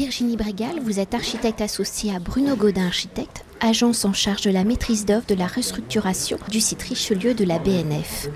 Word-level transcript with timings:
Virginie 0.00 0.38
Brégal, 0.38 0.80
vous 0.82 0.98
êtes 0.98 1.12
architecte 1.12 1.60
associée 1.60 2.14
à 2.14 2.18
Bruno 2.18 2.56
Godin 2.56 2.86
Architecte, 2.86 3.44
agence 3.60 4.06
en 4.06 4.14
charge 4.14 4.40
de 4.40 4.50
la 4.50 4.64
maîtrise 4.64 5.04
d'œuvre 5.04 5.26
de 5.28 5.34
la 5.34 5.46
restructuration 5.46 6.38
du 6.48 6.58
site 6.58 6.80
Richelieu 6.80 7.34
de 7.34 7.44
la 7.44 7.58
BNF. 7.58 8.30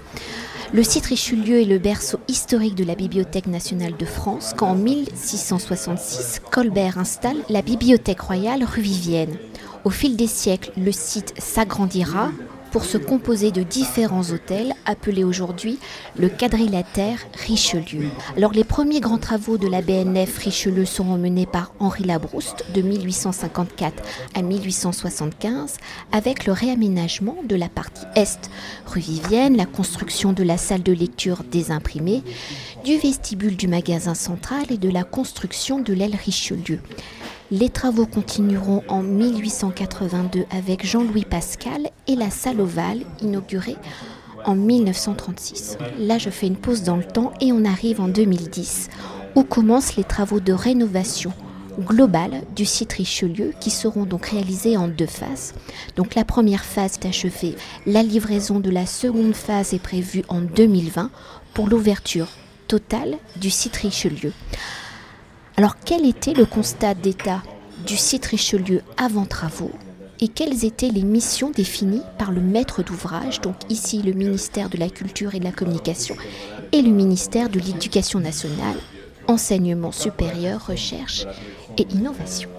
Le 0.75 0.83
site 0.83 1.07
Richelieu 1.07 1.63
est 1.63 1.65
le 1.65 1.79
berceau 1.79 2.19
historique 2.29 2.75
de 2.75 2.85
la 2.85 2.95
Bibliothèque 2.95 3.47
nationale 3.47 3.97
de 3.97 4.05
France 4.05 4.53
quand 4.55 4.73
en 4.73 4.75
1666, 4.75 6.43
Colbert 6.51 6.99
installe 6.99 7.39
la 7.49 7.63
Bibliothèque 7.63 8.21
royale 8.21 8.63
rue 8.63 8.83
Vivienne. 8.83 9.39
Au 9.85 9.91
fil 9.91 10.17
des 10.17 10.27
siècles, 10.27 10.71
le 10.77 10.93
site 10.93 11.33
s'agrandira 11.39 12.31
pour 12.75 12.87
se 12.87 12.99
composer 12.99 13.53
de 13.53 13.63
différents 13.63 14.33
hôtels 14.33 14.75
appelés 14.85 15.23
aujourd'hui 15.23 15.79
le 16.19 16.29
quadrilatère 16.29 17.21
Richelieu. 17.47 18.09
Alors 18.37 18.51
les 18.51 18.65
premiers 18.65 18.99
grands 18.99 19.19
travaux 19.19 19.59
de 19.59 19.69
la 19.69 19.81
BNF 19.81 20.39
Richelieu 20.39 20.85
seront 20.85 21.17
menés 21.17 21.47
par 21.47 21.73
Henri 21.79 22.03
Labrouste 22.03 22.65
de 22.75 22.83
1854 22.83 24.03
à 24.35 24.43
1875 24.43 25.77
avec 26.11 26.47
le 26.47 26.53
réaménagement 26.53 27.37
de 27.45 27.55
la 27.55 27.69
partie 27.69 28.07
est 28.17 28.51
rue 28.87 28.99
Vivienne, 28.99 29.57
la 29.57 29.67
construction 29.67 30.33
de 30.33 30.43
la 30.43 30.57
salle 30.57 30.83
de 30.83 30.93
lecture 30.93 31.45
des 31.45 31.71
imprimés, 31.71 32.25
du 32.85 32.99
vestibule 32.99 33.57
du 33.57 33.67
magasin 33.67 34.15
central 34.15 34.65
et 34.69 34.77
de 34.77 34.91
la 34.91 35.05
construction 35.05 35.81
de 35.81 35.95
l'aile 35.95 36.17
Richelieu. 36.23 36.81
Les 37.51 37.71
travaux 37.71 38.05
continueront 38.05 38.83
en 38.89 39.03
1882 39.03 40.45
avec 40.51 40.85
Jean-Louis 40.85 41.25
Pascal 41.25 41.89
et 42.07 42.15
la 42.15 42.29
salle 42.29 42.61
ovale 42.61 43.01
inaugurée 43.23 43.79
en 44.45 44.55
1936. 44.55 45.79
Là, 45.99 46.19
je 46.19 46.29
fais 46.29 46.47
une 46.47 46.59
pause 46.59 46.83
dans 46.83 46.97
le 46.97 47.07
temps 47.07 47.33
et 47.41 47.53
on 47.53 47.65
arrive 47.65 48.03
en 48.03 48.09
2010 48.09 48.91
où 49.35 49.45
commencent 49.45 49.97
les 49.97 50.05
travaux 50.05 50.41
de 50.41 50.53
rénovation 50.53 51.33
globale 51.81 52.43
du 52.55 52.67
site 52.67 52.93
Richelieu 52.93 53.55
qui 53.61 53.71
seront 53.71 54.05
donc 54.05 54.27
réalisés 54.27 54.77
en 54.77 54.89
deux 54.89 55.07
phases. 55.07 55.55
Donc 55.97 56.15
la 56.15 56.27
première 56.27 56.67
phase 56.67 56.99
est 57.03 57.07
achevée, 57.07 57.57
la 57.87 58.03
livraison 58.03 58.61
de 58.61 58.71
la 58.71 58.85
seconde 58.85 59.35
phase 59.35 59.73
est 59.73 59.83
prévue 59.83 60.23
en 60.29 60.43
2020 60.43 61.11
pour 61.55 61.67
l'ouverture 61.67 62.29
totale 62.75 63.19
du 63.37 63.51
site 63.51 63.77
Richelieu. 63.77 64.33
Alors 65.57 65.77
quel 65.79 66.05
était 66.05 66.33
le 66.33 66.45
constat 66.45 66.95
d'état 66.95 67.41
du 67.87 67.97
site 67.97 68.27
Richelieu 68.27 68.83
avant 68.97 69.27
travaux 69.27 69.71
et 70.19 70.27
quelles 70.27 70.65
étaient 70.65 70.89
les 70.89 71.05
missions 71.05 71.53
définies 71.53 72.03
par 72.19 72.33
le 72.33 72.41
maître 72.41 72.83
d'ouvrage, 72.83 73.41
donc 73.41 73.55
ici 73.69 74.03
le 74.03 74.13
ministère 74.13 74.71
de 74.71 74.77
la 74.77 74.89
Culture 74.89 75.37
et 75.37 75.39
de 75.39 75.45
la 75.45 75.53
Communication 75.53 76.17
et 76.73 76.83
le 76.83 76.91
ministère 76.91 77.49
de 77.49 77.61
l'Éducation 77.61 78.19
nationale, 78.19 78.79
enseignement 79.29 79.93
supérieur, 79.93 80.67
recherche 80.67 81.27
et 81.79 81.87
innovation. 81.93 82.51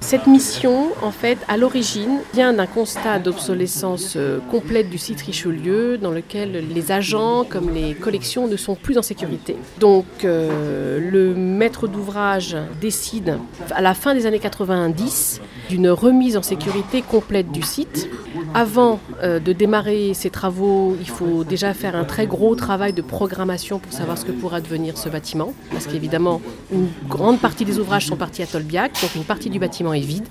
Cette 0.00 0.26
mission, 0.26 0.88
en 1.02 1.10
fait, 1.10 1.38
à 1.48 1.56
l'origine, 1.56 2.18
vient 2.34 2.52
d'un 2.52 2.66
constat 2.66 3.18
d'obsolescence 3.18 4.14
euh, 4.16 4.38
complète 4.50 4.90
du 4.90 4.98
site 4.98 5.22
Richelieu, 5.22 5.96
dans 5.98 6.10
lequel 6.10 6.64
les 6.74 6.92
agents 6.92 7.44
comme 7.44 7.70
les 7.70 7.94
collections 7.94 8.46
ne 8.46 8.56
sont 8.56 8.74
plus 8.74 8.98
en 8.98 9.02
sécurité. 9.02 9.56
Donc, 9.80 10.04
euh, 10.24 11.00
le 11.10 11.34
maître 11.34 11.88
d'ouvrage 11.88 12.56
décide, 12.80 13.38
à 13.70 13.80
la 13.80 13.94
fin 13.94 14.14
des 14.14 14.26
années 14.26 14.38
90, 14.38 15.40
d'une 15.68 15.88
remise 15.88 16.36
en 16.36 16.42
sécurité 16.42 17.02
complète 17.02 17.50
du 17.50 17.62
site. 17.62 18.08
Avant 18.52 19.00
euh, 19.22 19.40
de 19.40 19.52
démarrer 19.52 20.12
ces 20.14 20.30
travaux, 20.30 20.96
il 21.00 21.08
faut 21.08 21.44
déjà 21.44 21.74
faire 21.74 21.96
un 21.96 22.04
très 22.04 22.26
gros 22.26 22.54
travail 22.54 22.92
de 22.92 23.02
programmation 23.02 23.78
pour 23.78 23.92
savoir 23.92 24.18
ce 24.18 24.24
que 24.24 24.32
pourra 24.32 24.60
devenir 24.60 24.98
ce 24.98 25.08
bâtiment, 25.08 25.54
parce 25.70 25.86
qu'évidemment, 25.86 26.40
une 26.72 26.88
grande 27.08 27.40
partie 27.40 27.64
des 27.64 27.78
ouvrages 27.78 28.06
sont 28.06 28.16
partis 28.16 28.42
à 28.42 28.46
Tolbiac, 28.46 28.92
donc 29.02 29.14
une 29.14 29.24
partie 29.24 29.43
du 29.50 29.58
bâtiment 29.58 29.94
est 29.94 30.00
vide, 30.00 30.26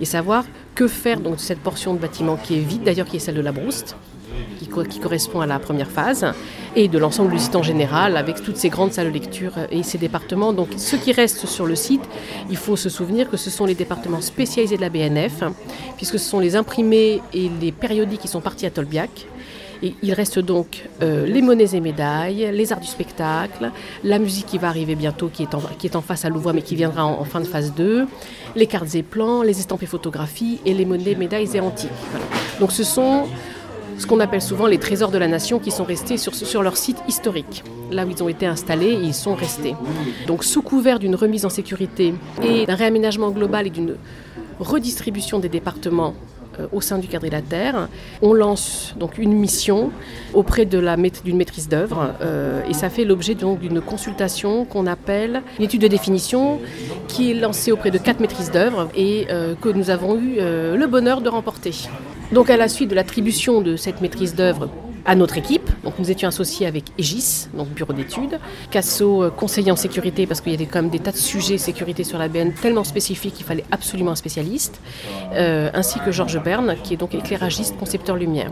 et 0.00 0.04
savoir 0.04 0.44
que 0.74 0.88
faire 0.88 1.20
donc 1.20 1.36
de 1.36 1.40
cette 1.40 1.60
portion 1.60 1.94
de 1.94 1.98
bâtiment 1.98 2.36
qui 2.36 2.56
est 2.56 2.60
vide, 2.60 2.82
d'ailleurs 2.84 3.06
qui 3.06 3.16
est 3.16 3.20
celle 3.20 3.36
de 3.36 3.40
la 3.40 3.52
Brouste, 3.52 3.96
qui, 4.58 4.68
qui, 4.88 5.00
correspond 5.00 5.40
à 5.40 5.46
la 5.46 5.58
première 5.58 5.90
phase, 5.90 6.26
et 6.74 6.88
de 6.88 6.98
l'ensemble 6.98 7.32
du 7.32 7.38
site 7.38 7.56
en 7.56 7.62
général, 7.62 8.16
avec 8.16 8.42
toutes 8.42 8.56
ces 8.56 8.68
grandes 8.68 8.92
salles 8.92 9.08
de 9.08 9.12
lecture 9.12 9.52
et 9.70 9.82
ces 9.82 9.98
départements. 9.98 10.52
Donc 10.52 10.68
ce 10.76 10.96
qui 10.96 11.12
reste 11.12 11.46
sur 11.46 11.66
le 11.66 11.74
site, 11.74 12.02
il 12.50 12.56
faut 12.56 12.76
se 12.76 12.88
souvenir 12.88 13.30
que 13.30 13.36
ce 13.36 13.50
sont 13.50 13.64
les 13.64 13.74
départements 13.74 14.20
spécialisés 14.20 14.76
de 14.76 14.82
la 14.82 14.90
BNF, 14.90 15.44
puisque 15.96 16.18
ce 16.18 16.28
sont 16.28 16.40
les 16.40 16.56
imprimés 16.56 17.22
et 17.32 17.50
les 17.60 17.72
périodiques 17.72 18.20
qui 18.20 18.28
sont 18.28 18.40
partis 18.42 18.66
à 18.66 18.70
Tolbiac. 18.70 19.26
Et 19.82 19.94
il 20.02 20.12
reste 20.12 20.38
donc 20.38 20.84
euh, 21.02 21.26
les 21.26 21.42
monnaies 21.42 21.74
et 21.74 21.80
médailles, 21.80 22.50
les 22.52 22.72
arts 22.72 22.80
du 22.80 22.86
spectacle, 22.86 23.70
la 24.04 24.18
musique 24.18 24.46
qui 24.46 24.58
va 24.58 24.68
arriver 24.68 24.94
bientôt, 24.94 25.28
qui 25.28 25.42
est 25.42 25.96
en, 25.96 26.00
face 26.00 26.24
à 26.24 26.28
Louvois, 26.28 26.52
mais 26.52 26.62
qui 26.62 26.76
viendra 26.76 27.04
en, 27.04 27.24
fin 27.24 27.40
de 27.40 27.46
phase 27.46 27.74
2, 27.74 28.06
les 28.54 28.66
cartes 28.66 28.94
et 28.94 29.02
plans, 29.02 29.42
les 29.42 29.58
estampes 29.58 29.82
et 29.82 29.86
photographies, 29.86 30.60
et 30.64 30.74
les 30.74 30.84
monnaies, 30.84 31.14
médailles 31.14 31.48
et 31.54 31.60
antiques. 31.60 31.90
Donc 32.60 32.72
ce 32.72 32.84
sont 32.84 33.24
ce 33.98 34.06
qu'on 34.06 34.20
appelle 34.20 34.42
souvent 34.42 34.66
les 34.66 34.78
trésors 34.78 35.10
de 35.10 35.18
la 35.18 35.28
nation 35.28 35.58
qui 35.58 35.70
sont 35.70 35.84
restés 35.84 36.18
sur, 36.18 36.34
sur 36.34 36.62
leur 36.62 36.76
site 36.76 36.98
historique. 37.08 37.64
Là 37.90 38.04
où 38.04 38.10
ils 38.10 38.22
ont 38.22 38.28
été 38.28 38.46
installés, 38.46 38.92
ils 38.92 39.14
sont 39.14 39.34
restés. 39.34 39.74
Donc 40.26 40.44
sous 40.44 40.62
couvert 40.62 40.98
d'une 40.98 41.14
remise 41.14 41.46
en 41.46 41.50
sécurité 41.50 42.14
et 42.42 42.66
d'un 42.66 42.74
réaménagement 42.74 43.30
global 43.30 43.66
et 43.66 43.70
d'une 43.70 43.96
redistribution 44.58 45.38
des 45.38 45.48
départements 45.48 46.14
au 46.72 46.80
sein 46.80 46.98
du 46.98 47.08
quadrilatère. 47.08 47.88
On 48.22 48.32
lance 48.32 48.94
donc 48.98 49.18
une 49.18 49.32
mission 49.32 49.90
auprès 50.34 50.64
de 50.64 50.78
la 50.78 50.96
d'une 51.24 51.36
maîtrise 51.36 51.68
d'œuvre 51.68 52.14
euh, 52.20 52.62
et 52.68 52.74
ça 52.74 52.90
fait 52.90 53.04
l'objet 53.04 53.34
d'une 53.34 53.80
consultation 53.80 54.64
qu'on 54.64 54.86
appelle 54.86 55.42
une 55.58 55.64
étude 55.64 55.82
de 55.82 55.88
définition 55.88 56.58
qui 57.08 57.30
est 57.30 57.34
lancée 57.34 57.72
auprès 57.72 57.90
de 57.90 57.98
quatre 57.98 58.20
maîtrises 58.20 58.50
d'œuvre 58.50 58.88
et 58.96 59.26
euh, 59.30 59.54
que 59.54 59.68
nous 59.68 59.90
avons 59.90 60.16
eu 60.16 60.36
euh, 60.38 60.76
le 60.76 60.86
bonheur 60.86 61.20
de 61.20 61.28
remporter. 61.28 61.72
Donc 62.32 62.50
à 62.50 62.56
la 62.56 62.68
suite 62.68 62.90
de 62.90 62.94
l'attribution 62.94 63.60
de 63.60 63.76
cette 63.76 64.00
maîtrise 64.00 64.34
d'œuvre 64.34 64.68
à 65.06 65.14
notre 65.14 65.38
équipe. 65.38 65.70
Donc 65.84 65.98
nous 65.98 66.10
étions 66.10 66.28
associés 66.28 66.66
avec 66.66 66.84
EGIS, 66.98 67.48
donc 67.54 67.68
bureau 67.68 67.92
d'études, 67.92 68.38
Casso, 68.70 69.22
euh, 69.22 69.30
conseiller 69.30 69.70
en 69.70 69.76
sécurité, 69.76 70.26
parce 70.26 70.40
qu'il 70.40 70.52
y 70.52 70.54
avait 70.54 70.66
quand 70.66 70.82
même 70.82 70.90
des 70.90 70.98
tas 70.98 71.12
de 71.12 71.16
sujets 71.16 71.58
sécurité 71.58 72.04
sur 72.04 72.18
la 72.18 72.28
BN 72.28 72.52
tellement 72.60 72.84
spécifiques 72.84 73.34
qu'il 73.34 73.46
fallait 73.46 73.64
absolument 73.70 74.12
un 74.12 74.16
spécialiste, 74.16 74.80
euh, 75.32 75.70
ainsi 75.74 75.98
que 76.00 76.12
Georges 76.12 76.42
Berne, 76.42 76.76
qui 76.82 76.94
est 76.94 76.96
donc 76.96 77.14
éclairagiste, 77.14 77.76
concepteur 77.76 78.16
lumière. 78.16 78.50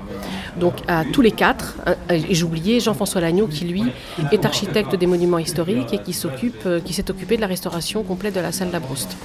Donc 0.58 0.74
à 0.88 1.04
tous 1.04 1.20
les 1.20 1.32
quatre, 1.32 1.76
et 2.10 2.34
j'oubliais 2.34 2.80
Jean-François 2.80 3.20
Lagneau, 3.20 3.46
qui 3.46 3.64
lui 3.64 3.84
est 4.32 4.44
architecte 4.44 4.94
des 4.94 5.06
monuments 5.06 5.38
historiques 5.38 5.92
et 5.92 5.98
qui 5.98 6.12
s'occupe, 6.12 6.66
euh, 6.66 6.80
qui 6.80 6.92
s'est 6.92 7.10
occupé 7.10 7.36
de 7.36 7.40
la 7.40 7.46
restauration 7.46 8.02
complète 8.02 8.34
de 8.34 8.40
la 8.40 8.52
salle 8.52 8.70
Brouste. 8.80 9.16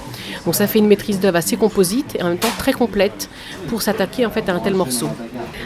Donc 0.44 0.54
ça 0.54 0.66
fait 0.66 0.78
une 0.78 0.86
maîtrise 0.86 1.18
d'œuvre 1.18 1.36
assez 1.36 1.56
composite 1.56 2.16
et 2.16 2.22
en 2.22 2.28
même 2.28 2.38
temps 2.38 2.48
très 2.58 2.72
complète 2.72 3.28
pour 3.68 3.82
s'attaquer 3.82 4.24
en 4.26 4.30
fait 4.30 4.48
à 4.48 4.54
un 4.54 4.60
tel 4.60 4.74
morceau. 4.74 5.08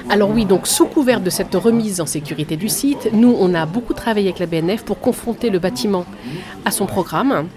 Alors 0.09 0.31
oui, 0.31 0.45
donc 0.45 0.67
sous 0.67 0.87
couvert 0.87 1.21
de 1.21 1.31
cette 1.31 1.54
remise 1.57 2.01
en 2.01 2.07
sécurité 2.07 2.57
du 2.57 2.69
site, 2.69 3.11
nous 3.13 3.35
on 3.39 3.55
a 3.55 3.67
beaucoup 3.67 3.95
travaillé 3.95 4.29
avec 4.29 4.39
la 4.39 4.47
BNF 4.47 4.85
pour 4.85 5.01
confronter 5.01 5.51
le 5.51 5.59
bâtiment 5.59 6.05
à 6.65 6.71
son 6.71 6.87
programme 6.87 7.49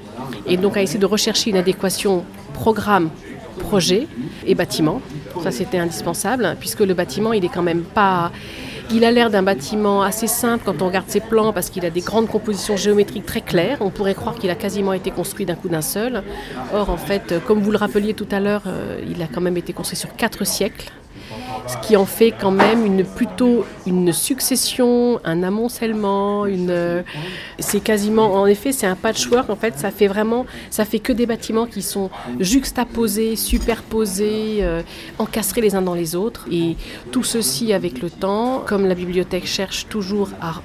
et 0.46 0.58
donc 0.58 0.78
à 0.78 0.82
essayer 0.82 1.00
de 1.00 1.06
rechercher 1.06 1.50
une 1.50 1.58
adéquation 1.58 2.24
programme, 2.54 3.10
projet 3.60 4.08
et 4.46 4.56
bâtiment. 4.56 5.02
Ça 5.44 5.52
c'était 5.52 5.78
indispensable 5.78 6.56
puisque 6.60 6.82
le 6.82 6.94
bâtiment 6.94 7.34
il 7.34 7.46
est 7.46 7.50
quand 7.50 7.64
même 7.64 7.84
pas 7.84 8.32
il 8.90 9.04
a 9.04 9.12
l'air 9.12 9.30
d'un 9.30 9.44
bâtiment 9.44 10.02
assez 10.02 10.28
simple 10.28 10.64
quand 10.66 10.82
on 10.82 10.88
regarde 10.88 11.10
ses 11.10 11.20
plans 11.20 11.52
parce 11.52 11.70
qu'il 11.70 11.86
a 11.86 11.90
des 11.90 12.00
grandes 12.00 12.30
compositions 12.30 12.78
géométriques 12.78 13.26
très 13.26 13.42
claires. 13.42 13.78
On 13.82 13.90
pourrait 13.90 14.16
croire 14.16 14.36
qu'il 14.36 14.50
a 14.50 14.56
quasiment 14.56 14.94
été 14.94 15.12
construit 15.12 15.46
d'un 15.46 15.56
coup 15.56 15.68
d'un 15.68 15.82
seul. 15.82 16.24
Or, 16.74 16.90
en 16.90 16.96
fait, 16.96 17.34
comme 17.46 17.60
vous 17.60 17.72
le 17.72 17.78
rappeliez 17.78 18.14
tout 18.14 18.28
à 18.32 18.40
l'heure, 18.40 18.64
il 19.06 19.22
a 19.22 19.28
quand 19.28 19.42
même 19.42 19.58
été 19.58 19.74
construit 19.74 19.98
sur 19.98 20.16
quatre 20.16 20.46
siècles 20.46 20.90
ce 21.68 21.78
qui 21.86 21.96
en 21.98 22.06
fait 22.06 22.32
quand 22.32 22.52
même 22.52 22.86
une, 22.86 23.04
plutôt 23.04 23.66
une 23.86 24.14
succession, 24.14 25.20
un 25.24 25.44
amoncellement, 25.44 26.46
c'est 27.60 27.80
quasiment, 27.80 28.34
en 28.36 28.46
effet, 28.46 28.72
c'est 28.72 28.88
un 28.88 28.96
patchwork. 28.96 29.50
En 29.50 29.56
fait, 29.56 29.78
ça 29.78 29.92
fait 29.92 30.08
vraiment, 30.08 30.46
ça 30.70 30.86
fait 30.86 31.00
que 31.00 31.14
des 31.14 31.26
bâtiments 31.26 31.66
qui 31.66 31.82
sont 31.82 32.10
juxtaposés, 32.40 33.36
superposés, 33.36 34.58
euh, 34.62 34.82
encastrés 35.20 35.62
les 35.62 35.76
uns 35.76 35.82
dans 35.82 35.94
les 35.94 36.16
autres. 36.16 36.46
Et 36.52 36.76
tout 37.12 37.24
ceci 37.24 37.74
avec 37.74 38.02
le 38.02 38.10
temps, 38.10 38.64
comme 38.66 38.86
la 38.86 38.96
bibliothèque 38.96 39.46
cherche 39.46 39.88
toujours 39.88 40.30
à 40.42 40.62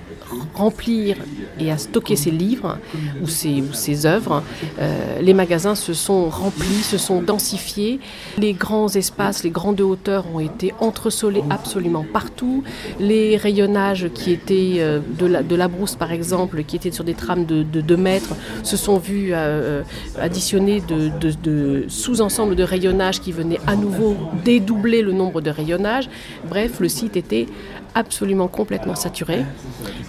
remplir 0.54 1.16
et 1.58 1.70
à 1.70 1.78
stocker 1.78 2.16
ses 2.16 2.30
livres 2.30 2.78
ou 3.22 3.28
ses, 3.28 3.62
ou 3.62 3.72
ses 3.72 4.06
œuvres, 4.06 4.42
euh, 4.80 5.20
les 5.20 5.34
magasins 5.34 5.74
se 5.74 5.94
sont 5.94 6.28
remplis, 6.28 6.82
se 6.82 6.98
sont 6.98 7.22
densifiés. 7.22 8.00
Les 8.38 8.52
grands 8.52 8.88
espaces, 8.88 9.44
les 9.44 9.50
grandes 9.50 9.80
hauteurs 9.80 10.24
ont 10.34 10.40
été 10.40 10.72
entresolés 10.80 11.42
absolument 11.50 12.04
partout. 12.12 12.62
Les 13.00 13.36
rayonnages 13.36 14.08
qui 14.14 14.32
étaient 14.32 14.76
euh, 14.78 15.00
de, 15.18 15.26
la, 15.26 15.42
de 15.42 15.56
la 15.56 15.68
brousse, 15.68 15.94
par 15.94 16.12
exemple, 16.12 16.62
qui 16.64 16.76
étaient 16.76 16.90
sur 16.90 17.04
des 17.04 17.14
trames 17.14 17.44
de, 17.44 17.62
de 17.62 17.80
2 17.80 17.96
mètres, 17.96 18.34
se 18.62 18.76
sont 18.76 18.98
vus 18.98 19.30
euh, 19.32 19.82
additionner 20.18 20.80
de, 20.80 21.10
de, 21.20 21.32
de 21.42 21.84
sous-ensembles 21.88 22.56
de 22.56 22.62
rayonnages 22.62 23.20
qui 23.20 23.32
venaient 23.32 23.60
à 23.66 23.76
nouveau 23.76 24.16
dédoubler 24.44 25.02
le 25.02 25.12
nombre 25.12 25.40
de 25.40 25.50
rayonnages. 25.50 26.08
Bref, 26.48 26.80
le 26.80 26.88
site 26.88 27.16
était 27.16 27.46
absolument 27.94 28.48
complètement 28.48 28.94
saturé, 28.94 29.44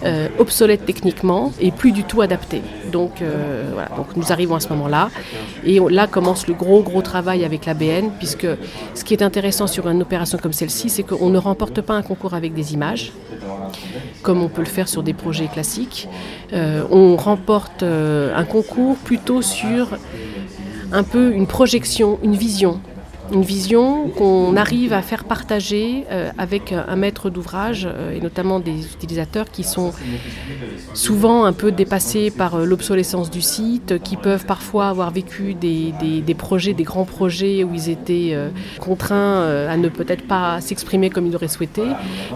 euh, 0.04 0.28
obsolète 0.38 0.84
techniquement 0.86 1.52
et 1.60 1.70
plus 1.70 1.92
du 1.92 2.04
tout 2.04 2.20
adapté. 2.20 2.62
Donc, 2.92 3.22
euh, 3.22 3.70
voilà, 3.72 3.88
donc 3.96 4.16
nous 4.16 4.32
arrivons 4.32 4.54
à 4.54 4.60
ce 4.60 4.68
moment-là 4.70 5.10
et 5.64 5.80
là 5.90 6.06
commence 6.06 6.46
le 6.46 6.54
gros 6.54 6.82
gros 6.82 7.02
travail 7.02 7.44
avec 7.44 7.66
l'ABN 7.66 8.10
puisque 8.18 8.46
ce 8.94 9.04
qui 9.04 9.14
est 9.14 9.22
intéressant 9.22 9.66
sur 9.66 9.88
une 9.88 10.02
opération 10.02 10.38
comme 10.38 10.52
celle-ci, 10.52 10.88
c'est 10.88 11.02
qu'on 11.02 11.30
ne 11.30 11.38
remporte 11.38 11.80
pas 11.80 11.94
un 11.94 12.02
concours 12.02 12.34
avec 12.34 12.54
des 12.54 12.74
images 12.74 13.12
comme 14.22 14.42
on 14.42 14.48
peut 14.48 14.62
le 14.62 14.68
faire 14.68 14.88
sur 14.88 15.02
des 15.02 15.12
projets 15.12 15.48
classiques. 15.48 16.08
Euh, 16.52 16.82
on 16.90 17.16
remporte 17.16 17.82
un 17.82 18.44
concours 18.44 18.96
plutôt 18.96 19.42
sur 19.42 19.98
un 20.92 21.02
peu 21.02 21.32
une 21.32 21.46
projection, 21.46 22.18
une 22.22 22.36
vision 22.36 22.80
une 23.32 23.42
vision 23.42 24.08
qu'on 24.08 24.56
arrive 24.56 24.92
à 24.92 25.02
faire 25.02 25.24
partager 25.24 26.04
euh, 26.10 26.30
avec 26.36 26.72
un 26.72 26.96
maître 26.96 27.30
d'ouvrage 27.30 27.88
euh, 27.90 28.14
et 28.14 28.20
notamment 28.20 28.60
des 28.60 28.84
utilisateurs 28.84 29.50
qui 29.50 29.64
sont 29.64 29.92
souvent 30.92 31.44
un 31.44 31.52
peu 31.52 31.72
dépassés 31.72 32.30
par 32.30 32.56
euh, 32.56 32.64
l'obsolescence 32.64 33.30
du 33.30 33.40
site, 33.40 34.02
qui 34.02 34.16
peuvent 34.16 34.44
parfois 34.44 34.88
avoir 34.88 35.10
vécu 35.10 35.54
des, 35.54 35.92
des, 36.00 36.34
projets, 36.34 36.74
des 36.74 36.82
grands 36.82 37.04
projets 37.04 37.64
où 37.64 37.74
ils 37.74 37.88
étaient 37.88 38.36
contraints 38.80 39.42
à 39.68 39.76
ne 39.76 39.88
peut-être 39.88 40.26
pas 40.26 40.60
s'exprimer 40.60 41.10
comme 41.10 41.26
ils 41.26 41.36
auraient 41.36 41.48
souhaité. 41.48 41.82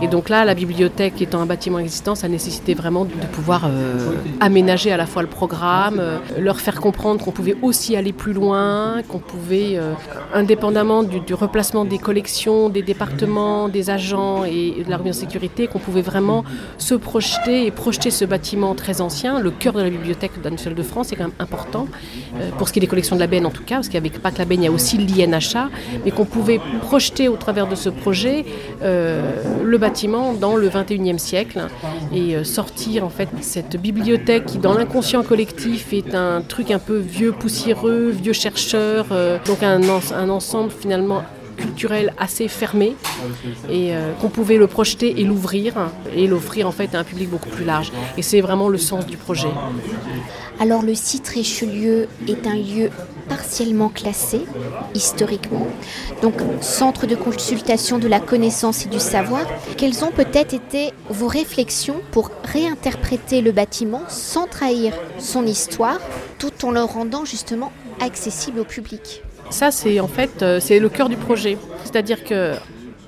Et 0.02 0.08
donc 0.08 0.28
là, 0.28 0.44
la 0.44 0.54
bibliothèque 0.54 1.20
étant 1.20 1.40
un 1.40 1.46
bâtiment 1.46 1.78
existant, 1.78 2.14
ça 2.14 2.28
nécessitait 2.28 2.74
vraiment 2.74 3.04
de 3.04 3.12
pouvoir 3.32 3.70
aménager 4.40 4.92
à 4.92 4.96
la 4.96 5.06
fois 5.06 5.22
le 5.22 5.28
programme, 5.28 6.00
leur 6.38 6.60
faire 6.60 6.80
comprendre 6.80 7.24
qu'on 7.24 7.32
pouvait 7.32 7.56
aussi 7.62 7.96
aller 7.96 8.12
plus 8.12 8.32
loin, 8.32 9.02
qu'on 9.08 9.18
pouvait, 9.18 9.78
indépendamment 10.34 10.77
du, 10.78 11.34
replacement 11.34 11.84
des 11.84 11.98
collections, 11.98 12.68
des 12.68 12.82
départements, 12.82 13.68
des 13.68 13.90
agents 13.90 14.44
et 14.44 14.84
de 14.86 14.90
la 14.90 15.12
sécurité, 15.12 15.66
qu'on 15.66 15.80
pouvait 15.80 16.02
vraiment 16.02 16.44
se 16.76 16.94
projeter 16.94 17.66
et 17.66 17.70
projeter 17.72 18.10
ce 18.12 18.24
bâtiment 18.24 18.76
très 18.76 19.00
ancien, 19.00 19.40
le 19.40 19.50
cœur 19.50 19.72
de 19.72 19.82
la 19.82 19.90
bibliothèque 19.90 20.32
nationale 20.44 20.78
de 20.78 20.82
France, 20.84 21.08
c'est 21.08 21.16
quand 21.16 21.24
même 21.24 21.32
important, 21.40 21.88
euh, 22.36 22.50
pour 22.58 22.68
ce 22.68 22.72
qui 22.72 22.78
est 22.78 22.80
des 22.80 22.86
collections 22.86 23.16
de 23.16 23.20
la 23.20 23.26
BN 23.26 23.44
en 23.44 23.50
tout 23.50 23.64
cas, 23.64 23.76
parce 23.76 23.88
qu'il 23.88 24.00
n'y 24.00 24.06
avait 24.06 24.18
pas 24.18 24.30
que 24.30 24.38
la 24.38 24.44
BN, 24.44 24.60
il 24.60 24.64
y 24.64 24.66
a 24.68 24.70
aussi 24.70 24.98
l'INHA, 24.98 25.68
mais 26.04 26.12
qu'on 26.12 26.24
pouvait 26.24 26.60
projeter 26.82 27.26
au 27.26 27.36
travers 27.36 27.66
de 27.66 27.74
ce 27.74 27.88
projet 27.88 28.44
euh, 28.82 29.32
le 29.64 29.78
bâtiment 29.78 30.32
dans 30.34 30.54
le 30.54 30.68
21e 30.68 31.18
siècle 31.18 31.66
et 32.14 32.36
euh, 32.36 32.44
sortir 32.44 33.04
en 33.04 33.10
fait 33.10 33.28
cette 33.40 33.80
bibliothèque 33.80 34.46
qui 34.46 34.58
dans 34.58 34.74
l'inconscient 34.74 35.24
collectif 35.24 35.92
est 35.92 36.14
un 36.14 36.40
truc 36.40 36.70
un 36.70 36.78
peu 36.78 36.98
vieux 36.98 37.32
poussiéreux, 37.32 38.10
vieux 38.10 38.32
chercheur, 38.32 39.06
donc 39.46 39.62
un 39.62 40.28
ensemble 40.28 40.67
finalement 40.70 41.22
culturel 41.58 42.14
assez 42.18 42.48
fermé 42.48 42.94
et 43.68 43.94
euh, 43.94 44.12
qu'on 44.20 44.28
pouvait 44.28 44.56
le 44.56 44.66
projeter 44.66 45.20
et 45.20 45.24
l'ouvrir 45.24 45.90
et 46.14 46.26
l'offrir 46.26 46.66
en 46.66 46.72
fait 46.72 46.94
à 46.94 47.00
un 47.00 47.04
public 47.04 47.28
beaucoup 47.28 47.50
plus 47.50 47.64
large. 47.64 47.92
Et 48.16 48.22
c'est 48.22 48.40
vraiment 48.40 48.68
le 48.68 48.78
sens 48.78 49.06
du 49.06 49.16
projet. 49.16 49.48
Alors 50.60 50.82
le 50.82 50.94
site 50.94 51.28
Richelieu 51.28 52.08
est 52.26 52.46
un 52.46 52.56
lieu 52.56 52.90
partiellement 53.28 53.90
classé 53.90 54.40
historiquement, 54.94 55.66
donc 56.22 56.34
centre 56.60 57.06
de 57.06 57.14
consultation 57.14 57.98
de 57.98 58.08
la 58.08 58.20
connaissance 58.20 58.86
et 58.86 58.88
du 58.88 58.98
savoir. 58.98 59.42
Quelles 59.76 60.04
ont 60.04 60.10
peut-être 60.10 60.54
été 60.54 60.92
vos 61.10 61.28
réflexions 61.28 62.00
pour 62.10 62.30
réinterpréter 62.44 63.40
le 63.40 63.52
bâtiment 63.52 64.02
sans 64.08 64.46
trahir 64.46 64.94
son 65.18 65.46
histoire 65.46 66.00
tout 66.38 66.64
en 66.64 66.70
le 66.70 66.82
rendant 66.82 67.24
justement 67.24 67.70
accessible 68.00 68.60
au 68.60 68.64
public? 68.64 69.22
Ça, 69.50 69.70
c'est 69.70 70.00
en 70.00 70.08
fait 70.08 70.42
euh, 70.42 70.60
c'est 70.60 70.78
le 70.78 70.88
cœur 70.88 71.08
du 71.08 71.16
projet. 71.16 71.56
C'est-à-dire 71.84 72.24
que 72.24 72.54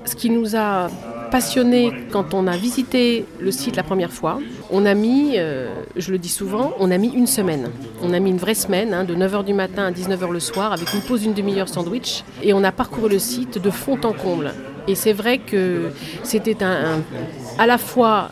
ce 0.05 0.15
qui 0.15 0.31
nous 0.31 0.57
a 0.57 0.89
passionné 1.31 1.93
quand 2.11 2.35
on 2.35 2.47
a 2.47 2.57
visité 2.57 3.25
le 3.39 3.53
site 3.53 3.77
la 3.77 3.83
première 3.83 4.13
fois, 4.13 4.41
on 4.71 4.85
a 4.85 4.95
mis, 4.95 5.35
euh, 5.37 5.69
je 5.97 6.11
le 6.11 6.19
dis 6.19 6.29
souvent, 6.29 6.73
on 6.81 6.91
a 6.91 6.99
mis 6.99 7.09
une 7.09 7.27
semaine. 7.27 7.71
On 8.03 8.13
a 8.13 8.19
mis 8.19 8.31
une 8.31 8.39
vraie 8.39 8.55
semaine, 8.55 8.93
hein, 8.95 9.05
de 9.05 9.15
9h 9.15 9.45
du 9.45 9.55
matin 9.55 9.87
à 9.87 9.91
19h 9.93 10.31
le 10.31 10.41
soir, 10.41 10.73
avec 10.73 10.93
une 10.93 11.01
pause 11.01 11.23
d'une 11.23 11.35
demi-heure 11.35 11.69
sandwich. 11.69 12.25
Et 12.43 12.53
on 12.53 12.65
a 12.65 12.73
parcouru 12.73 13.11
le 13.11 13.19
site 13.19 13.59
de 13.59 13.71
fond 13.71 13.99
en 14.03 14.13
comble. 14.13 14.53
Et 14.89 14.95
c'est 14.95 15.13
vrai 15.13 15.39
que 15.39 15.91
c'était 16.25 16.57
à 16.63 17.67
la 17.67 17.79
fois 17.79 18.31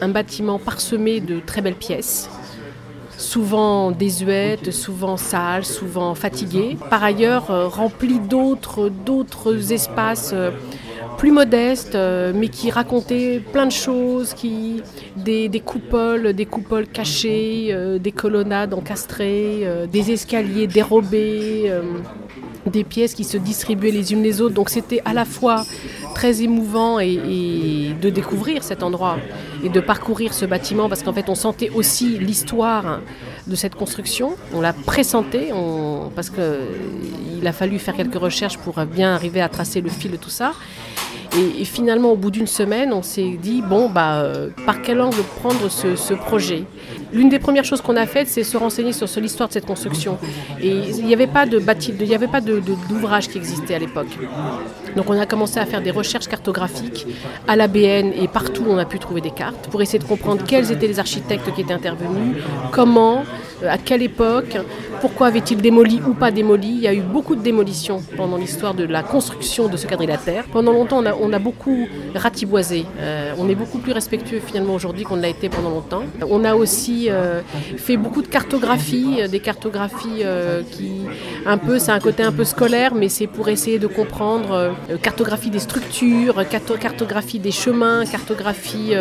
un 0.00 0.08
bâtiment 0.08 0.58
parsemé 0.58 1.20
de 1.20 1.40
très 1.40 1.60
belles 1.60 1.74
pièces, 1.74 2.30
souvent 3.18 3.90
désuète, 3.90 4.70
souvent 4.70 5.16
sale, 5.16 5.64
souvent 5.64 6.14
fatiguée. 6.14 6.78
Par 6.88 7.02
ailleurs, 7.02 7.50
euh, 7.50 7.66
rempli 7.66 8.20
d'autres, 8.20 9.72
espaces 9.72 10.30
euh, 10.32 10.52
plus 11.18 11.32
modestes, 11.32 11.96
euh, 11.96 12.32
mais 12.34 12.48
qui 12.48 12.70
racontaient 12.70 13.42
plein 13.52 13.66
de 13.66 13.72
choses, 13.72 14.32
qui, 14.34 14.82
des, 15.16 15.48
des 15.48 15.60
coupoles, 15.60 16.32
des 16.32 16.46
coupoles 16.46 16.86
cachées, 16.86 17.76
des 18.00 18.12
colonnades 18.12 18.72
encastrées, 18.72 19.66
des 19.90 20.12
escaliers 20.12 20.68
dérobés 20.68 21.72
des 22.66 22.84
pièces 22.84 23.14
qui 23.14 23.24
se 23.24 23.36
distribuaient 23.36 23.90
les 23.90 24.12
unes 24.12 24.22
les 24.22 24.40
autres. 24.40 24.54
Donc 24.54 24.68
c'était 24.68 25.00
à 25.04 25.12
la 25.12 25.24
fois 25.24 25.64
très 26.18 26.42
émouvant 26.42 26.98
et, 26.98 27.94
de 28.02 28.10
découvrir 28.10 28.64
cet 28.64 28.82
endroit 28.82 29.18
et 29.62 29.68
de 29.68 29.78
parcourir 29.78 30.34
ce 30.34 30.46
bâtiment 30.46 30.88
parce 30.88 31.04
qu'en 31.04 31.12
fait 31.12 31.28
on 31.28 31.36
sentait 31.36 31.70
aussi 31.70 32.18
l'histoire 32.18 33.00
de 33.46 33.54
cette 33.54 33.76
construction. 33.76 34.34
On 34.52 34.60
l'a 34.60 34.72
pressentait 34.72 35.50
parce 36.16 36.30
qu'il 36.30 37.46
a 37.46 37.52
fallu 37.52 37.78
faire 37.78 37.94
quelques 37.94 38.20
recherches 38.28 38.58
pour 38.58 38.74
bien 38.84 39.14
arriver 39.14 39.40
à 39.40 39.48
tracer 39.48 39.80
le 39.80 39.90
fil 39.90 40.10
de 40.10 40.16
tout 40.16 40.34
ça. 40.40 40.54
Et, 41.38 41.64
finalement, 41.64 42.12
au 42.12 42.16
bout 42.16 42.30
d'une 42.30 42.46
semaine, 42.46 42.92
on 42.92 43.02
s'est 43.02 43.38
dit, 43.40 43.62
bon, 43.62 43.88
bah, 43.88 44.22
euh, 44.22 44.48
par 44.66 44.82
quel 44.82 45.00
angle 45.00 45.22
prendre 45.40 45.68
ce, 45.68 46.14
projet? 46.14 46.64
L'une 47.12 47.28
des 47.28 47.38
premières 47.38 47.64
choses 47.64 47.80
qu'on 47.80 47.96
a 47.96 48.06
faites, 48.06 48.28
c'est 48.28 48.42
se 48.42 48.56
renseigner 48.56 48.92
sur, 48.92 49.06
l'histoire 49.20 49.48
de 49.48 49.54
cette 49.54 49.66
construction. 49.66 50.18
Et 50.60 50.68
il 50.70 51.06
n'y 51.06 51.14
avait 51.14 51.26
pas 51.26 51.46
de 51.46 51.62
il 52.00 52.08
n'y 52.08 52.14
avait 52.14 52.28
pas 52.28 52.40
d'ouvrage 52.40 53.28
qui 53.28 53.38
existait 53.38 53.74
à 53.74 53.78
l'époque. 53.78 54.08
Donc 54.96 55.08
on 55.08 55.18
a 55.18 55.26
commencé 55.26 55.60
à 55.60 55.66
faire 55.66 55.82
des 55.82 55.90
recherches 55.90 56.28
cartographiques 56.28 57.06
à 57.46 57.56
l'ABN 57.56 58.12
et 58.12 58.26
partout 58.26 58.64
on 58.68 58.78
a 58.78 58.84
pu 58.84 58.98
trouver 58.98 59.20
des 59.20 59.30
cartes 59.30 59.68
pour 59.70 59.80
essayer 59.82 59.98
de 59.98 60.04
comprendre 60.04 60.42
quels 60.46 60.72
étaient 60.72 60.88
les 60.88 60.98
architectes 60.98 61.52
qui 61.54 61.60
étaient 61.60 61.74
intervenus, 61.74 62.36
comment, 62.72 63.22
à 63.66 63.78
quelle 63.78 64.02
époque, 64.02 64.56
pourquoi 65.00 65.28
avait-il 65.28 65.60
démoli 65.60 66.00
ou 66.06 66.14
pas 66.14 66.30
démoli? 66.30 66.68
Il 66.68 66.80
y 66.80 66.88
a 66.88 66.94
eu 66.94 67.00
beaucoup 67.00 67.36
de 67.36 67.42
démolitions 67.42 68.02
pendant 68.16 68.36
l'histoire 68.36 68.74
de 68.74 68.84
la 68.84 69.02
construction 69.02 69.68
de 69.68 69.76
ce 69.76 69.86
quadrilatère. 69.86 70.44
Pendant 70.44 70.72
longtemps, 70.72 71.02
on 71.20 71.32
a, 71.32 71.38
beaucoup 71.38 71.88
ratiboisé. 72.14 72.84
Euh, 72.98 73.32
on 73.38 73.48
est 73.48 73.54
beaucoup 73.54 73.78
plus 73.78 73.92
respectueux 73.92 74.40
finalement 74.44 74.74
aujourd'hui 74.74 75.04
qu'on 75.04 75.16
l'a 75.16 75.28
été 75.28 75.48
pendant 75.48 75.70
longtemps. 75.70 76.02
On 76.28 76.44
a 76.44 76.54
aussi 76.54 77.08
euh, 77.10 77.40
fait 77.76 77.96
beaucoup 77.96 78.22
de 78.22 78.26
cartographie, 78.26 79.28
des 79.28 79.40
cartographies 79.40 80.24
qui, 80.70 81.02
un 81.46 81.58
peu, 81.58 81.78
c'est 81.78 81.92
un 81.92 82.00
côté 82.00 82.22
un 82.22 82.32
peu 82.32 82.44
scolaire, 82.44 82.94
mais 82.94 83.08
c'est 83.08 83.26
pour 83.26 83.48
essayer 83.48 83.78
de 83.78 83.86
comprendre 83.86 84.74
cartographie 85.02 85.50
des 85.50 85.60
structures, 85.60 86.44
cartographie 86.48 87.38
des 87.38 87.52
chemins, 87.52 88.04
cartographie 88.04 88.94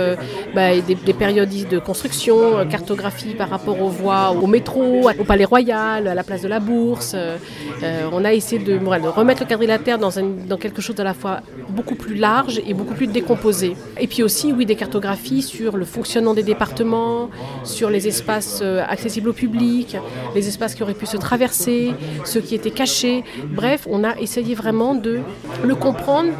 bah, 0.53 0.75
des, 0.79 0.95
des, 0.95 1.13
périodes 1.13 1.49
de 1.69 1.79
construction, 1.79 2.67
cartographie 2.69 3.33
par 3.33 3.49
rapport 3.49 3.81
aux 3.81 3.89
voies, 3.89 4.31
au 4.47 4.49
métro, 4.49 5.09
au 5.19 5.23
palais 5.25 5.43
royal 5.43 6.07
à 6.07 6.15
la 6.15 6.23
place 6.23 6.41
de 6.41 6.47
la 6.47 6.59
bourse. 6.61 7.11
Euh, 7.15 7.37
euh, 7.83 8.09
on 8.13 8.23
a 8.23 8.33
essayé 8.33 8.63
de, 8.63 8.79
remettre 9.09 9.41
le 9.43 9.47
quadrilatère 9.47 9.99
dans, 9.99 10.11
dans 10.47 10.57
quelque 10.57 10.81
chose 10.81 10.97
à 10.99 11.03
la 11.03 11.13
fois 11.13 11.41
beaucoup 11.69 11.95
plus 11.95 12.15
large 12.15 12.61
et 12.65 12.73
beaucoup 12.73 12.93
plus 12.93 13.07
décomposé. 13.07 13.75
Et 13.99 14.07
puis 14.07 14.23
aussi, 14.23 14.53
oui, 14.53 14.65
des 14.65 14.75
cartographies 14.75 15.41
sur 15.41 15.75
le 15.75 15.83
fonctionnement 15.83 16.33
des 16.33 16.43
départements, 16.43 17.29
sur 17.65 17.89
les 17.89 18.07
espaces 18.07 18.59
euh, 18.61 18.83
accessibles 18.87 19.29
au 19.29 19.33
public, 19.33 19.97
les 20.33 20.47
espaces 20.47 20.75
qui 20.75 20.83
auraient 20.83 20.93
pu 20.93 21.05
se 21.05 21.17
traverser, 21.17 21.91
ceux 22.23 22.39
qui 22.39 22.55
étaient 22.55 22.71
cachés. 22.71 23.25
Bref, 23.51 23.85
on 23.89 24.05
a 24.05 24.15
essayé 24.17 24.55
vraiment 24.55 24.95
de 24.95 25.19
le 25.63 25.75
comprendre 25.75 26.31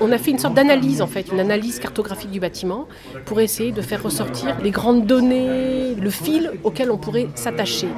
on 0.00 0.12
a 0.12 0.18
fait 0.18 0.30
une 0.30 0.38
sorte 0.38 0.54
d'analyse 0.54 1.02
en 1.02 1.06
fait, 1.06 1.28
une 1.32 1.40
analyse 1.40 1.78
cartographique 1.78 2.30
du 2.30 2.40
bâtiment 2.40 2.86
pour 3.24 3.40
essayer 3.40 3.72
de 3.72 3.82
faire 3.82 4.02
ressortir 4.02 4.56
les 4.62 4.70
grandes 4.70 5.06
données, 5.06 5.94
le 5.94 6.10
fil 6.10 6.52
auquel 6.64 6.90
on 6.90 6.98
pourrait 6.98 7.28
s'attacher. 7.34 7.88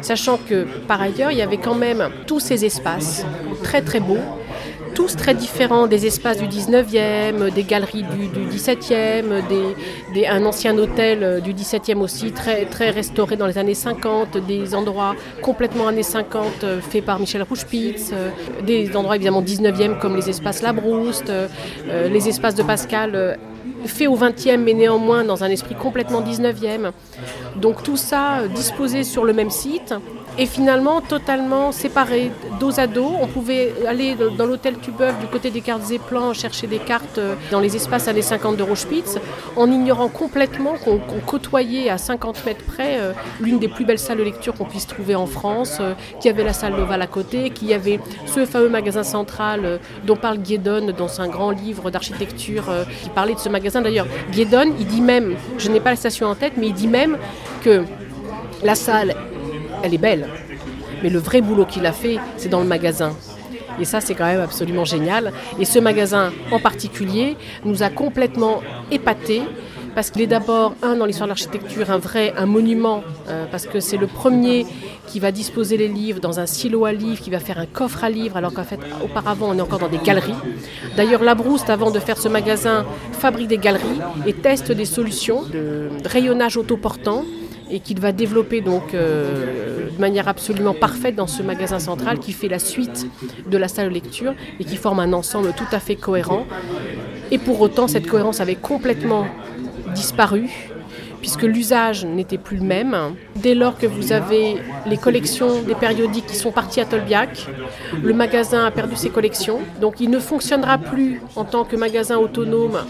Sachant 0.00 0.38
que 0.38 0.66
par 0.86 1.00
ailleurs, 1.00 1.30
il 1.30 1.38
y 1.38 1.42
avait 1.42 1.58
quand 1.58 1.74
même 1.74 2.08
tous 2.26 2.40
ces 2.40 2.64
espaces 2.64 3.24
très 3.62 3.82
très 3.82 4.00
beaux, 4.00 4.18
tous 4.94 5.16
très 5.16 5.34
différents 5.34 5.86
des 5.86 6.06
espaces 6.06 6.38
du 6.38 6.46
19e, 6.46 7.52
des 7.52 7.62
galeries 7.64 8.04
du, 8.04 8.56
17e, 8.56 9.42
des, 10.14 10.26
un 10.26 10.44
ancien 10.44 10.76
hôtel 10.78 11.40
du 11.42 11.54
17e 11.54 11.98
aussi, 11.98 12.32
très, 12.32 12.90
restauré 12.90 13.36
dans 13.36 13.46
les 13.46 13.58
années 13.58 13.74
50, 13.74 14.38
des 14.46 14.74
endroits 14.74 15.14
complètement 15.40 15.88
années 15.88 16.02
50 16.02 16.64
euh, 16.64 16.80
faits 16.80 17.04
par 17.04 17.18
Michel 17.18 17.42
Rouchepitz, 17.42 18.10
euh, 18.12 18.30
des 18.64 18.96
endroits 18.96 19.16
évidemment 19.16 19.42
19e 19.42 19.98
comme 19.98 20.16
les 20.16 20.28
espaces 20.28 20.62
Labrouste, 20.62 21.30
euh, 21.30 21.48
les 22.08 22.28
espaces 22.28 22.54
de 22.54 22.62
Pascal 22.62 23.38
fait 23.86 24.06
au 24.06 24.16
20e, 24.16 24.58
mais 24.58 24.74
néanmoins 24.74 25.24
dans 25.24 25.44
un 25.44 25.48
esprit 25.48 25.74
complètement 25.74 26.22
19e. 26.22 26.92
Donc 27.56 27.82
tout 27.82 27.96
ça 27.96 28.40
euh, 28.40 28.48
disposé 28.48 29.04
sur 29.04 29.24
le 29.24 29.32
même 29.32 29.50
site, 29.50 29.94
et 30.38 30.46
finalement 30.46 31.00
totalement 31.00 31.72
séparés, 31.72 32.30
dos 32.58 32.78
à 32.80 32.86
dos. 32.86 33.12
On 33.20 33.26
pouvait 33.26 33.74
aller 33.86 34.16
dans 34.36 34.46
l'hôtel 34.46 34.78
Tubeuf 34.78 35.18
du 35.18 35.26
côté 35.26 35.50
des 35.50 35.60
cartes 35.60 35.90
et 35.90 35.98
plans 35.98 36.32
chercher 36.32 36.66
des 36.66 36.78
cartes 36.78 37.18
euh, 37.18 37.34
dans 37.50 37.60
les 37.60 37.76
espaces 37.76 38.08
années 38.08 38.22
50 38.22 38.56
de 38.56 38.62
Rochepitz, 38.62 39.18
en 39.56 39.70
ignorant 39.70 40.08
complètement 40.08 40.74
qu'on 40.82 40.98
côtoyait 41.26 41.90
à 41.90 41.98
50 41.98 42.44
mètres 42.46 42.64
près 42.64 42.98
euh, 42.98 43.12
l'une 43.40 43.58
des 43.58 43.68
plus 43.68 43.84
belles 43.84 43.98
salles 43.98 44.18
de 44.18 44.22
lecture 44.22 44.54
qu'on 44.54 44.64
puisse 44.64 44.86
trouver 44.86 45.14
en 45.14 45.26
France, 45.26 45.78
euh, 45.80 45.94
qu'il 46.20 46.30
y 46.30 46.34
avait 46.34 46.44
la 46.44 46.52
salle 46.52 46.74
Noval 46.74 47.02
à 47.02 47.06
côté, 47.06 47.50
qu'il 47.50 47.68
y 47.68 47.74
avait 47.74 48.00
ce 48.26 48.46
fameux 48.46 48.68
magasin 48.68 49.02
central 49.02 49.80
dont 50.04 50.16
parle 50.16 50.38
Guédon 50.38 50.92
dans 50.96 51.20
un 51.20 51.28
grand 51.28 51.50
livre 51.50 51.90
d'architecture 51.90 52.64
qui 53.02 53.10
parlait 53.10 53.34
de 53.34 53.38
ce 53.38 53.48
magasin. 53.48 53.82
D'ailleurs, 53.82 54.06
Guédon, 54.30 54.72
il 54.78 54.86
dit 54.86 55.00
même, 55.00 55.36
je 55.58 55.68
n'ai 55.68 55.80
pas 55.80 55.90
la 55.90 55.96
station 55.96 56.26
en 56.26 56.34
tête, 56.34 56.54
mais 56.56 56.68
il 56.68 56.74
dit 56.74 56.88
même 56.88 57.18
que 57.62 57.84
la 58.62 58.74
salle 58.74 59.14
elle 59.82 59.94
est 59.94 59.98
belle. 59.98 60.28
Mais 61.02 61.10
le 61.10 61.18
vrai 61.18 61.40
boulot 61.40 61.64
qu'il 61.64 61.86
a 61.86 61.92
fait, 61.92 62.18
c'est 62.36 62.48
dans 62.48 62.60
le 62.60 62.66
magasin. 62.66 63.12
Et 63.80 63.84
ça, 63.84 64.00
c'est 64.00 64.14
quand 64.14 64.26
même 64.26 64.40
absolument 64.40 64.84
génial. 64.84 65.32
Et 65.58 65.64
ce 65.64 65.78
magasin 65.78 66.32
en 66.50 66.58
particulier 66.58 67.36
nous 67.64 67.82
a 67.82 67.88
complètement 67.88 68.60
épatés 68.90 69.42
parce 69.94 70.10
qu'il 70.10 70.22
est 70.22 70.26
d'abord, 70.26 70.74
un, 70.82 70.96
dans 70.96 71.04
l'histoire 71.04 71.26
de 71.26 71.32
l'architecture, 71.32 71.90
un 71.90 71.98
vrai, 71.98 72.32
un 72.36 72.46
monument, 72.46 73.02
euh, 73.28 73.44
parce 73.50 73.66
que 73.66 73.80
c'est 73.80 73.98
le 73.98 74.06
premier 74.06 74.66
qui 75.06 75.20
va 75.20 75.32
disposer 75.32 75.76
les 75.76 75.88
livres 75.88 76.18
dans 76.20 76.40
un 76.40 76.46
silo 76.46 76.86
à 76.86 76.92
livres, 76.92 77.20
qui 77.20 77.30
va 77.30 77.38
faire 77.40 77.58
un 77.58 77.66
coffre 77.66 78.02
à 78.04 78.08
livres, 78.08 78.38
alors 78.38 78.54
qu'en 78.54 78.64
fait, 78.64 78.80
auparavant, 79.04 79.48
on 79.50 79.58
est 79.58 79.60
encore 79.60 79.80
dans 79.80 79.88
des 79.88 79.98
galeries. 79.98 80.34
D'ailleurs, 80.96 81.22
Labrouste, 81.22 81.68
avant 81.68 81.90
de 81.90 81.98
faire 81.98 82.16
ce 82.16 82.28
magasin, 82.28 82.86
fabrique 83.12 83.48
des 83.48 83.58
galeries 83.58 84.00
et 84.26 84.32
teste 84.32 84.72
des 84.72 84.86
solutions 84.86 85.42
de 85.42 85.90
rayonnage 86.06 86.56
autoportant 86.56 87.24
et 87.72 87.80
qu'il 87.80 87.98
va 87.98 88.12
développer 88.12 88.60
donc 88.60 88.94
euh, 88.94 89.88
de 89.90 90.00
manière 90.00 90.28
absolument 90.28 90.74
parfaite 90.74 91.16
dans 91.16 91.26
ce 91.26 91.42
magasin 91.42 91.78
central 91.78 92.18
qui 92.18 92.32
fait 92.32 92.48
la 92.48 92.58
suite 92.58 93.06
de 93.50 93.58
la 93.58 93.66
salle 93.66 93.88
de 93.88 93.94
lecture 93.94 94.34
et 94.60 94.64
qui 94.64 94.76
forme 94.76 95.00
un 95.00 95.12
ensemble 95.14 95.52
tout 95.56 95.66
à 95.72 95.80
fait 95.80 95.96
cohérent. 95.96 96.46
Et 97.30 97.38
pour 97.38 97.60
autant, 97.62 97.88
cette 97.88 98.06
cohérence 98.06 98.40
avait 98.40 98.56
complètement 98.56 99.26
disparu 99.94 100.50
puisque 101.22 101.44
l'usage 101.44 102.04
n'était 102.04 102.36
plus 102.36 102.58
le 102.58 102.64
même. 102.64 102.96
Dès 103.36 103.54
lors 103.54 103.78
que 103.78 103.86
vous 103.86 104.12
avez 104.12 104.56
les 104.86 104.96
collections 104.98 105.62
des 105.62 105.76
périodiques 105.76 106.26
qui 106.26 106.36
sont 106.36 106.50
partis 106.50 106.80
à 106.80 106.84
Tolbiac, 106.84 107.46
le 108.02 108.12
magasin 108.12 108.66
a 108.66 108.70
perdu 108.72 108.96
ses 108.96 109.08
collections, 109.08 109.60
donc 109.80 110.00
il 110.00 110.10
ne 110.10 110.18
fonctionnera 110.18 110.78
plus 110.78 111.22
en 111.36 111.44
tant 111.44 111.64
que 111.64 111.76
magasin 111.76 112.18
autonome 112.18 112.80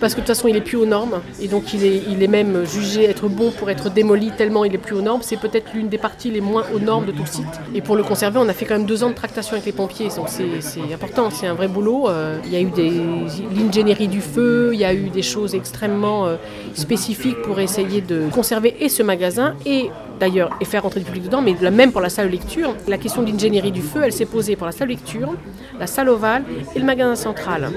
parce 0.00 0.14
que 0.14 0.20
de 0.20 0.26
toute 0.26 0.34
façon 0.34 0.48
il 0.48 0.56
est 0.56 0.60
plus 0.60 0.76
aux 0.76 0.86
normes 0.86 1.20
et 1.40 1.48
donc 1.48 1.74
il 1.74 1.84
est, 1.84 2.02
il 2.08 2.22
est 2.22 2.28
même 2.28 2.64
jugé 2.64 3.04
être 3.04 3.28
bon 3.28 3.50
pour 3.50 3.70
être 3.70 3.90
démoli 3.90 4.30
tellement 4.36 4.64
il 4.64 4.74
est 4.74 4.78
plus 4.78 4.94
aux 4.94 5.02
normes. 5.02 5.22
C'est 5.22 5.36
peut-être 5.38 5.72
l'une 5.74 5.88
des 5.88 5.98
parties 5.98 6.30
les 6.30 6.40
moins 6.40 6.64
aux 6.74 6.78
normes 6.78 7.06
de 7.06 7.12
tout 7.12 7.22
le 7.22 7.26
site. 7.26 7.44
Et 7.74 7.80
pour 7.80 7.96
le 7.96 8.02
conserver, 8.02 8.38
on 8.38 8.48
a 8.48 8.52
fait 8.52 8.64
quand 8.64 8.76
même 8.76 8.86
deux 8.86 9.04
ans 9.04 9.10
de 9.10 9.14
tractation 9.14 9.52
avec 9.54 9.66
les 9.66 9.72
pompiers, 9.72 10.08
donc 10.16 10.28
c'est 10.28 10.92
important, 10.92 11.30
c'est 11.30 11.46
un 11.46 11.54
vrai 11.54 11.68
boulot. 11.68 12.08
Euh, 12.08 12.38
il 12.44 12.52
y 12.52 12.56
a 12.56 12.60
eu 12.60 12.70
l'ingénierie 13.54 14.08
du 14.08 14.20
feu, 14.20 14.70
il 14.72 14.80
y 14.80 14.84
a 14.84 14.94
eu 14.94 15.10
des 15.10 15.22
choses 15.22 15.54
extrêmement 15.54 16.26
euh, 16.26 16.36
spécifiques 16.74 17.40
pour 17.42 17.60
essayer 17.60 18.00
de 18.00 18.28
conserver 18.32 18.76
et 18.80 18.88
ce 18.88 19.02
magasin 19.02 19.54
et 19.66 19.90
d'ailleurs 20.18 20.50
et 20.60 20.64
faire 20.64 20.82
rentrer 20.82 21.00
du 21.00 21.06
public 21.06 21.24
dedans, 21.24 21.42
mais 21.42 21.54
même 21.70 21.92
pour 21.92 22.00
la 22.00 22.08
salle 22.08 22.26
de 22.26 22.32
lecture, 22.32 22.74
la 22.86 22.98
question 22.98 23.22
de 23.22 23.30
l'ingénierie 23.30 23.72
du 23.72 23.82
feu, 23.82 24.00
elle 24.04 24.12
s'est 24.12 24.26
posée 24.26 24.56
pour 24.56 24.66
la 24.66 24.72
salle 24.72 24.88
de 24.88 24.92
lecture, 24.92 25.34
la 25.78 25.86
salle 25.86 26.08
ovale 26.08 26.44
et 26.74 26.78
le 26.78 26.84
magasin 26.84 27.14
central. 27.14 27.70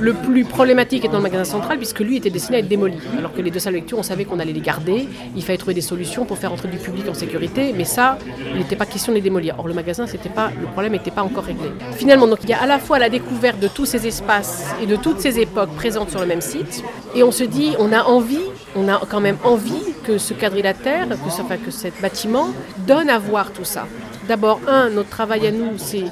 Le 0.00 0.12
plus 0.12 0.44
problématique 0.44 1.08
dans 1.10 1.18
le 1.18 1.22
magasin 1.22 1.44
central 1.44 1.78
puisque 1.78 2.00
lui 2.00 2.16
était 2.16 2.30
destiné 2.30 2.58
à 2.58 2.60
être 2.60 2.68
démoli, 2.68 2.98
alors 3.18 3.32
que 3.32 3.40
les 3.40 3.50
deux 3.50 3.58
salles 3.58 3.74
de 3.74 3.78
lecture, 3.78 3.98
on 3.98 4.02
savait 4.02 4.24
qu'on 4.24 4.38
allait 4.38 4.52
les 4.52 4.60
garder, 4.60 5.08
il 5.34 5.42
fallait 5.42 5.58
trouver 5.58 5.74
des 5.74 5.80
solutions 5.80 6.24
pour 6.24 6.38
faire 6.38 6.50
rentrer 6.50 6.68
du 6.68 6.78
public 6.78 7.08
en 7.08 7.14
sécurité, 7.14 7.72
mais 7.76 7.84
ça, 7.84 8.18
il 8.52 8.58
n'était 8.58 8.76
pas 8.76 8.86
question 8.86 9.12
de 9.12 9.16
les 9.16 9.22
démolir. 9.22 9.56
Or 9.58 9.68
le 9.68 9.74
magasin, 9.74 10.06
c'était 10.06 10.28
pas, 10.28 10.50
le 10.60 10.66
problème 10.66 10.92
n'était 10.92 11.10
pas 11.10 11.22
encore 11.22 11.44
réglé. 11.44 11.70
Finalement, 11.92 12.26
donc 12.26 12.38
il 12.42 12.50
y 12.50 12.52
a 12.52 12.60
à 12.60 12.66
la 12.66 12.78
fois 12.78 12.98
la 12.98 13.08
découverte 13.08 13.60
de 13.60 13.68
tous 13.68 13.86
ces 13.86 14.06
espaces 14.06 14.64
et 14.82 14.86
de 14.86 14.96
toutes 14.96 15.20
ces 15.20 15.38
époques 15.38 15.70
présentes 15.76 16.10
sur 16.10 16.20
le 16.20 16.26
même 16.26 16.40
site, 16.40 16.82
et 17.14 17.22
on 17.22 17.30
se 17.30 17.44
dit, 17.44 17.72
on 17.78 17.92
a 17.92 18.02
envie, 18.02 18.40
on 18.74 18.88
a 18.88 19.00
quand 19.08 19.20
même 19.20 19.38
envie 19.44 19.95
que 20.06 20.18
ce 20.18 20.34
quadrilatère, 20.34 21.08
que, 21.08 21.30
ce, 21.30 21.42
que 21.64 21.70
ce 21.70 21.88
bâtiment 22.00 22.48
donne 22.86 23.10
à 23.10 23.18
voir 23.18 23.52
tout 23.52 23.64
ça. 23.64 23.86
D'abord, 24.28 24.60
un, 24.68 24.90
notre 24.90 25.08
travail 25.08 25.46
à 25.46 25.50
nous, 25.50 25.78
c'est 25.78 26.04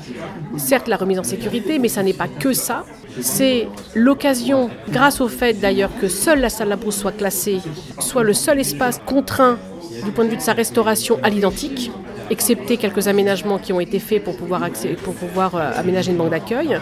certes 0.57 0.89
la 0.89 0.97
remise 0.97 1.19
en 1.19 1.25
sécurité, 1.25 1.79
mais 1.79 1.89
ça 1.89 2.03
n'est 2.03 2.13
pas 2.13 2.29
que 2.29 2.53
ça. 2.53 2.85
C'est 3.21 3.69
l'occasion, 3.95 4.71
grâce 4.89 5.21
au 5.21 5.29
fait 5.29 5.55
d'ailleurs 5.55 5.91
que 6.01 6.09
seule 6.09 6.41
la 6.41 6.49
salle 6.49 6.69
Labrousse 6.69 6.97
soit 6.97 7.13
classée, 7.13 7.59
soit 8.01 8.23
le 8.23 8.35
seul 8.35 8.61
espace 8.61 9.01
contraint 9.05 9.59
du 10.05 10.11
point 10.11 10.25
de 10.25 10.31
vue 10.31 10.37
de 10.37 10.43
sa 10.43 10.53
restauration 10.53 11.19
à 11.23 11.31
l'identique, 11.31 11.91
excepté 12.31 12.77
quelques 12.77 13.09
aménagements 13.09 13.59
qui 13.59 13.73
ont 13.73 13.81
été 13.81 13.99
faits 13.99 14.25
pour 14.25 14.37
pouvoir, 14.37 14.63
pour 15.03 15.15
pouvoir 15.15 15.55
euh, 15.55 15.71
aménager 15.77 16.11
une 16.11 16.17
banque 16.17 16.31
d'accueil. 16.31 16.79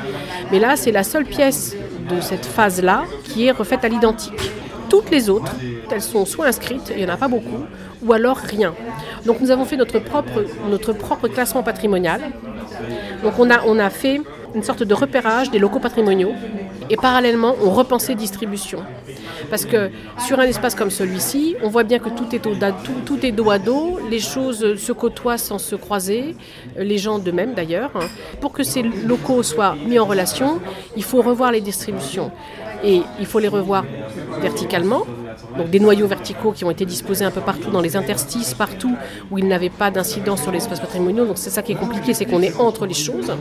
Mais 0.50 0.58
là, 0.58 0.76
c'est 0.76 0.92
la 0.92 1.02
seule 1.02 1.24
pièce 1.24 1.76
de 2.08 2.20
cette 2.20 2.46
phase-là 2.46 3.04
qui 3.24 3.46
est 3.46 3.50
refaite 3.50 3.84
à 3.84 3.88
l'identique. 3.88 4.50
Toutes 4.92 5.10
les 5.10 5.30
autres, 5.30 5.54
elles 5.90 6.02
sont 6.02 6.26
soit 6.26 6.44
inscrites, 6.48 6.92
il 6.94 6.98
n'y 7.02 7.10
en 7.10 7.14
a 7.14 7.16
pas 7.16 7.26
beaucoup, 7.26 7.64
ou 8.04 8.12
alors 8.12 8.36
rien. 8.36 8.74
Donc 9.24 9.40
nous 9.40 9.50
avons 9.50 9.64
fait 9.64 9.78
notre 9.78 9.98
propre, 10.00 10.44
notre 10.68 10.92
propre 10.92 11.28
classement 11.28 11.62
patrimonial. 11.62 12.20
Donc 13.22 13.38
on 13.38 13.48
a, 13.48 13.62
on 13.64 13.78
a 13.78 13.88
fait 13.88 14.20
une 14.54 14.62
sorte 14.62 14.82
de 14.82 14.92
repérage 14.92 15.50
des 15.50 15.58
locaux 15.58 15.78
patrimoniaux 15.78 16.32
et 16.90 16.96
parallèlement 16.96 17.56
on 17.64 17.70
repensait 17.70 18.14
distribution. 18.14 18.80
Parce 19.48 19.64
que 19.64 19.90
sur 20.26 20.38
un 20.38 20.44
espace 20.44 20.74
comme 20.74 20.90
celui-ci, 20.90 21.56
on 21.62 21.70
voit 21.70 21.84
bien 21.84 21.98
que 21.98 22.10
tout 22.10 22.26
est, 22.34 22.46
au, 22.46 22.54
tout, 22.54 23.00
tout 23.06 23.24
est 23.24 23.32
dos 23.32 23.50
à 23.50 23.58
dos, 23.58 23.98
les 24.10 24.20
choses 24.20 24.76
se 24.76 24.92
côtoient 24.92 25.38
sans 25.38 25.58
se 25.58 25.74
croiser, 25.74 26.36
les 26.76 26.98
gens 26.98 27.18
de 27.18 27.30
même 27.30 27.54
d'ailleurs. 27.54 27.92
Pour 28.42 28.52
que 28.52 28.62
ces 28.62 28.82
locaux 28.82 29.42
soient 29.42 29.74
mis 29.86 29.98
en 29.98 30.04
relation, 30.04 30.60
il 30.96 31.02
faut 31.02 31.22
revoir 31.22 31.50
les 31.50 31.62
distributions. 31.62 32.30
Et 32.84 33.02
il 33.20 33.26
faut 33.26 33.38
les 33.38 33.48
revoir 33.48 33.84
verticalement, 34.40 35.06
donc 35.56 35.70
des 35.70 35.78
noyaux 35.78 36.06
verticaux 36.06 36.52
qui 36.52 36.64
ont 36.64 36.70
été 36.70 36.84
disposés 36.84 37.24
un 37.24 37.30
peu 37.30 37.40
partout 37.40 37.70
dans 37.70 37.80
les 37.80 37.96
interstices, 37.96 38.54
partout 38.54 38.96
où 39.30 39.38
il 39.38 39.46
n'avait 39.46 39.70
pas 39.70 39.90
d'incidence 39.90 40.42
sur 40.42 40.50
l'espace 40.50 40.80
patrimonial. 40.80 41.26
Donc 41.26 41.38
c'est 41.38 41.50
ça 41.50 41.62
qui 41.62 41.72
est 41.72 41.76
compliqué, 41.76 42.12
c'est 42.14 42.24
qu'on 42.24 42.42
est 42.42 42.56
entre 42.58 42.86
les 42.86 42.94
choses. 42.94 43.32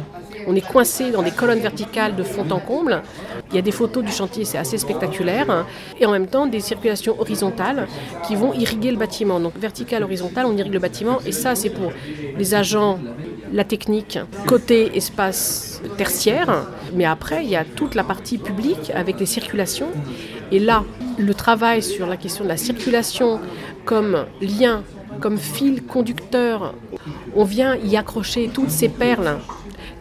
On 0.47 0.55
est 0.55 0.67
coincé 0.67 1.11
dans 1.11 1.21
des 1.21 1.31
colonnes 1.31 1.59
verticales 1.59 2.15
de 2.15 2.23
fond 2.23 2.45
en 2.49 2.59
comble. 2.59 3.01
Il 3.49 3.55
y 3.55 3.59
a 3.59 3.61
des 3.61 3.71
photos 3.71 4.03
du 4.03 4.11
chantier, 4.11 4.45
c'est 4.45 4.57
assez 4.57 4.77
spectaculaire. 4.77 5.65
Et 5.99 6.05
en 6.05 6.11
même 6.11 6.27
temps, 6.27 6.45
des 6.47 6.61
circulations 6.61 7.19
horizontales 7.19 7.87
qui 8.25 8.35
vont 8.35 8.53
irriguer 8.53 8.91
le 8.91 8.97
bâtiment. 8.97 9.39
Donc 9.39 9.53
vertical, 9.59 10.03
horizontal, 10.03 10.45
on 10.45 10.55
irrigue 10.57 10.73
le 10.73 10.79
bâtiment. 10.79 11.19
Et 11.25 11.31
ça, 11.31 11.55
c'est 11.55 11.69
pour 11.69 11.91
les 12.37 12.55
agents, 12.55 12.99
la 13.51 13.63
technique, 13.63 14.19
côté 14.47 14.95
espace 14.95 15.81
tertiaire. 15.97 16.67
Mais 16.93 17.05
après, 17.05 17.43
il 17.43 17.49
y 17.49 17.55
a 17.55 17.65
toute 17.65 17.95
la 17.95 18.03
partie 18.03 18.37
publique 18.37 18.91
avec 18.93 19.19
les 19.19 19.25
circulations. 19.25 19.89
Et 20.51 20.59
là, 20.59 20.83
le 21.17 21.33
travail 21.33 21.81
sur 21.81 22.07
la 22.07 22.17
question 22.17 22.43
de 22.43 22.49
la 22.49 22.57
circulation 22.57 23.39
comme 23.85 24.25
lien, 24.41 24.83
comme 25.19 25.37
fil 25.37 25.83
conducteur, 25.83 26.73
on 27.35 27.43
vient 27.43 27.75
y 27.75 27.97
accrocher 27.97 28.49
toutes 28.53 28.69
ces 28.69 28.89
perles 28.89 29.37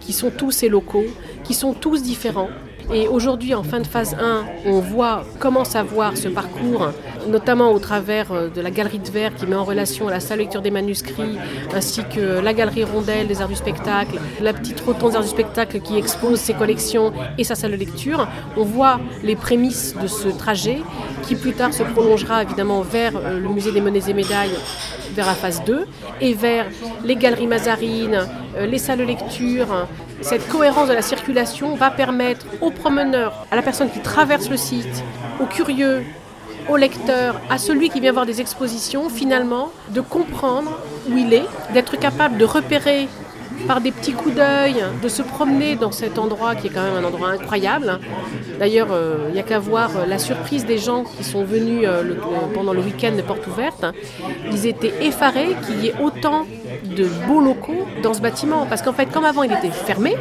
qui 0.01 0.13
sont 0.13 0.31
tous 0.31 0.51
ces 0.51 0.69
locaux, 0.69 1.07
qui 1.45 1.55
sont 1.55 1.73
tous 1.73 2.03
différents. 2.03 2.51
Et 2.93 3.07
aujourd'hui, 3.07 3.55
en 3.55 3.63
fin 3.63 3.79
de 3.79 3.87
phase 3.87 4.17
1, 4.21 4.45
on 4.67 4.81
voit, 4.81 5.23
commence 5.39 5.77
à 5.77 5.85
voir 5.85 6.17
ce 6.17 6.27
parcours, 6.27 6.89
notamment 7.29 7.71
au 7.73 7.79
travers 7.79 8.33
euh, 8.33 8.49
de 8.49 8.61
la 8.61 8.73
galerie 8.73 8.99
de 8.99 9.09
verre 9.09 9.33
qui 9.37 9.47
met 9.47 9.55
en 9.55 9.63
relation 9.63 10.09
la 10.09 10.19
salle 10.19 10.41
lecture 10.41 10.61
des 10.61 10.73
manuscrits, 10.73 11.39
ainsi 11.73 12.03
que 12.05 12.41
la 12.41 12.53
galerie 12.53 12.83
rondelle 12.83 13.29
des 13.29 13.41
arts 13.43 13.49
du 13.49 13.55
spectacle, 13.55 14.19
la 14.41 14.53
petite 14.53 14.81
rotonde 14.81 15.11
des 15.11 15.17
arts 15.17 15.23
du 15.23 15.29
spectacle 15.29 15.81
qui 15.81 15.97
expose 15.99 16.41
ses 16.41 16.55
collections 16.55 17.13
et 17.39 17.45
sa 17.45 17.55
salle 17.55 17.73
de 17.73 17.77
lecture. 17.77 18.27
On 18.57 18.65
voit 18.65 18.99
les 19.23 19.37
prémices 19.37 19.95
de 20.03 20.09
ce 20.09 20.27
trajet 20.27 20.79
qui 21.23 21.37
plus 21.37 21.53
tard 21.53 21.73
se 21.73 21.85
prolongera 21.85 22.43
évidemment 22.43 22.81
vers 22.81 23.13
euh, 23.17 23.39
le 23.39 23.49
musée 23.51 23.71
des 23.71 23.81
monnaies 23.81 24.09
et 24.09 24.15
médailles 24.15 24.57
vers 25.15 25.27
la 25.27 25.35
phase 25.35 25.63
2 25.65 25.87
et 26.21 26.35
vers 26.35 26.67
les 27.05 27.15
galeries 27.15 27.47
Mazarines, 27.47 28.27
euh, 28.57 28.67
les 28.67 28.79
salles 28.79 28.99
de 28.99 29.05
lecture. 29.05 29.87
Cette 30.23 30.49
cohérence 30.49 30.89
de 30.89 30.95
la 30.95 31.03
circulation 31.03 31.75
va 31.75 31.91
permettre 31.91 32.47
aux 32.61 32.71
promeneurs, 32.71 33.47
à 33.51 33.57
la 33.57 33.63
personne 33.63 33.91
qui 33.91 34.01
traverse 34.01 34.51
le 34.51 34.57
site, 34.57 35.03
aux 35.41 35.47
curieux, 35.47 36.03
aux 36.69 36.77
lecteurs, 36.77 37.41
à 37.49 37.59
celui 37.59 37.89
qui 37.89 38.01
vient 38.01 38.13
voir 38.13 38.27
des 38.27 38.41
expositions, 38.41 39.09
finalement, 39.09 39.71
de 39.89 40.01
comprendre 40.01 40.79
où 41.09 41.17
il 41.17 41.33
est, 41.33 41.47
d'être 41.73 41.99
capable 41.99 42.37
de 42.37 42.45
repérer 42.45 43.09
par 43.67 43.81
des 43.81 43.93
petits 43.93 44.13
coups 44.13 44.35
d'œil, 44.35 44.77
de 45.03 45.09
se 45.09 45.23
promener 45.23 45.77
dans 45.77 45.93
cet 45.93 46.19
endroit 46.19 46.55
qui 46.55 46.69
est 46.69 46.71
quand 46.71 46.83
même 46.83 47.03
un 47.03 47.05
endroit 47.05 47.31
incroyable. 47.31 47.99
D'ailleurs, 48.59 48.89
euh, 48.91 49.27
il 49.29 49.35
n'y 49.35 49.41
a 49.41 49.43
qu'à 49.43 49.59
voir 49.59 49.91
euh, 49.97 50.07
la 50.07 50.19
surprise 50.19 50.65
des 50.65 50.79
gens 50.79 51.05
qui 51.05 51.25
sont 51.25 51.45
venus 51.45 51.83
euh, 51.85 52.15
pendant 52.55 52.73
le 52.73 52.81
week-end 52.81 53.13
de 53.17 53.23
porte 53.23 53.47
ouverte. 53.47 53.85
Ils 54.51 54.67
étaient 54.67 54.93
effarés 55.03 55.57
qu'il 55.67 55.85
y 55.85 55.89
ait 55.89 55.95
autant 56.01 56.47
de 56.95 57.07
beaux 57.27 57.41
locaux 57.41 57.87
dans 58.03 58.15
ce 58.15 58.21
bâtiment. 58.21 58.67
Parce 58.67 58.83
qu'en 58.83 58.93
fait, 58.93 59.07
comme 59.07 59.25
avant 59.25 59.43
il 59.43 59.53
était 59.53 59.71
fermé, 59.71 60.17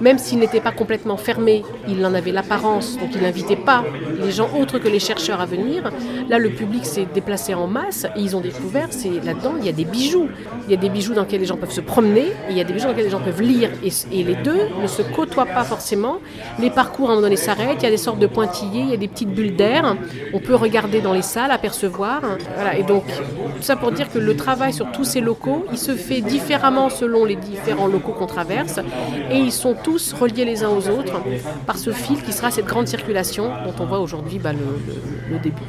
même 0.00 0.18
s'il 0.18 0.38
n'était 0.38 0.60
pas 0.60 0.72
complètement 0.72 1.16
fermé, 1.16 1.62
il 1.88 2.04
en 2.04 2.14
avait 2.14 2.32
l'apparence, 2.32 2.98
donc 2.98 3.10
il 3.14 3.22
n'invitait 3.22 3.56
pas 3.56 3.84
les 4.22 4.32
gens 4.32 4.48
autres 4.58 4.78
que 4.78 4.88
les 4.88 4.98
chercheurs 4.98 5.40
à 5.40 5.46
venir. 5.46 5.90
Là, 6.28 6.38
le 6.38 6.50
public 6.50 6.86
s'est 6.86 7.06
déplacé 7.12 7.54
en 7.54 7.66
masse 7.66 8.06
et 8.16 8.20
ils 8.20 8.36
ont 8.36 8.40
découvert, 8.40 8.88
c'est 8.90 9.24
là-dedans, 9.24 9.54
il 9.58 9.66
y 9.66 9.68
a 9.68 9.72
des 9.72 9.84
bijoux. 9.84 10.28
Il 10.66 10.70
y 10.70 10.74
a 10.74 10.76
des 10.76 10.88
bijoux 10.88 11.14
dans 11.14 11.22
lesquels 11.22 11.40
les 11.40 11.46
gens 11.46 11.56
peuvent 11.56 11.72
se 11.72 11.80
promener 11.80 12.26
et 12.48 12.50
il 12.50 12.56
y 12.56 12.60
a 12.60 12.64
des 12.64 12.72
bijoux 12.72 12.86
dans 12.86 12.90
lesquels 12.90 13.06
les 13.06 13.10
gens 13.10 13.20
peuvent 13.20 13.42
lire. 13.42 13.70
Et, 13.82 14.22
les 14.22 14.36
deux 14.36 14.68
ne 14.80 14.86
se 14.86 15.02
côtoient 15.02 15.46
pas 15.46 15.64
forcément. 15.64 16.18
Les 16.60 16.70
parcours, 16.70 17.08
à 17.08 17.12
un 17.12 17.14
moment 17.16 17.26
donné, 17.26 17.36
s'arrêtent. 17.36 17.78
Il 17.80 17.84
y 17.84 17.86
a 17.86 17.90
des 17.90 17.96
sortes 17.96 18.20
de 18.20 18.26
pointillés, 18.26 18.82
il 18.82 18.90
y 18.90 18.94
a 18.94 18.96
des 18.96 19.08
petites 19.08 19.30
bulles 19.30 19.56
d'air. 19.56 19.96
On 20.32 20.38
peut 20.38 20.54
regarder 20.54 21.00
dans 21.00 21.12
les 21.12 21.22
salles, 21.22 21.50
apercevoir. 21.50 22.20
Voilà. 22.54 22.78
Et 22.78 22.84
donc, 22.84 23.04
tout 23.06 23.62
ça 23.62 23.76
pour 23.76 23.92
dire 23.92 24.10
que 24.10 24.18
le 24.18 24.36
travail 24.36 24.72
sur 24.72 24.90
tous 24.92 25.04
ces 25.04 25.20
locaux, 25.20 25.66
il 25.72 25.78
se 25.78 25.92
fait 25.92 26.20
différemment 26.20 26.88
selon 26.88 27.24
les 27.24 27.36
différents 27.36 27.88
locaux 27.88 28.12
qu'on 28.12 28.26
traverse. 28.26 28.78
Et 29.30 29.38
ils 29.38 29.52
sont 29.52 29.74
tous 29.74 29.91
reliés 30.18 30.44
les 30.44 30.64
uns 30.64 30.70
aux 30.70 30.88
autres 30.88 31.20
par 31.66 31.78
ce 31.78 31.90
fil 31.90 32.22
qui 32.22 32.32
sera 32.32 32.50
cette 32.50 32.66
grande 32.66 32.88
circulation 32.88 33.50
dont 33.64 33.74
on 33.82 33.86
voit 33.86 34.00
aujourd'hui 34.00 34.38
bah, 34.38 34.52
le, 34.52 35.38
début. 35.38 35.62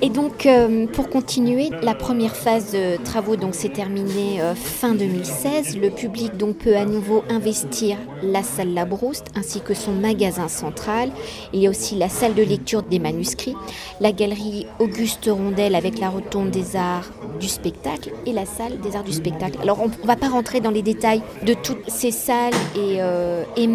Et 0.00 0.10
donc, 0.10 0.46
euh, 0.46 0.86
pour 0.86 1.08
continuer, 1.08 1.70
la 1.82 1.94
première 1.94 2.36
phase 2.36 2.72
de 2.72 3.02
travaux 3.02 3.36
s'est 3.52 3.68
terminée 3.68 4.40
euh, 4.40 4.54
fin 4.54 4.94
2016. 4.94 5.78
Le 5.78 5.90
public 5.90 6.36
donc 6.36 6.58
peut 6.58 6.76
à 6.76 6.84
nouveau 6.84 7.24
investir 7.28 7.96
la 8.22 8.42
salle 8.42 8.74
Labrouste 8.74 9.26
ainsi 9.34 9.60
que 9.60 9.74
son 9.74 9.92
magasin 9.92 10.48
central. 10.48 11.10
Il 11.52 11.60
y 11.60 11.66
a 11.66 11.70
aussi 11.70 11.96
la 11.96 12.08
salle 12.08 12.34
de 12.34 12.42
lecture 12.42 12.82
des 12.82 12.98
manuscrits, 12.98 13.54
la 14.00 14.12
galerie 14.12 14.66
Auguste 14.78 15.28
Rondel 15.30 15.74
avec 15.74 15.98
la 15.98 16.08
rotonde 16.08 16.50
des 16.50 16.76
arts 16.76 17.10
du 17.40 17.48
spectacle 17.48 18.12
et 18.26 18.32
la 18.32 18.46
salle 18.46 18.78
des 18.80 18.96
arts 18.96 19.04
du 19.04 19.12
spectacle. 19.12 19.58
Alors 19.62 19.80
on 19.82 19.88
ne 19.88 20.06
va 20.06 20.16
pas 20.16 20.28
rentrer 20.28 20.60
dans 20.60 20.70
les 20.70 20.82
détails 20.82 21.22
de 21.44 21.54
toutes 21.54 21.88
ces 21.88 22.10
salles 22.10 22.54
et, 22.76 22.96
euh, 23.00 23.44
et 23.58 23.66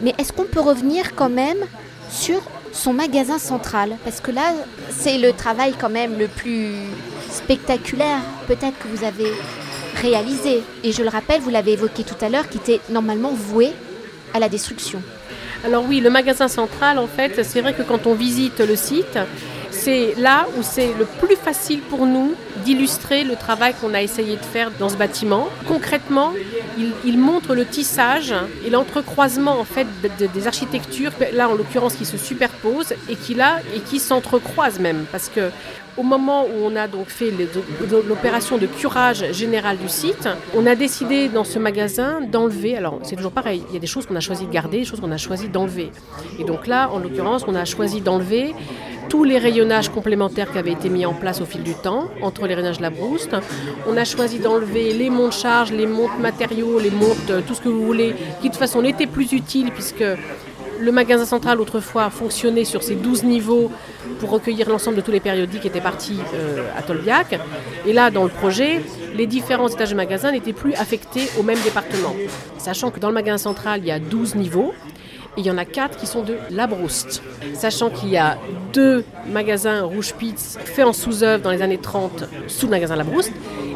mais 0.00 0.14
est-ce 0.18 0.32
qu'on 0.32 0.44
peut 0.44 0.60
revenir 0.60 1.14
quand 1.14 1.30
même 1.30 1.56
sur 2.10 2.40
son 2.72 2.92
magasin 2.92 3.38
central? 3.38 3.96
Parce 4.04 4.20
que 4.20 4.30
là, 4.30 4.52
c'est 4.90 5.16
le 5.16 5.32
travail 5.32 5.74
quand 5.80 5.88
même 5.88 6.18
le 6.18 6.28
plus 6.28 6.74
spectaculaire 7.30 8.20
peut-être 8.46 8.78
que 8.78 8.88
vous 8.88 9.04
avez 9.04 9.32
réalisé. 10.02 10.62
Et 10.82 10.92
je 10.92 11.02
le 11.02 11.08
rappelle, 11.08 11.40
vous 11.40 11.50
l'avez 11.50 11.72
évoqué 11.72 12.04
tout 12.04 12.22
à 12.22 12.28
l'heure, 12.28 12.48
qui 12.48 12.58
était 12.58 12.80
normalement 12.90 13.32
voué 13.32 13.72
à 14.34 14.38
la 14.38 14.48
destruction. 14.48 15.02
Alors 15.64 15.84
oui, 15.88 16.00
le 16.00 16.10
magasin 16.10 16.48
central, 16.48 16.98
en 16.98 17.06
fait, 17.06 17.42
c'est 17.42 17.62
vrai 17.62 17.72
que 17.72 17.82
quand 17.82 18.06
on 18.06 18.14
visite 18.14 18.60
le 18.60 18.76
site, 18.76 19.18
c'est 19.70 20.14
là 20.18 20.46
où 20.58 20.62
c'est 20.62 20.92
le 20.98 21.06
plus 21.06 21.36
facile 21.36 21.80
pour 21.80 22.04
nous 22.04 22.34
d'illustrer 22.64 23.24
le 23.24 23.36
travail 23.36 23.74
qu'on 23.80 23.94
a 23.94 24.02
essayé 24.02 24.36
de 24.36 24.42
faire 24.42 24.70
dans 24.78 24.88
ce 24.88 24.96
bâtiment. 24.96 25.48
Concrètement, 25.66 26.32
il, 27.04 27.18
montre 27.18 27.54
le 27.54 27.64
tissage 27.64 28.34
et 28.64 28.70
l'entrecroisement 28.70 29.58
en 29.58 29.64
fait 29.64 29.86
des 30.32 30.46
architectures, 30.46 31.12
là 31.32 31.48
en 31.48 31.54
l'occurrence 31.54 31.94
qui 31.94 32.04
se 32.04 32.16
superposent 32.16 32.94
et 33.08 33.16
qui 33.16 33.34
et 33.74 33.80
qui 33.80 33.98
s'entrecroisent 33.98 34.78
même, 34.78 35.04
parce 35.10 35.28
que 35.28 35.50
au 35.96 36.02
moment 36.02 36.44
où 36.44 36.64
on 36.64 36.76
a 36.76 36.88
donc 36.88 37.08
fait 37.08 37.32
l'opération 38.08 38.58
de 38.58 38.66
curage 38.66 39.32
général 39.32 39.76
du 39.78 39.88
site, 39.88 40.28
on 40.54 40.66
a 40.66 40.74
décidé 40.74 41.28
dans 41.28 41.44
ce 41.44 41.58
magasin 41.58 42.20
d'enlever, 42.20 42.76
alors 42.76 42.98
c'est 43.02 43.16
toujours 43.16 43.32
pareil, 43.32 43.62
il 43.68 43.74
y 43.74 43.76
a 43.76 43.80
des 43.80 43.86
choses 43.86 44.06
qu'on 44.06 44.16
a 44.16 44.20
choisi 44.20 44.46
de 44.46 44.52
garder, 44.52 44.78
des 44.78 44.84
choses 44.84 45.00
qu'on 45.00 45.12
a 45.12 45.16
choisi 45.16 45.48
d'enlever. 45.48 45.90
Et 46.38 46.44
donc 46.44 46.66
là, 46.66 46.90
en 46.90 46.98
l'occurrence, 46.98 47.44
on 47.46 47.54
a 47.54 47.64
choisi 47.64 48.00
d'enlever 48.00 48.54
tous 49.08 49.24
les 49.24 49.38
rayonnages 49.38 49.90
complémentaires 49.90 50.50
qui 50.50 50.58
avaient 50.58 50.72
été 50.72 50.88
mis 50.88 51.04
en 51.06 51.12
place 51.12 51.40
au 51.40 51.44
fil 51.44 51.62
du 51.62 51.74
temps, 51.74 52.08
entre 52.22 52.46
les 52.46 52.54
rayonnages 52.54 52.80
Labrouste. 52.80 53.36
On 53.86 53.96
a 53.96 54.04
choisi 54.04 54.38
d'enlever 54.38 54.92
les 54.94 55.10
montes 55.10 55.34
charges, 55.34 55.72
les 55.72 55.86
montes 55.86 56.18
matériaux, 56.18 56.78
les 56.78 56.90
montes, 56.90 57.32
tout 57.46 57.54
ce 57.54 57.60
que 57.60 57.68
vous 57.68 57.84
voulez, 57.84 58.14
qui 58.40 58.48
de 58.48 58.52
toute 58.52 58.58
façon 58.58 58.82
n'étaient 58.82 59.06
plus 59.06 59.32
utiles 59.32 59.70
puisque 59.72 60.04
le 60.78 60.92
magasin 60.92 61.24
central, 61.24 61.60
autrefois, 61.60 62.10
fonctionnait 62.10 62.64
sur 62.64 62.82
ces 62.82 62.94
12 62.94 63.24
niveaux 63.24 63.70
pour 64.20 64.30
recueillir 64.30 64.68
l'ensemble 64.68 64.96
de 64.96 65.02
tous 65.02 65.10
les 65.10 65.20
périodiques 65.20 65.62
qui 65.62 65.68
étaient 65.68 65.80
partis 65.80 66.18
euh, 66.34 66.68
à 66.76 66.82
Tolbiac. 66.82 67.38
Et 67.86 67.92
là, 67.92 68.10
dans 68.10 68.24
le 68.24 68.30
projet, 68.30 68.80
les 69.14 69.26
différents 69.26 69.68
étages 69.68 69.90
de 69.90 69.96
magasin 69.96 70.32
n'étaient 70.32 70.52
plus 70.52 70.74
affectés 70.74 71.28
au 71.38 71.42
même 71.42 71.58
département. 71.60 72.14
Sachant 72.58 72.90
que 72.90 73.00
dans 73.00 73.08
le 73.08 73.14
magasin 73.14 73.38
central, 73.38 73.80
il 73.82 73.86
y 73.86 73.92
a 73.92 73.98
12 73.98 74.34
niveaux. 74.36 74.72
Et 75.36 75.40
il 75.40 75.46
y 75.46 75.50
en 75.50 75.58
a 75.58 75.64
4 75.64 75.96
qui 75.98 76.06
sont 76.06 76.22
de 76.22 76.36
Labrouste. 76.50 77.20
Sachant 77.54 77.90
qu'il 77.90 78.08
y 78.08 78.16
a 78.16 78.38
deux 78.72 79.04
magasins 79.26 79.82
Rouge 79.82 80.14
Pitz 80.14 80.58
faits 80.64 80.86
en 80.86 80.92
sous-œuvre 80.92 81.42
dans 81.42 81.50
les 81.50 81.60
années 81.60 81.78
30 81.78 82.24
sous 82.46 82.66
le 82.66 82.70
magasin 82.70 82.94
Labrouste 82.94 83.32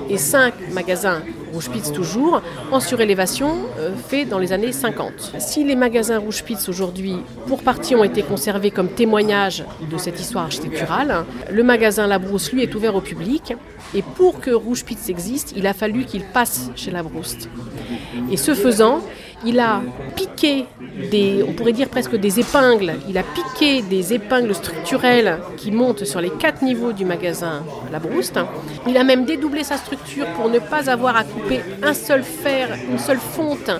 et 0.09 0.19
5 0.19 0.55
magasins 0.73 1.23
Rouge 1.53 1.71
Pitz 1.71 1.93
toujours, 1.93 2.43
en 2.71 2.81
surélévation, 2.81 3.57
euh, 3.79 3.91
fait 3.97 4.25
dans 4.25 4.39
les 4.39 4.53
années 4.53 4.73
50. 4.73 5.35
Si 5.39 5.65
les 5.65 5.77
magasins 5.77 6.19
Rouge 6.19 6.45
Pitz 6.45 6.69
aujourd'hui, 6.69 7.17
pour 7.47 7.63
partie, 7.63 7.95
ont 7.95 8.05
été 8.05 8.23
conservés 8.23 8.71
comme 8.71 8.89
témoignage 8.89 9.65
de 9.91 9.99
cette 9.99 10.21
histoire 10.21 10.45
architecturale, 10.45 11.25
le 11.51 11.63
magasin 11.63 12.07
Labrousse, 12.07 12.53
lui, 12.53 12.63
est 12.63 12.75
ouvert 12.75 12.95
au 12.95 13.01
public. 13.01 13.55
Et 13.95 14.03
pour 14.03 14.41
que 14.41 14.51
Rouge 14.51 14.85
Pitz 14.85 15.09
existe, 15.09 15.55
il 15.57 15.67
a 15.67 15.73
fallu 15.73 16.05
qu'il 16.05 16.23
passe 16.23 16.71
chez 16.77 16.91
Labrouste. 16.91 17.49
Et 18.31 18.37
ce 18.37 18.55
faisant, 18.55 19.01
il 19.45 19.61
a 19.61 19.83
piqué 20.17 20.67
des, 21.11 21.45
on 21.47 21.53
pourrait 21.53 21.73
dire 21.73 21.89
presque 21.89 22.17
des 22.17 22.41
épingles, 22.41 22.95
il 23.09 23.17
a 23.19 23.23
piqué 23.23 23.83
des 23.83 24.13
épingles 24.13 24.55
structurelles 24.55 25.39
qui 25.57 25.71
montent 25.71 26.05
sur 26.05 26.21
les 26.21 26.31
quatre 26.31 26.63
niveaux 26.63 26.93
du 26.93 27.05
magasin 27.05 27.63
La 27.93 28.01
Brouste. 28.01 28.41
Il 28.87 28.97
a 28.97 29.05
même 29.05 29.25
dédoublé 29.25 29.63
sa 29.63 29.77
pour 30.37 30.49
ne 30.49 30.59
pas 30.59 30.91
avoir 30.91 31.17
à 31.17 31.25
couper 31.25 31.61
un 31.83 31.95
seul 31.95 32.23
fer, 32.23 32.69
une 32.91 32.99
seule 32.99 33.19
fonte 33.19 33.71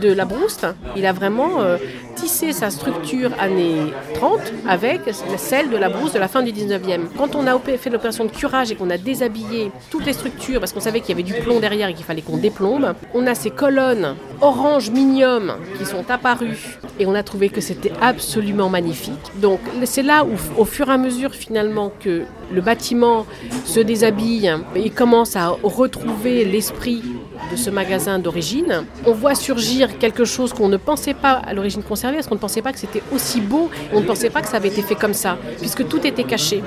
de 0.00 0.12
La 0.12 0.24
Brouste. 0.24 0.66
Il 0.96 1.06
a 1.06 1.12
vraiment 1.12 1.60
euh, 1.60 1.76
tissé 2.14 2.52
sa 2.52 2.70
structure 2.70 3.30
années 3.38 3.92
30 4.14 4.40
avec 4.68 5.00
celle 5.36 5.70
de 5.70 5.76
La 5.76 5.88
Brousse 5.88 6.12
de 6.12 6.18
la 6.18 6.28
fin 6.28 6.42
du 6.42 6.52
19e. 6.52 7.08
Quand 7.16 7.34
on 7.34 7.46
a 7.46 7.58
fait 7.58 7.90
l'opération 7.90 8.24
de 8.24 8.30
curage 8.30 8.70
et 8.70 8.76
qu'on 8.76 8.90
a 8.90 8.98
déshabillé 8.98 9.70
toutes 9.90 10.06
les 10.06 10.12
structures 10.12 10.60
parce 10.60 10.72
qu'on 10.72 10.80
savait 10.80 11.00
qu'il 11.00 11.10
y 11.10 11.12
avait 11.12 11.22
du 11.22 11.34
plomb 11.34 11.60
derrière 11.60 11.88
et 11.88 11.94
qu'il 11.94 12.04
fallait 12.04 12.22
qu'on 12.22 12.36
déplombe, 12.36 12.94
on 13.14 13.26
a 13.26 13.34
ces 13.34 13.50
colonnes 13.50 14.14
orange 14.40 14.90
minium 14.90 15.54
qui 15.78 15.86
sont 15.86 16.10
apparues 16.10 16.78
et 16.98 17.06
on 17.06 17.14
a 17.14 17.22
trouvé 17.22 17.48
que 17.48 17.60
c'était 17.60 17.92
absolument 18.00 18.68
magnifique. 18.68 19.14
Donc 19.36 19.60
c'est 19.84 20.02
là 20.02 20.24
où 20.24 20.60
au 20.60 20.64
fur 20.64 20.88
et 20.88 20.92
à 20.92 20.98
mesure 20.98 21.34
finalement 21.34 21.92
que 22.00 22.22
le 22.52 22.60
bâtiment 22.60 23.26
se 23.64 23.80
déshabille 23.80 24.52
et 24.74 24.90
commence 24.90 25.36
à 25.36 25.48
retrouver 25.48 26.44
l'esprit 26.44 27.02
de 27.50 27.56
ce 27.56 27.70
magasin 27.70 28.18
d'origine, 28.18 28.84
on 29.06 29.12
voit 29.12 29.34
surgir 29.34 29.98
quelque 29.98 30.24
chose 30.24 30.52
qu'on 30.52 30.68
ne 30.68 30.76
pensait 30.76 31.14
pas 31.14 31.32
à 31.32 31.54
l'origine 31.54 31.82
conservée, 31.82 32.16
parce 32.16 32.26
qu'on 32.26 32.34
ne 32.34 32.40
pensait 32.40 32.62
pas 32.62 32.72
que 32.72 32.78
c'était 32.78 33.02
aussi 33.12 33.40
beau, 33.40 33.70
on 33.92 34.00
ne 34.00 34.06
pensait 34.06 34.30
pas 34.30 34.42
que 34.42 34.48
ça 34.48 34.56
avait 34.56 34.68
été 34.68 34.82
fait 34.82 34.94
comme 34.94 35.14
ça, 35.14 35.38
puisque 35.58 35.86
tout 35.86 36.06
était 36.06 36.24
caché. 36.24 36.62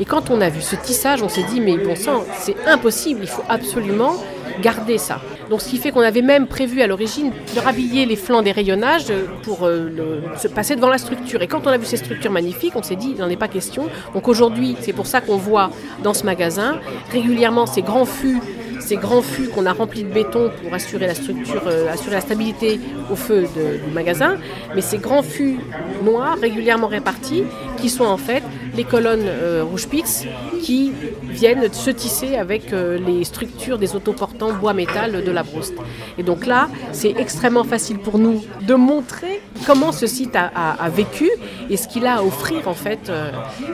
Et 0.00 0.04
quand 0.04 0.30
on 0.30 0.40
a 0.40 0.48
vu 0.48 0.60
ce 0.60 0.76
tissage, 0.76 1.22
on 1.22 1.28
s'est 1.28 1.44
dit, 1.44 1.60
mais 1.60 1.76
bon 1.76 1.96
sang, 1.96 2.24
c'est 2.38 2.56
impossible, 2.66 3.20
il 3.22 3.28
faut 3.28 3.44
absolument 3.48 4.14
garder 4.60 4.98
ça. 4.98 5.20
Donc 5.50 5.62
ce 5.62 5.68
qui 5.68 5.78
fait 5.78 5.92
qu'on 5.92 6.00
avait 6.00 6.22
même 6.22 6.46
prévu 6.46 6.82
à 6.82 6.86
l'origine 6.86 7.32
de 7.54 7.60
rhabiller 7.60 8.04
les 8.06 8.16
flancs 8.16 8.42
des 8.42 8.52
rayonnages 8.52 9.12
pour 9.42 9.66
euh, 9.66 10.20
se 10.36 10.48
passer 10.48 10.76
devant 10.76 10.90
la 10.90 10.98
structure. 10.98 11.40
Et 11.42 11.46
quand 11.46 11.66
on 11.66 11.70
a 11.70 11.78
vu 11.78 11.86
ces 11.86 11.96
structures 11.96 12.30
magnifiques, 12.30 12.74
on 12.76 12.82
s'est 12.82 12.96
dit, 12.96 13.12
il 13.14 13.20
n'en 13.20 13.28
est 13.28 13.36
pas 13.36 13.48
question. 13.48 13.86
Donc 14.14 14.28
aujourd'hui, 14.28 14.76
c'est 14.80 14.92
pour 14.92 15.06
ça 15.06 15.20
qu'on 15.20 15.36
voit 15.36 15.70
dans 16.02 16.12
ce 16.12 16.24
magasin 16.24 16.78
régulièrement 17.12 17.66
ces 17.66 17.82
grands 17.82 18.04
fûts 18.04 18.40
ces 18.88 18.96
grands 18.96 19.20
fûts 19.20 19.48
qu'on 19.48 19.66
a 19.66 19.74
remplis 19.74 20.02
de 20.02 20.08
béton 20.08 20.50
pour 20.62 20.72
assurer 20.72 21.06
la 21.06 21.14
structure, 21.14 21.62
euh, 21.66 21.92
assurer 21.92 22.14
la 22.14 22.22
stabilité 22.22 22.80
au 23.10 23.16
feu 23.16 23.46
du 23.86 23.92
magasin, 23.92 24.36
mais 24.74 24.80
ces 24.80 24.96
grands 24.96 25.22
fûts 25.22 25.58
noirs 26.02 26.38
régulièrement 26.40 26.86
répartis 26.86 27.44
qui 27.76 27.90
sont 27.90 28.06
en 28.06 28.16
fait 28.16 28.42
les 28.78 28.84
colonnes 28.84 29.26
euh, 29.26 29.64
rouge 29.68 29.88
pix 29.88 30.24
qui 30.62 30.92
viennent 31.24 31.70
se 31.72 31.90
tisser 31.90 32.36
avec 32.36 32.72
euh, 32.72 32.96
les 32.96 33.24
structures 33.24 33.76
des 33.76 33.96
autoportants 33.96 34.52
bois-métal 34.52 35.24
de 35.24 35.30
la 35.32 35.42
Brouste. 35.42 35.74
Et 36.16 36.22
donc 36.22 36.46
là, 36.46 36.68
c'est 36.92 37.10
extrêmement 37.18 37.64
facile 37.64 37.98
pour 37.98 38.18
nous 38.18 38.40
de 38.62 38.74
montrer 38.74 39.42
comment 39.66 39.90
ce 39.90 40.06
site 40.06 40.36
a, 40.36 40.88
vécu 40.90 41.28
et 41.68 41.76
ce 41.76 41.88
qu'il 41.88 42.06
a 42.06 42.18
à 42.18 42.22
offrir 42.22 42.68
en 42.68 42.74
fait. 42.74 43.10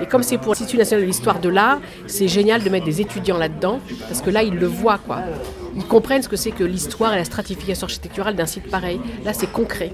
et 0.01 0.07
comme 0.07 0.23
c'est 0.23 0.39
pour 0.39 0.53
l'Institut 0.53 0.79
national 0.79 1.03
de 1.03 1.07
l'histoire 1.07 1.39
de 1.39 1.51
l'art, 1.51 1.81
c'est 2.07 2.29
génial 2.29 2.63
de 2.63 2.71
mettre 2.71 2.87
des 2.87 3.03
étudiants 3.03 3.37
là-dedans 3.37 3.81
parce 4.09 4.23
que 4.23 4.31
là, 4.31 4.43
ils 4.43 4.55
le 4.55 4.67
voient 4.67 4.99
ils 5.77 5.85
comprennent 5.85 6.23
ce 6.23 6.29
que 6.29 6.37
c'est 6.37 6.53
que 6.53 6.65
l'histoire 6.65 7.15
et 7.15 7.17
la 7.17 7.25
stratification 7.25 7.87
architecturale 7.87 8.37
d'un 8.37 8.47
site 8.47 8.71
pareil. 8.71 9.01
Là, 9.25 9.33
c'est 9.33 9.51
concret. 9.51 9.93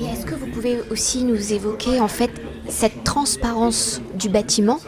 Et 0.00 0.04
est-ce 0.04 0.26
que 0.26 0.34
vous 0.34 0.46
pouvez 0.46 0.78
aussi 0.90 1.24
nous 1.24 1.52
évoquer 1.52 2.00
en 2.00 2.08
fait 2.08 2.30
cette 2.68 3.04
transparence 3.04 4.00
du 4.14 4.28
bâtiment, 4.28 4.78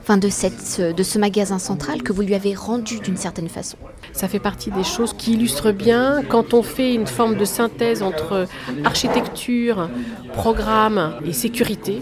enfin 0.00 0.16
de, 0.16 0.28
cette, 0.28 0.80
de 0.80 1.02
ce 1.02 1.18
magasin 1.18 1.58
central 1.58 2.02
que 2.02 2.12
vous 2.12 2.22
lui 2.22 2.34
avez 2.34 2.54
rendu 2.54 3.00
d'une 3.00 3.16
certaine 3.16 3.48
façon 3.48 3.76
ça 4.12 4.28
fait 4.28 4.38
partie 4.38 4.70
des 4.70 4.84
choses 4.84 5.12
qui 5.12 5.32
illustrent 5.32 5.72
bien 5.72 6.22
quand 6.28 6.54
on 6.54 6.62
fait 6.62 6.94
une 6.94 7.06
forme 7.06 7.36
de 7.36 7.44
synthèse 7.44 8.02
entre 8.02 8.46
architecture, 8.84 9.88
programme 10.32 11.14
et 11.26 11.32
sécurité 11.32 12.00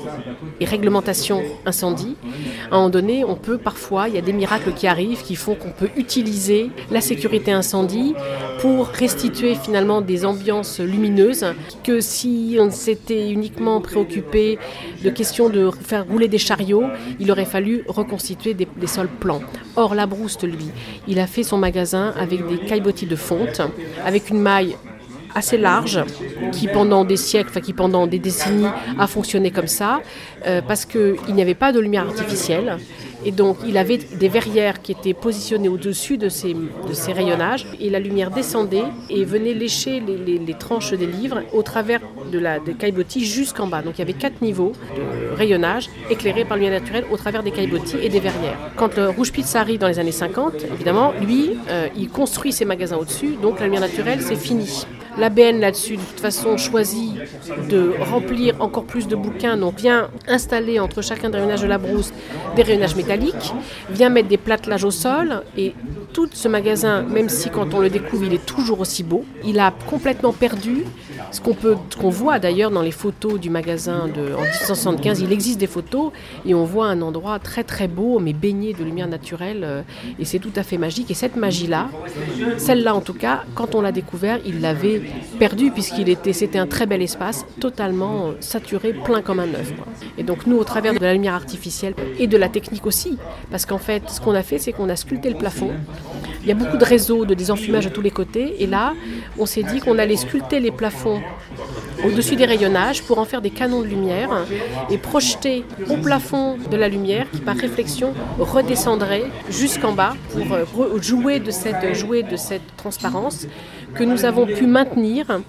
et 0.61 0.65
réglementation 0.65 1.43
incendie. 1.67 2.17
À 2.71 2.75
un 2.75 2.79
moment 2.79 2.91
donné, 2.91 3.25
on 3.25 3.37
peut 3.37 3.59
parfois, 3.59 4.09
il 4.09 4.15
y 4.15 4.19
a 4.19 4.23
des 4.23 4.33
miracles 4.33 4.73
qui 4.73 4.87
arrivent 4.87 5.23
qui 5.23 5.35
font 5.35 5.55
qu'on 5.55 5.71
peut 5.71 5.91
utiliser 5.97 6.71
la 6.91 7.01
sécurité 7.01 7.53
incendie 7.53 8.15
pour 8.61 8.89
restituer 8.89 9.55
finalement 9.55 10.01
des 10.01 10.25
ambiances 10.25 10.81
lumineuses 10.81 11.47
que 11.85 12.01
si 12.01 12.57
on 12.61 12.71
s'était 12.71 13.31
uniquement 13.31 13.81
préoccupé 13.81 14.59
de 15.05 15.11
questions 15.11 15.49
de 15.49 15.71
faire 15.71 16.07
rouler 16.07 16.29
des 16.29 16.39
chariots, 16.39 16.85
il 17.21 17.31
aurait 17.31 17.45
fallu 17.45 17.85
reconstituer 17.87 18.55
des, 18.55 18.67
sols 18.87 19.09
plans. 19.09 19.41
Or, 19.77 19.95
Labrouste, 19.95 20.45
lui, 20.45 20.71
il 21.07 21.19
a 21.21 21.27
fait 21.27 21.43
son 21.43 21.59
magasin 21.59 22.08
avec 22.17 22.47
des 22.47 22.59
caillebotis 22.59 23.07
de 23.07 23.17
fonte, 23.17 23.61
avec 24.05 24.31
une 24.31 24.41
maille 24.41 24.77
assez 25.35 25.59
large 25.59 26.01
qui 26.53 26.69
pendant 26.69 27.05
des 27.05 27.17
siècles, 27.17 27.51
enfin 27.51 27.61
qui 27.61 27.73
pendant 27.73 28.07
des 28.07 28.19
décennies 28.19 28.67
a 28.99 29.07
fonctionné 29.07 29.51
comme 29.51 29.67
ça, 29.67 30.01
euh, 30.47 30.63
parce 30.67 30.85
qu'il 30.85 31.35
n'y 31.35 31.43
avait 31.43 31.55
pas 31.55 31.73
de 31.73 31.81
lumière 31.81 32.07
artificielle. 32.07 32.79
Et 33.25 33.33
donc, 33.33 33.57
il 33.67 33.77
avait 33.77 33.99
des 33.99 34.29
verrières 34.29 34.81
qui 34.81 34.93
étaient 34.93 35.15
positionnées 35.15 35.69
au-dessus 35.69 36.19
de 36.19 36.29
ces, 36.29 36.55
rayonnages, 37.13 37.67
et 37.81 37.91
la 37.91 37.99
lumière 37.99 38.31
descendait 38.31 38.85
et 39.11 39.25
venait 39.25 39.55
lécher 39.55 40.01
les, 40.01 40.55
tranches 40.55 40.93
des 40.93 41.07
livres 41.07 41.43
au 41.53 41.63
travers 41.63 42.01
de 42.33 42.39
la 42.39 42.59
de 42.59 42.73
caillebotis 42.73 43.25
jusqu'en 43.25 43.67
bas. 43.67 43.83
Donc, 43.83 43.95
il 43.97 43.99
y 44.01 44.03
avait 44.03 44.13
quatre 44.13 44.41
niveaux 44.43 44.73
de 44.97 45.37
rayonnage 45.37 45.89
éclairés 46.11 46.45
par 46.45 46.57
lumière 46.57 46.81
naturelle 46.81 47.05
au 47.11 47.17
travers 47.17 47.43
des 47.43 47.51
caillebotis 47.51 47.97
et 48.03 48.09
des 48.09 48.21
verrières. 48.21 48.59
Quand 48.77 48.97
le 48.97 49.09
Rouge 49.09 49.33
Pizza 49.33 49.61
arrive 49.61 49.79
dans 49.79 49.89
les 49.89 49.99
années 49.99 50.13
50, 50.13 50.65
évidemment, 50.75 51.13
lui, 51.21 51.53
euh, 51.69 51.89
il 51.97 52.09
construit 52.09 52.53
ses 52.53 52.65
magasins 52.65 52.97
au-dessus, 52.97 53.37
donc 53.43 53.59
la 53.61 53.67
lumière 53.67 53.81
naturelle, 53.81 54.21
c'est 54.23 54.37
fini. 54.37 54.87
La 55.19 55.31
BN 55.31 55.59
là-dessus, 55.59 55.97
de 55.97 56.03
toute 56.03 56.21
façon, 56.21 56.57
choisit 56.57 57.13
de 57.69 57.93
remplir 58.11 58.55
encore 58.61 58.85
plus 58.85 59.09
de 59.09 59.17
bouquins, 59.17 59.57
donc 59.57 59.79
vient 59.79 60.11
installer 60.29 60.79
entre 60.79 61.03
chacun 61.03 61.29
des 61.29 61.39
rayonnages 61.39 61.63
de 61.63 61.67
la 61.67 61.79
brousse 61.79 62.13
des 62.55 62.63
rayonnages 62.63 62.95
métalliques, 62.95 63.53
vient 63.91 64.11
mettre 64.11 64.29
des 64.29 64.37
plattelages 64.37 64.85
au 64.85 64.93
sol 64.93 65.43
et 65.57 65.75
tout 66.13 66.29
ce 66.33 66.49
magasin, 66.49 67.03
même 67.03 67.29
si 67.29 67.51
quand 67.51 67.75
on 67.75 67.81
le 67.81 67.91
découvre, 67.91 68.25
il 68.25 68.35
est 68.35 68.45
toujours 68.45 68.81
aussi 68.81 69.03
beau, 69.03 69.25
il 69.45 69.59
a 69.61 69.73
complètement 69.89 70.33
perdu 70.33 70.85
ce 71.33 71.41
qu'on 71.41 71.55
peut, 71.55 71.77
qu'on 72.01 72.11
voit 72.11 72.39
d'ailleurs 72.39 72.71
dans 72.71 72.83
les 72.83 72.91
photos 72.91 73.39
du 73.39 73.51
magasin 73.51 74.09
de, 74.09 74.35
en 74.35 74.43
1975. 74.43 75.21
Il 75.21 75.33
existe 75.33 75.59
des 75.59 75.67
photos 75.67 76.13
et 76.47 76.55
on 76.55 76.65
voit 76.65 76.87
un 76.87 77.03
endroit 77.03 77.39
très 77.39 77.65
très 77.65 77.89
beau, 77.89 78.19
mais 78.19 78.33
baigné 78.33 78.73
de 78.73 78.85
lumière 78.85 79.09
naturelle, 79.09 79.63
euh, 79.63 79.83
et 80.19 80.25
c'est 80.25 80.39
tout 80.39 80.53
à 80.57 80.63
fait 80.63 80.79
magique. 80.79 81.11
Et 81.11 81.15
cette 81.15 81.37
magie-là, 81.37 81.89
celle-là 82.57 82.95
en 82.95 83.01
tout 83.01 83.15
cas, 83.15 83.45
quand 83.55 83.75
on 83.75 83.81
l'a 83.81 83.93
découvert, 83.93 84.39
il 84.47 84.61
l'avait 84.61 85.03
perdu 85.39 85.71
puisqu'il 85.71 86.09
était, 86.09 86.33
c'était 86.33 86.59
un 86.59 86.67
très 86.67 86.87
bel 86.87 87.03
espace, 87.03 87.45
totalement 87.61 88.33
saturé, 88.41 88.93
plein 88.93 89.23
comme 89.23 89.41
un 89.41 89.55
œuf. 89.55 89.73
Et 90.17 90.23
donc 90.23 90.47
nous, 90.47 90.57
au 90.57 90.65
travers 90.65 90.95
de 90.95 90.99
la 90.99 91.13
lumière 91.13 91.35
artificielle 91.35 91.95
et 92.19 92.27
de 92.27 92.37
la 92.37 92.49
technique 92.49 92.87
aussi, 92.87 93.19
parce 93.51 93.67
qu'en 93.67 93.79
fait, 93.79 94.09
ce 94.09 94.21
qu'on 94.21 94.35
a 94.35 94.43
fait, 94.43 94.59
c'est 94.59 94.73
qu'on 94.73 94.89
a 94.89 94.97
sculpté 94.97 95.31
le 95.31 95.37
plafond. 95.37 95.71
Il 96.43 96.49
y 96.49 96.53
a 96.53 96.55
beaucoup 96.55 96.77
de 96.77 96.85
réseaux 96.85 97.25
de 97.25 97.35
désenfumage 97.35 97.85
de 97.85 97.91
tous 97.91 98.01
les 98.01 98.11
côtés, 98.11 98.63
et 98.63 98.67
là, 98.67 98.95
on 99.39 99.47
s'est 99.47 99.63
dit 99.63 99.81
qu'on 99.81 99.99
allait 99.99 100.17
sculpter 100.17 100.61
les 100.61 100.71
plafonds 100.71 101.21
au-dessus 102.05 102.37
des 102.37 102.45
rayonnages 102.45 103.03
pour 103.03 103.19
en 103.19 103.25
faire 103.25 103.43
des 103.43 103.51
canons 103.51 103.83
de 103.83 103.87
lumière 103.87 104.31
et 104.91 104.99
projeter 104.99 105.65
au 105.91 105.97
plafond 105.97 106.57
de 106.71 106.77
la 106.77 106.89
lumière 106.89 107.27
qui 107.31 107.41
par 107.41 107.57
réflexion 107.57 108.15
redescendrait 108.39 109.25
jusqu'en 109.51 109.93
bas 109.93 110.15
pour 110.33 110.53
euh, 110.53 111.01
jouer 111.01 111.41
de 111.41 111.51
cette, 111.51 111.95
jouer 111.95 112.23
de 112.23 112.37
cette 112.37 112.77
transparence 112.77 113.47
que 113.95 114.05
nous 114.05 114.25
avons 114.25 114.47
pu 114.47 114.67
maintenir 114.67 115.41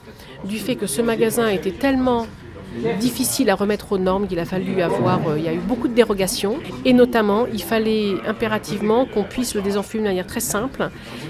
du 0.43 0.57
fait 0.57 0.75
que 0.75 0.87
ce 0.87 1.01
magasin 1.01 1.49
était 1.49 1.71
tellement 1.71 2.25
difficile 2.99 3.49
à 3.49 3.55
remettre 3.55 3.91
aux 3.91 3.97
normes 3.97 4.27
qu'il 4.27 4.39
a 4.39 4.45
fallu 4.45 4.81
avoir. 4.81 5.19
Euh, 5.27 5.37
il 5.37 5.43
y 5.43 5.47
a 5.47 5.53
eu 5.53 5.59
beaucoup 5.59 5.87
de 5.87 5.93
dérogations 5.93 6.57
et 6.85 6.93
notamment 6.93 7.45
il 7.51 7.63
fallait 7.63 8.15
impérativement 8.25 9.05
qu'on 9.05 9.23
puisse 9.23 9.55
le 9.55 9.61
désenfumer 9.61 10.03
de 10.03 10.07
manière 10.09 10.27
très 10.27 10.39
simple 10.39 10.89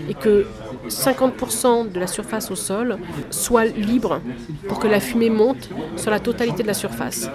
et 0.09 0.13
que 0.13 0.45
50% 0.87 1.91
de 1.91 1.99
la 1.99 2.07
surface 2.07 2.51
au 2.51 2.55
sol 2.55 2.97
soit 3.29 3.65
libre 3.65 4.21
pour 4.67 4.79
que 4.79 4.87
la 4.87 4.99
fumée 4.99 5.29
monte 5.29 5.69
sur 5.95 6.11
la 6.11 6.19
totalité 6.19 6.63
de 6.63 6.67
la 6.67 6.73
surface. 6.73 7.29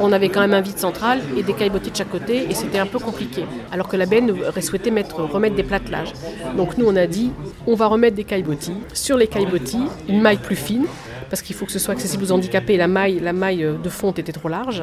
on 0.00 0.12
avait 0.12 0.28
quand 0.28 0.40
même 0.40 0.54
un 0.54 0.60
vide 0.60 0.78
central 0.78 1.20
et 1.36 1.42
des 1.42 1.52
caillebotis 1.52 1.90
de 1.90 1.96
chaque 1.96 2.10
côté 2.10 2.46
et 2.48 2.54
c'était 2.54 2.78
un 2.78 2.86
peu 2.86 2.98
compliqué. 2.98 3.44
Alors 3.72 3.88
que 3.88 3.96
la 3.96 4.06
BN 4.06 4.30
aurait 4.30 4.62
souhaité 4.62 4.90
mettre, 4.90 5.20
remettre 5.22 5.56
des 5.56 5.62
plattelages. 5.62 6.12
Donc 6.56 6.78
nous 6.78 6.86
on 6.86 6.96
a 6.96 7.06
dit 7.06 7.30
on 7.66 7.74
va 7.74 7.86
remettre 7.86 8.16
des 8.16 8.24
caillebotis. 8.24 8.76
Sur 8.92 9.16
les 9.16 9.26
caillebotis, 9.26 9.84
une 10.08 10.20
maille 10.20 10.38
plus 10.38 10.56
fine 10.56 10.86
parce 11.28 11.42
qu'il 11.42 11.54
faut 11.56 11.66
que 11.66 11.72
ce 11.72 11.78
soit 11.78 11.94
accessible 11.94 12.24
aux 12.24 12.32
handicapés. 12.32 12.76
La 12.76 12.88
maille, 12.88 13.20
de 13.20 13.88
fonte 13.88 14.18
était 14.18 14.32
trop 14.32 14.48
large. 14.48 14.82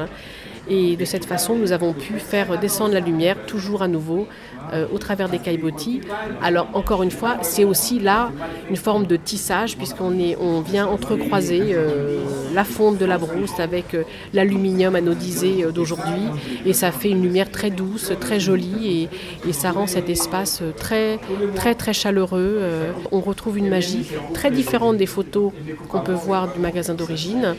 Et 0.68 0.96
de 0.96 1.04
cette 1.04 1.26
façon, 1.26 1.56
nous 1.56 1.72
avons 1.72 1.92
pu 1.92 2.18
faire 2.18 2.58
descendre 2.58 2.94
la 2.94 3.00
lumière, 3.00 3.36
toujours 3.46 3.82
à 3.82 3.88
nouveau, 3.88 4.26
euh, 4.72 4.86
au 4.92 4.98
travers 4.98 5.28
des 5.28 5.38
caillebotis. 5.38 6.00
Alors, 6.42 6.68
encore 6.74 7.02
une 7.02 7.10
fois, 7.10 7.38
c'est 7.42 7.64
aussi 7.64 7.98
là 7.98 8.30
une 8.70 8.76
forme 8.76 9.06
de 9.06 9.16
tissage, 9.16 9.76
puisqu'on 9.76 10.14
on 10.40 10.60
vient 10.60 10.86
entrecroiser 10.86 11.72
euh, 11.72 12.18
la 12.54 12.64
fonte 12.64 12.98
de 12.98 13.04
la 13.04 13.18
brousse 13.18 13.58
avec 13.58 13.94
euh, 13.94 14.04
l'aluminium 14.32 14.94
anodisé 14.94 15.66
d'aujourd'hui. 15.72 16.22
Et 16.66 16.72
ça 16.72 16.92
fait 16.92 17.10
une 17.10 17.22
lumière 17.22 17.50
très 17.50 17.70
douce, 17.70 18.12
très 18.20 18.40
jolie, 18.40 19.08
et, 19.46 19.52
ça 19.52 19.70
rend 19.70 19.86
cet 19.86 20.10
espace 20.10 20.62
très, 20.76 21.18
très, 21.54 21.74
très 21.74 21.92
chaleureux. 21.92 22.60
on 23.12 23.20
retrouve 23.20 23.56
une 23.56 23.68
magie 23.68 24.04
très 24.34 24.50
différente 24.50 24.96
des 24.96 25.06
photos 25.06 25.52
qu'on 25.88 26.00
peut 26.00 26.12
voir 26.12 26.52
du 26.52 26.58
magasin 26.58 26.94
d'origine 26.94 27.54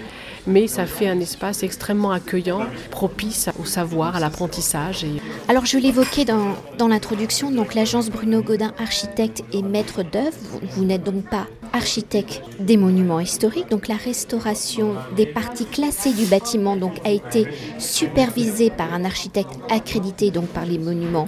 mais 0.48 0.68
ça 0.68 0.86
fait 0.86 1.08
un 1.08 1.20
espace 1.20 1.64
extrêmement 1.64 2.12
accueillant, 2.12 2.62
propice 2.92 3.50
au 3.60 3.66
savoir, 3.66 4.16
à 4.16 4.20
l'apprentissage. 4.20 5.04
Et... 5.04 5.22
Alors 5.48 5.66
je 5.66 5.78
l'évoquais 5.78 6.26
dans, 6.26 6.56
dans 6.78 6.88
l'introduction, 6.96 7.52
donc 7.52 7.76
l'agence 7.76 8.10
Bruno 8.10 8.42
Godin, 8.42 8.74
architecte 8.80 9.44
et 9.52 9.62
maître 9.62 10.02
d'œuvre, 10.02 10.38
vous, 10.76 10.86
n'êtes 10.86 11.04
donc 11.04 11.30
pas 11.30 11.46
architecte 11.74 12.42
des 12.62 12.78
monuments 12.78 13.20
historiques, 13.20 13.70
donc 13.70 13.90
la 13.90 13.98
restauration 13.98 14.96
des 15.18 15.26
parties 15.26 15.66
classées 15.66 16.14
du 16.14 16.26
bâtiment 16.26 16.78
donc, 16.78 16.94
a 17.04 17.10
été 17.10 17.48
supervisée 17.80 18.70
par 18.70 18.94
un 18.94 19.04
architecte 19.04 19.50
accrédité 19.70 20.32
donc 20.32 20.48
par 20.48 20.66
les 20.66 20.78
monuments 20.78 21.26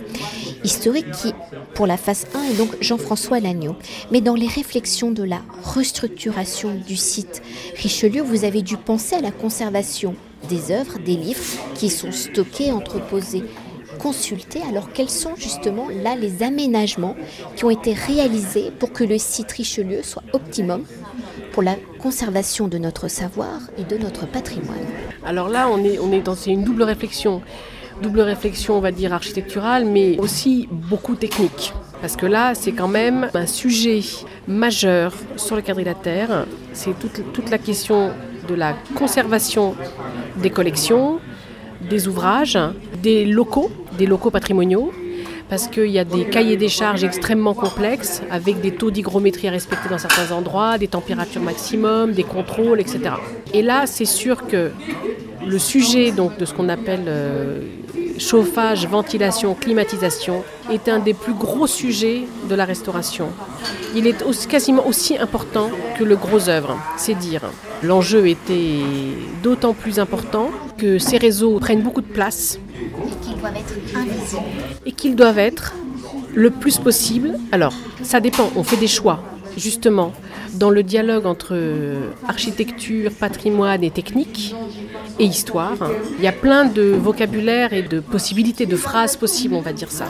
historiques 0.64 1.12
qui, 1.12 1.34
pour 1.76 1.86
la 1.86 1.98
phase 1.98 2.28
1, 2.34 2.44
est 2.44 2.58
donc 2.58 2.70
Jean-François 2.80 3.42
Lagneau. 3.42 3.76
Mais 4.10 4.22
dans 4.22 4.36
les 4.36 4.48
réflexions 4.48 5.12
de 5.12 5.24
la 5.24 5.42
restructuration 5.64 6.76
du 6.76 6.96
site 6.96 7.42
Richelieu, 7.76 8.22
vous 8.22 8.46
avez 8.46 8.62
dû 8.62 8.78
penser 8.78 9.18
à 9.18 9.22
la 9.22 9.32
conservation 9.32 10.16
des 10.48 10.72
œuvres, 10.72 10.98
des 11.00 11.18
livres 11.18 11.44
qui 11.76 11.90
sont 11.90 12.14
stockés, 12.14 12.72
entreposés, 12.72 13.44
consultés. 13.98 14.62
Alors 14.70 14.92
quels 14.94 15.10
sont 15.10 15.36
justement 15.36 15.88
là 16.04 16.16
les 16.16 16.44
aménagements 16.44 17.16
qui 17.56 17.66
ont 17.66 17.70
été 17.70 17.94
réalisés 17.94 18.72
pour 18.80 18.92
que 18.92 19.04
le 19.04 19.18
site 19.18 19.52
Richelieu 19.52 20.02
soit 20.04 20.24
optimum 20.34 20.84
pour 21.52 21.64
la 21.64 21.76
conservation 22.00 22.68
de 22.68 22.78
notre 22.78 23.08
savoir 23.08 23.62
et 23.78 23.84
de 23.84 23.98
notre 23.98 24.28
patrimoine? 24.28 24.78
Alors 25.26 25.50
là, 25.50 25.68
on 25.70 25.84
est, 26.12 26.22
dans 26.22 26.36
une 26.36 26.64
double 26.64 26.84
réflexion. 26.84 27.42
Double 28.02 28.22
réflexion, 28.22 28.78
on 28.78 28.80
va 28.80 28.92
dire, 28.92 29.12
architecturale, 29.12 29.86
mais 29.86 30.18
aussi 30.20 30.70
beaucoup 30.72 31.16
technique. 31.16 31.74
Parce 32.00 32.16
que 32.16 32.28
là, 32.28 32.54
c'est 32.54 32.74
quand 32.74 32.88
même 32.88 33.30
un 33.34 33.48
sujet 33.48 34.02
majeur 34.48 35.14
sur 35.36 35.56
le 35.56 35.64
quadrilatère. 35.64 36.46
C'est 36.74 36.94
toute 37.00 37.50
la 37.50 37.58
question 37.58 38.12
de 38.48 38.56
la 38.56 38.76
conservation 38.96 39.76
des 40.38 40.52
collections, 40.52 41.20
des 41.90 42.08
ouvrages, 42.08 42.58
des 43.02 43.26
locaux, 43.26 43.72
des 43.98 44.06
locaux 44.06 44.32
patrimoniaux, 44.32 44.92
parce 45.50 45.68
qu'il 45.68 45.92
y 45.92 46.00
a 46.00 46.04
des 46.04 46.26
cahiers 46.26 46.58
des 46.58 46.70
charges 46.70 47.04
extrêmement 47.04 47.54
complexes, 47.54 48.22
avec 48.30 48.62
des 48.62 48.72
taux 48.72 48.92
d'hygrométrie 48.92 49.48
à 49.48 49.52
respecter 49.52 49.90
dans 49.90 49.98
certains 49.98 50.36
endroits, 50.36 50.78
des 50.78 50.88
températures 50.88 51.42
maximum, 51.42 52.12
des 52.12 52.24
contrôles, 52.24 52.80
etc. 52.80 53.00
Et 53.54 53.62
là, 53.62 53.86
c'est 53.86 54.06
sûr 54.06 54.48
que 54.48 54.72
le 55.46 55.60
sujet 55.60 56.12
de 56.12 56.46
ce 56.46 56.54
qu'on 56.54 56.68
appelle 56.68 57.06
euh, 57.08 57.62
chauffage, 58.18 58.88
ventilation, 58.88 59.54
climatisation 59.54 60.44
est 60.72 60.90
un 60.90 61.00
des 61.00 61.14
plus 61.14 61.34
gros 61.34 61.68
sujets 61.68 62.24
de 62.50 62.56
la 62.56 62.66
restauration. 62.66 63.30
Il 63.96 64.08
est 64.08 64.48
quasiment 64.48 64.86
aussi 64.86 65.18
important 65.18 65.70
que 65.98 66.04
le 66.04 66.16
gros 66.16 66.50
œuvre, 66.50 66.78
c'est 66.98 67.16
dire. 67.16 67.44
L'enjeu 67.84 68.28
était 68.28 68.82
d'autant 69.44 69.74
plus 69.74 70.00
important 70.00 70.50
que 70.78 70.98
ces 71.00 71.18
réseaux 71.18 71.60
prennent 71.60 71.82
beaucoup 71.82 72.02
de 72.02 72.08
place. 72.08 72.60
Et 72.76 73.26
qu'ils 73.26 73.38
doivent 73.38 73.56
être 73.56 73.74
invisibles. 73.96 74.42
Et 74.86 74.92
qu'ils 74.92 75.16
doivent 75.16 75.40
être 75.40 75.74
le 76.34 76.50
plus 76.50 76.78
possible. 76.78 77.34
Alors, 77.52 77.74
ça 78.04 78.20
dépend, 78.20 78.52
on 78.56 78.64
fait 78.64 78.78
des 78.78 78.88
choix, 78.88 79.22
justement 79.58 80.14
dans 80.58 80.70
le 80.70 80.84
dialogue 80.84 81.26
entre 81.26 81.56
architecture, 82.28 83.12
patrimoine 83.12 83.84
et 83.84 83.92
technique 83.92 84.56
et 85.20 85.26
histoire. 85.26 85.76
Il 86.18 86.24
y 86.24 86.28
a 86.28 86.32
plein 86.32 86.66
de 86.66 86.82
vocabulaire 86.82 87.74
et 87.74 87.84
de 87.84 88.00
possibilités, 88.00 88.66
de 88.66 88.76
phrases 88.76 89.16
possibles, 89.16 89.54
on 89.54 89.62
va 89.62 89.74
dire 89.74 89.92
ça. 89.92 90.06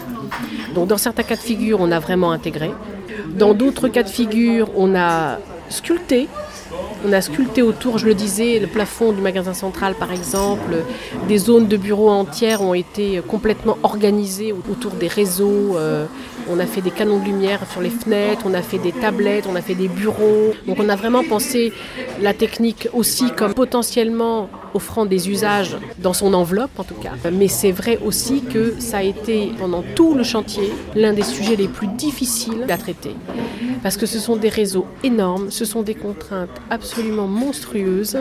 Donc 0.73 0.87
dans 0.87 0.97
certains 0.97 1.23
cas 1.23 1.35
de 1.35 1.41
figure, 1.41 1.79
on 1.81 1.91
a 1.91 1.99
vraiment 1.99 2.31
intégré. 2.31 2.71
Dans 3.37 3.53
d'autres 3.53 3.87
cas 3.87 4.03
de 4.03 4.09
figure, 4.09 4.69
on 4.75 4.95
a 4.95 5.39
sculpté 5.69 6.27
On 7.05 7.13
a 7.13 7.21
sculpté 7.21 7.61
autour, 7.61 7.97
je 7.97 8.05
le 8.05 8.13
disais, 8.13 8.59
le 8.59 8.67
plafond 8.67 9.11
du 9.11 9.21
magasin 9.21 9.53
central 9.53 9.95
par 9.95 10.11
exemple. 10.11 10.83
Des 11.27 11.37
zones 11.37 11.67
de 11.67 11.77
bureaux 11.77 12.09
entières 12.09 12.61
ont 12.61 12.73
été 12.73 13.21
complètement 13.27 13.77
organisées 13.83 14.53
autour 14.53 14.91
des 14.91 15.07
réseaux. 15.07 15.77
Euh, 15.77 16.05
on 16.49 16.59
a 16.59 16.65
fait 16.65 16.81
des 16.81 16.91
canons 16.91 17.19
de 17.19 17.25
lumière 17.25 17.59
sur 17.69 17.81
les 17.81 17.89
fenêtres, 17.89 18.43
on 18.45 18.53
a 18.53 18.61
fait 18.61 18.77
des 18.77 18.91
tablettes, 18.91 19.45
on 19.49 19.55
a 19.55 19.61
fait 19.61 19.75
des 19.75 19.87
bureaux. 19.87 20.53
Donc 20.65 20.77
on 20.79 20.89
a 20.89 20.95
vraiment 20.95 21.23
pensé 21.23 21.73
la 22.21 22.33
technique 22.33 22.87
aussi 22.93 23.31
comme 23.31 23.53
potentiellement 23.53 24.49
offrant 24.73 25.05
des 25.05 25.29
usages 25.29 25.77
dans 25.99 26.13
son 26.13 26.33
enveloppe 26.33 26.77
en 26.77 26.83
tout 26.83 26.95
cas. 26.95 27.11
Mais 27.31 27.47
c'est 27.47 27.71
vrai 27.71 27.99
aussi 28.03 28.41
que 28.41 28.75
ça 28.79 28.97
a 28.97 29.03
été 29.03 29.51
pendant 29.59 29.83
tout 29.95 30.13
le 30.13 30.23
chantier 30.23 30.71
l'un 30.95 31.13
des 31.13 31.23
sujets 31.23 31.55
les 31.55 31.67
plus 31.67 31.87
difficiles 31.87 32.65
à 32.69 32.77
traiter. 32.77 33.15
Parce 33.83 33.97
que 33.97 34.05
ce 34.05 34.19
sont 34.19 34.35
des 34.35 34.49
réseaux 34.49 34.85
énormes, 35.03 35.51
ce 35.51 35.65
sont 35.65 35.81
des 35.81 35.95
contraintes 35.95 36.49
absolument 36.69 37.27
monstrueuses. 37.27 38.17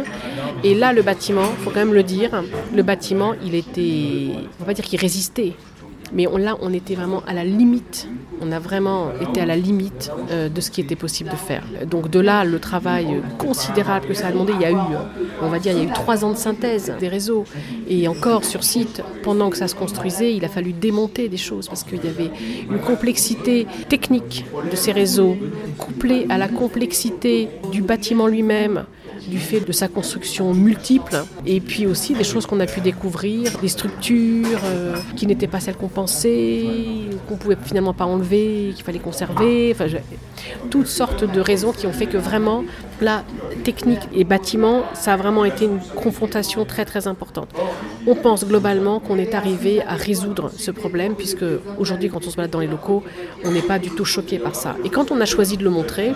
Et 0.65 0.75
là, 0.75 0.93
le 0.93 1.03
bâtiment, 1.03 1.47
faut 1.63 1.71
quand 1.71 1.81
même 1.81 1.95
le 1.95 2.03
dire, 2.03 2.43
le 2.75 2.83
bâtiment, 2.83 3.35
il 3.45 3.55
était, 3.55 4.35
on 4.59 4.61
va 4.61 4.67
pas 4.67 4.75
dire 4.75 4.85
qu'il 4.85 5.01
résistait, 5.01 5.55
mais 6.13 6.27
on, 6.27 6.37
là, 6.37 6.57
on 6.61 6.73
était 6.73 6.95
vraiment 6.95 7.23
à 7.27 7.35
la 7.35 7.45
limite. 7.45 8.09
On 8.41 8.53
a 8.53 8.59
vraiment 8.59 9.11
été 9.21 9.41
à 9.41 9.47
la 9.47 9.57
limite 9.57 10.11
euh, 10.31 10.49
de 10.49 10.61
ce 10.61 10.71
qui 10.71 10.81
était 10.81 10.97
possible 10.97 11.31
de 11.31 11.37
faire. 11.37 11.65
Donc 11.91 12.11
de 12.11 12.21
là, 12.21 12.45
le 12.45 12.59
travail 12.59 13.23
considérable 13.39 14.07
que 14.07 14.15
ça 14.15 14.29
a 14.29 14.33
demandé, 14.33 14.53
il 14.55 14.61
y 14.61 14.65
a 14.67 14.71
eu, 14.71 14.75
euh, 14.75 15.39
on 15.43 15.49
va 15.49 15.59
dire, 15.59 15.73
il 15.73 15.79
y 15.79 15.87
a 15.87 15.89
eu 15.89 15.93
trois 15.93 16.25
ans 16.25 16.33
de 16.33 16.37
synthèse 16.37 16.93
des 17.01 17.09
réseaux. 17.09 17.45
Et 17.89 18.09
encore 18.09 18.45
sur 18.45 18.63
site, 18.63 19.03
pendant 19.23 19.51
que 19.51 19.57
ça 19.57 19.69
se 19.69 19.75
construisait, 19.75 20.35
il 20.35 20.45
a 20.45 20.49
fallu 20.49 20.73
démonter 20.73 21.29
des 21.29 21.37
choses 21.37 21.69
parce 21.69 21.83
qu'il 21.83 22.05
y 22.05 22.09
avait 22.09 22.31
une 22.71 22.79
complexité 22.79 23.67
technique 23.89 24.45
de 24.71 24.77
ces 24.77 24.93
réseaux, 24.93 25.37
couplée 25.79 26.27
à 26.29 26.39
la 26.39 26.49
complexité 26.49 27.49
du 27.73 27.83
bâtiment 27.83 28.27
lui-même, 28.27 28.85
du 29.29 29.39
fait 29.39 29.61
de 29.61 29.73
sa 29.73 29.89
construction 29.89 30.55
multiple, 30.55 31.17
et 31.47 31.61
puis 31.61 31.87
aussi 31.87 32.15
des 32.15 32.25
choses 32.25 32.47
qu'on 32.47 32.61
a 32.61 32.67
pu 32.67 32.81
découvrir, 32.81 33.59
des 33.61 33.69
structures 33.69 34.61
euh, 34.65 34.97
qui 35.17 35.27
n'étaient 35.27 35.47
pas 35.47 35.61
celles 35.61 35.77
qu'on 35.77 35.89
pensait, 35.89 36.65
qu'on 37.29 37.37
pouvait 37.37 37.57
finalement 37.63 37.95
pas 37.95 38.05
enlever, 38.05 38.73
qu'il 38.75 38.85
fallait 38.85 38.99
conserver, 38.99 39.73
enfin, 39.75 39.87
toutes 40.71 40.87
sortes 40.87 41.25
de 41.31 41.41
raisons 41.41 41.73
qui 41.73 41.87
ont 41.87 41.93
fait 41.93 42.07
que 42.07 42.17
vraiment 42.17 42.65
la 43.01 43.25
technique 43.65 44.01
et 44.15 44.25
bâtiment, 44.25 44.83
ça 44.95 45.15
a 45.15 45.17
vraiment 45.17 45.45
été 45.45 45.65
une 45.67 45.81
confrontation 45.95 46.65
très 46.65 46.85
très 46.85 47.07
importante. 47.07 47.49
On 48.07 48.15
pense 48.15 48.47
globalement 48.47 49.01
qu'on 49.01 49.19
est 49.19 49.35
arrivé 49.35 49.83
à 49.83 49.95
résoudre 49.95 50.51
ce 50.57 50.71
problème, 50.71 51.15
puisque 51.15 51.45
aujourd'hui, 51.79 52.09
quand 52.09 52.27
on 52.27 52.31
se 52.31 52.37
balade 52.37 52.51
dans 52.51 52.61
les 52.61 52.67
locaux, 52.67 53.03
on 53.45 53.51
n'est 53.51 53.63
pas 53.63 53.79
du 53.79 53.91
tout 53.91 54.05
choqué 54.05 54.39
par 54.39 54.55
ça. 54.55 54.77
Et 54.85 54.89
quand 54.89 55.11
on 55.11 55.21
a 55.21 55.27
choisi 55.27 55.57
de 55.57 55.65
le 55.65 55.71
montrer, 55.71 56.13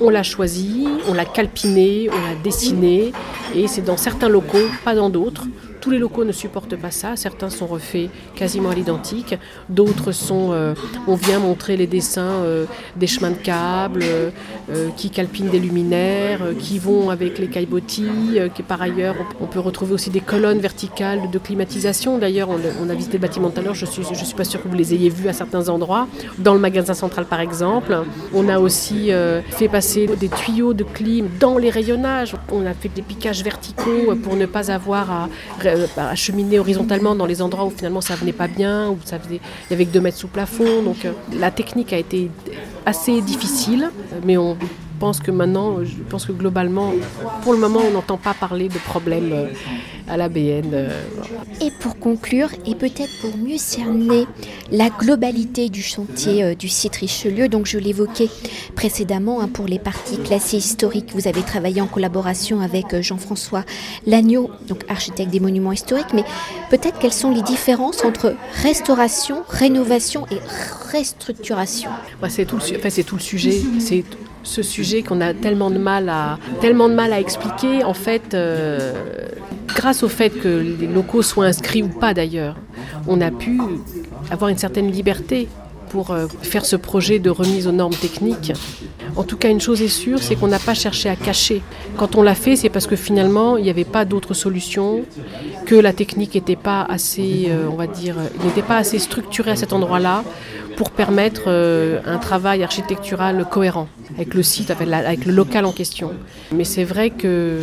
on 0.00 0.10
l'a 0.10 0.22
choisi, 0.22 0.86
on 1.08 1.14
l'a 1.14 1.24
calpiné, 1.24 2.08
on 2.10 2.28
l'a 2.28 2.36
dessiné, 2.42 3.12
et 3.54 3.66
c'est 3.66 3.82
dans 3.82 3.96
certains 3.96 4.28
locaux, 4.28 4.68
pas 4.84 4.94
dans 4.94 5.10
d'autres. 5.10 5.46
Tous 5.80 5.90
les 5.90 5.98
locaux 5.98 6.24
ne 6.24 6.32
supportent 6.32 6.76
pas 6.76 6.90
ça. 6.90 7.16
Certains 7.16 7.50
sont 7.50 7.66
refaits 7.66 8.10
quasiment 8.34 8.70
à 8.70 8.74
l'identique. 8.74 9.36
D'autres 9.68 10.12
sont. 10.12 10.50
Euh, 10.52 10.74
on 11.06 11.14
vient 11.14 11.38
montrer 11.38 11.76
les 11.76 11.86
dessins 11.86 12.42
euh, 12.42 12.64
des 12.96 13.06
chemins 13.06 13.30
de 13.30 13.36
câbles, 13.36 14.04
euh, 14.04 14.88
qui 14.96 15.10
calpinent 15.10 15.50
des 15.50 15.60
luminaires, 15.60 16.40
qui 16.58 16.78
vont 16.78 17.10
avec 17.10 17.38
les 17.38 17.48
caillebotis. 17.48 18.38
qui 18.54 18.62
par 18.62 18.82
ailleurs, 18.82 19.16
on, 19.40 19.46
peut 19.46 19.60
retrouver 19.60 19.94
aussi 19.94 20.10
des 20.10 20.20
colonnes 20.20 20.58
verticales 20.58 21.30
de 21.30 21.38
climatisation. 21.38 22.18
D'ailleurs, 22.18 22.48
on, 22.50 22.88
a 22.88 22.94
visité 22.94 23.18
le 23.18 23.22
bâtiment 23.22 23.50
tout 23.50 23.60
à 23.60 23.62
l'heure. 23.62 23.74
Je 23.74 23.86
suis, 23.86 24.02
je 24.02 24.24
suis 24.24 24.34
pas 24.34 24.44
sûre 24.44 24.62
que 24.62 24.68
vous 24.68 24.76
les 24.76 24.94
ayez 24.94 25.08
vus 25.08 25.28
à 25.28 25.32
certains 25.32 25.68
endroits. 25.68 26.08
Dans 26.38 26.54
le 26.54 26.60
magasin 26.60 26.94
central, 26.94 27.24
par 27.24 27.40
exemple, 27.40 27.96
on 28.34 28.48
a 28.48 28.58
aussi 28.58 29.10
fait 29.50 29.68
passer 29.68 30.08
des 30.18 30.28
tuyaux 30.28 30.74
de 30.74 30.84
clim 30.84 31.28
dans 31.38 31.58
les 31.58 31.70
rayonnages. 31.70 32.34
On 32.52 32.66
a 32.66 32.74
fait 32.74 32.88
des 32.88 33.02
piquages 33.02 33.42
verticaux 33.42 34.14
pour 34.22 34.36
ne 34.36 34.46
pas 34.46 34.70
avoir 34.70 35.10
à 35.10 35.28
euh, 35.68 35.86
bah, 35.96 36.08
acheminer 36.08 36.58
horizontalement 36.58 37.14
dans 37.14 37.26
les 37.26 37.42
endroits 37.42 37.64
où 37.64 37.70
finalement 37.70 38.00
ça 38.00 38.14
venait 38.14 38.32
pas 38.32 38.48
bien, 38.48 38.90
où 38.90 38.98
ça 39.04 39.18
il 39.30 39.36
y 39.70 39.74
avait 39.74 39.86
que 39.86 39.92
2 39.92 40.00
mètres 40.00 40.18
sous 40.18 40.28
plafond. 40.28 40.82
Donc 40.82 41.04
euh, 41.04 41.12
la 41.36 41.50
technique 41.50 41.92
a 41.92 41.98
été 41.98 42.30
assez 42.86 43.20
difficile, 43.20 43.90
mais 44.24 44.36
on 44.36 44.56
pense 44.98 45.20
que 45.20 45.30
maintenant, 45.30 45.84
je 45.84 45.94
pense 46.08 46.26
que 46.26 46.32
globalement, 46.32 46.92
pour 47.42 47.52
le 47.52 47.58
moment, 47.58 47.80
on 47.86 47.92
n'entend 47.92 48.16
pas 48.16 48.34
parler 48.34 48.68
de 48.68 48.78
problèmes 48.78 49.32
euh, 49.32 49.46
à 50.08 50.16
la 50.16 50.28
BN. 50.28 50.70
Euh, 50.72 51.02
et 51.60 51.70
pour 51.70 51.98
conclure, 51.98 52.50
et 52.66 52.74
peut-être 52.74 53.20
pour 53.20 53.36
mieux 53.36 53.58
cerner 53.58 54.26
la 54.70 54.90
globalité 54.90 55.68
du 55.68 55.82
chantier 55.82 56.42
euh, 56.42 56.54
du 56.54 56.68
site 56.68 56.96
Richelieu, 56.96 57.48
donc 57.48 57.66
je 57.66 57.78
l'évoquais 57.78 58.28
précédemment 58.74 59.40
hein, 59.40 59.48
pour 59.48 59.66
les 59.66 59.78
parties 59.78 60.18
classées 60.18 60.56
historiques, 60.56 61.10
vous 61.14 61.28
avez 61.28 61.42
travaillé 61.42 61.80
en 61.80 61.86
collaboration 61.86 62.60
avec 62.60 63.00
Jean-François 63.00 63.64
Lagneau, 64.06 64.50
donc 64.66 64.84
architecte 64.88 65.30
des 65.30 65.40
monuments 65.40 65.72
historiques, 65.72 66.12
mais 66.12 66.24
peut-être 66.70 66.98
quelles 66.98 67.12
sont 67.12 67.30
les 67.30 67.42
différences 67.42 68.04
entre 68.04 68.34
restauration, 68.62 69.42
rénovation 69.48 70.26
et 70.30 70.38
restructuration? 70.92 71.90
C'est 72.28 72.44
tout, 72.44 72.56
le, 72.56 73.02
tout 73.04 73.16
le 73.16 73.20
sujet. 73.20 73.60
C'est 73.78 74.04
ce 74.42 74.62
sujet 74.62 75.02
qu'on 75.02 75.20
a 75.20 75.34
tellement 75.34 75.70
de 75.70 75.78
mal 75.78 76.08
à, 76.08 76.38
tellement 76.60 76.88
de 76.88 76.94
mal 76.94 77.12
à 77.12 77.20
expliquer. 77.20 77.84
En 77.84 77.94
fait, 77.94 78.34
euh, 78.34 78.92
grâce 79.66 80.02
au 80.02 80.08
fait 80.08 80.30
que 80.30 80.48
les 80.48 80.86
locaux 80.86 81.22
soient 81.22 81.46
inscrits 81.46 81.82
ou 81.82 81.88
pas 81.88 82.14
d'ailleurs, 82.14 82.56
on 83.06 83.20
a 83.20 83.30
pu 83.30 83.60
avoir 84.30 84.50
une 84.50 84.58
certaine 84.58 84.90
liberté 84.90 85.48
pour 85.88 86.10
euh, 86.10 86.26
faire 86.42 86.64
ce 86.64 86.76
projet 86.76 87.18
de 87.18 87.30
remise 87.30 87.66
aux 87.66 87.72
normes 87.72 87.94
techniques. 87.94 88.52
En 89.16 89.24
tout 89.24 89.36
cas, 89.36 89.48
une 89.48 89.60
chose 89.60 89.82
est 89.82 89.88
sûre, 89.88 90.22
c'est 90.22 90.36
qu'on 90.36 90.48
n'a 90.48 90.58
pas 90.58 90.74
cherché 90.74 91.08
à 91.08 91.16
cacher. 91.16 91.62
Quand 91.96 92.16
on 92.16 92.22
l'a 92.22 92.34
fait, 92.34 92.56
c'est 92.56 92.68
parce 92.68 92.86
que 92.86 92.96
finalement, 92.96 93.56
il 93.56 93.64
n'y 93.64 93.70
avait 93.70 93.84
pas 93.84 94.04
d'autre 94.04 94.34
solution, 94.34 95.04
que 95.66 95.74
la 95.74 95.92
technique 95.92 96.34
n'était 96.34 96.56
pas 96.56 96.82
assez, 96.88 97.46
euh, 97.48 97.68
on 97.70 97.76
va 97.76 97.86
dire, 97.86 98.16
n'était 98.44 98.62
pas 98.62 98.76
assez 98.76 98.98
structurée 98.98 99.52
à 99.52 99.56
cet 99.56 99.72
endroit-là 99.72 100.24
pour 100.76 100.90
permettre 100.90 101.44
euh, 101.48 101.98
un 102.06 102.18
travail 102.18 102.62
architectural 102.62 103.44
cohérent 103.50 103.88
avec 104.14 104.32
le 104.34 104.44
site, 104.44 104.70
avec, 104.70 105.24
le 105.24 105.32
local 105.32 105.64
en 105.64 105.72
question. 105.72 106.12
Mais 106.52 106.64
c'est 106.64 106.84
vrai 106.84 107.10
que 107.10 107.62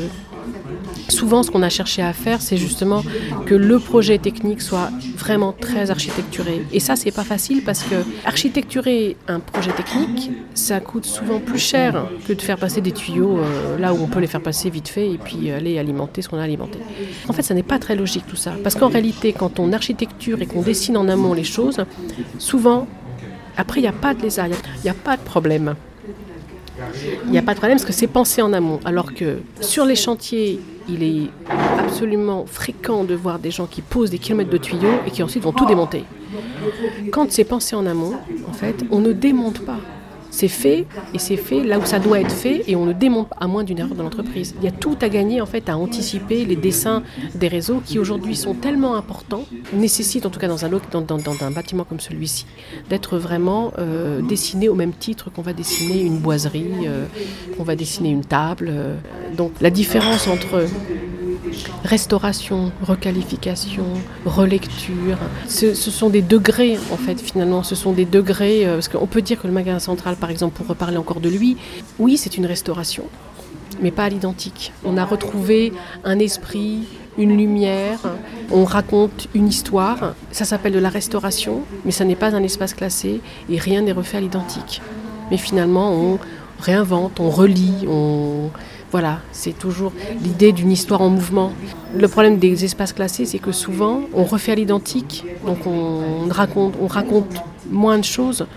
souvent 1.10 1.44
ce 1.44 1.52
qu'on 1.52 1.64
a 1.64 1.70
cherché 1.70 2.02
à 2.02 2.14
faire, 2.14 2.42
c'est 2.42 2.58
justement 2.58 3.04
que 3.46 3.56
le 3.56 3.80
projet 3.80 4.18
technique 4.18 4.62
soit 4.62 4.90
vraiment 5.18 5.54
très 5.54 5.92
architecturé. 5.92 6.66
Et 6.72 6.80
ça, 6.80 6.96
c'est 6.96 7.12
pas 7.12 7.24
facile 7.24 7.64
parce 7.64 7.84
que 7.84 7.96
architecturer 8.26 9.18
un 9.28 9.40
projet 9.40 9.72
technique, 9.72 10.32
ça 10.54 10.80
coûte 10.80 11.06
souvent 11.06 11.40
plus 11.40 11.60
cher 11.60 12.08
que 12.28 12.34
de 12.34 12.42
faire 12.42 12.58
passer 12.58 12.82
des 12.82 12.92
tuyaux 12.92 13.38
euh, 13.38 13.78
là 13.78 13.94
où 13.94 13.98
on 14.02 14.08
peut 14.08 14.20
les 14.20 14.28
faire 14.28 14.42
passer 14.42 14.70
vite 14.70 14.88
fait 14.88 15.10
et 15.12 15.18
puis 15.18 15.52
aller 15.52 15.80
alimenter 15.80 16.22
ce 16.22 16.30
qu'on 16.30 16.38
a 16.38 16.44
alimenté. 16.44 16.80
En 17.28 17.34
fait, 17.34 17.44
ça 17.44 17.54
n'est 17.54 17.64
pas 17.64 17.80
très 17.80 17.96
logique 17.96 18.26
tout 18.28 18.36
ça. 18.36 18.54
Parce 18.64 18.76
qu'en 18.76 18.90
réalité, 18.90 19.34
quand 19.34 19.60
on 19.60 19.74
architecture 19.74 20.42
et 20.42 20.46
qu'on 20.46 20.62
dessine 20.62 20.98
en 20.98 21.08
amont 21.08 21.34
les 21.34 21.44
choses, 21.44 21.84
souvent 22.40 22.88
après, 23.58 23.80
il 23.80 23.84
n'y 23.84 23.90
a 23.90 23.94
pas 23.94 24.14
de 24.14 24.22
lézard, 24.22 24.48
il 24.48 24.56
n'y 24.84 24.90
a, 24.90 24.94
pas 24.94 25.16
de 25.16 25.22
problème. 25.22 25.76
Il 27.26 27.32
n'y 27.32 27.38
a 27.38 27.42
pas 27.42 27.54
de 27.54 27.58
problème 27.58 27.78
parce 27.78 27.86
que 27.86 27.94
c'est 27.94 28.08
pensé 28.08 28.42
en 28.42 28.52
amont. 28.52 28.80
Alors 28.84 29.14
que 29.14 29.40
sur 29.62 29.86
les 29.86 29.96
chantiers, 29.96 30.60
il 30.88 31.04
est 31.04 31.30
absolument 31.80 32.46
fréquent 32.46 33.04
de 33.04 33.16
voir 33.16 33.40
des 33.40 33.52
gens 33.52 33.66
qui 33.66 33.82
posent 33.82 34.12
des 34.12 34.20
kilomètres 34.20 34.50
de 34.50 34.58
tuyaux 34.58 35.00
et 35.06 35.12
qui 35.12 35.24
ensuite 35.24 35.44
vont 35.44 35.52
tout 35.52 35.66
démonter. 35.66 36.04
Quand 37.12 37.32
c'est 37.32 37.44
pensé 37.44 37.76
en 37.76 37.86
amont, 37.86 38.14
en 38.48 38.54
fait, 38.54 38.84
on 38.92 39.00
ne 39.00 39.12
démonte 39.12 39.60
pas. 39.66 39.80
C'est 40.36 40.50
fait 40.50 40.86
et 41.14 41.18
c'est 41.18 41.38
fait 41.38 41.64
là 41.64 41.80
où 41.80 41.86
ça 41.86 41.98
doit 41.98 42.20
être 42.20 42.34
fait 42.34 42.66
et 42.68 42.76
on 42.76 42.86
ne 42.86 42.92
démonte 42.92 43.30
à 43.40 43.48
moins 43.48 43.64
d'une 43.64 43.80
erreur 43.80 43.96
de 43.96 44.04
l'entreprise. 44.04 44.54
Il 44.60 44.66
y 44.66 44.68
a 44.68 44.72
tout 44.72 44.98
à 45.00 45.08
gagner 45.08 45.40
en 45.40 45.46
fait 45.46 45.70
à 45.70 45.78
anticiper 45.78 46.44
les 46.44 46.58
dessins 46.58 47.04
des 47.36 47.48
réseaux 47.48 47.82
qui 47.86 48.00
aujourd'hui 48.00 48.36
sont 48.36 48.54
tellement 48.54 48.96
importants, 48.96 49.46
nécessitent 49.72 50.26
en 50.26 50.30
tout 50.30 50.40
cas 50.42 50.50
dans 50.50 50.66
un, 50.66 50.70
dans, 50.92 51.02
dans, 51.02 51.42
un 51.42 51.52
bâtiment 51.52 51.86
comme 51.86 52.02
celui-ci 52.02 52.46
d'être 52.90 53.18
vraiment 53.18 53.72
euh, 53.80 54.22
dessinés 54.22 54.68
au 54.68 54.76
même 54.76 54.92
titre 54.92 55.32
qu'on 55.32 55.42
va 55.42 55.54
dessiner 55.54 56.02
une 56.02 56.18
boiserie, 56.18 56.68
euh, 56.86 57.06
qu'on 57.56 57.64
va 57.64 57.78
dessiner 57.78 58.10
une 58.10 58.26
table. 58.26 58.68
Euh. 58.70 58.98
Donc 59.38 59.54
la 59.62 59.70
différence 59.70 60.28
entre 60.28 60.66
restauration, 61.84 62.72
requalification, 62.82 63.86
relecture. 64.26 65.18
Ce, 65.48 65.74
sont 65.74 66.10
des 66.10 66.22
degrés, 66.22 66.78
en 66.92 66.98
fait, 66.98 67.20
finalement. 67.20 67.64
Ce 67.64 67.76
sont 67.76 67.92
des 67.92 68.06
degrés. 68.06 68.66
Euh, 68.66 68.76
parce 68.76 68.88
qu'on 68.88 69.08
peut 69.08 69.22
dire 69.22 69.42
que 69.42 69.48
le 69.48 69.54
magasin 69.54 69.80
central, 69.80 70.16
par 70.16 70.30
exemple, 70.30 70.58
pour 70.58 70.68
reparler 70.68 70.98
encore 70.98 71.20
de 71.20 71.30
lui, 71.30 71.58
oui, 72.00 72.18
c'est 72.18 72.38
une 72.38 72.46
restauration, 72.46 73.06
mais 73.82 73.92
pas 73.92 74.06
à 74.06 74.10
l'identique. 74.10 74.72
On 74.84 74.98
a 74.98 75.06
retrouvé 75.06 75.74
un 76.04 76.20
esprit, 76.20 76.84
une 77.18 77.38
lumière, 77.38 78.00
on 78.52 78.66
raconte 78.66 79.28
une 79.34 79.48
histoire. 79.48 80.16
Ça 80.32 80.46
s'appelle 80.46 80.74
de 80.74 80.80
la 80.80 80.90
restauration, 80.90 81.62
mais 81.86 81.92
ça 81.92 82.06
n'est 82.06 82.16
pas 82.16 82.36
un 82.36 82.44
espace 82.44 82.74
classé 82.74 83.22
et 83.50 83.58
rien 83.58 83.82
n'est 83.82 83.92
refait 83.92 84.18
à 84.18 84.22
l'identique. 84.22 84.82
Mais 85.32 85.38
finalement, 85.38 85.92
on 85.92 86.20
réinvente, 86.60 87.20
on 87.20 87.30
relit, 87.30 87.86
on 87.88 88.50
voilà, 88.96 89.20
c'est 89.34 89.60
toujours 89.60 89.92
l'idée 90.24 90.54
d'une 90.54 90.72
histoire 90.72 91.02
en 91.02 91.10
mouvement. 91.10 91.52
Le 91.94 92.08
problème 92.08 92.38
des 92.40 92.64
espaces 92.64 92.94
classés, 92.94 93.26
c'est 93.26 93.40
que 93.40 93.52
souvent, 93.52 94.04
on 94.14 94.24
refait 94.24 94.56
l'identique, 94.56 95.26
donc 95.46 95.68
on 95.68 96.30
raconte, 96.30 96.76
on 96.82 96.88
raconte 96.88 97.28
moins 97.70 97.98
de 97.98 98.06
choses. 98.06 98.48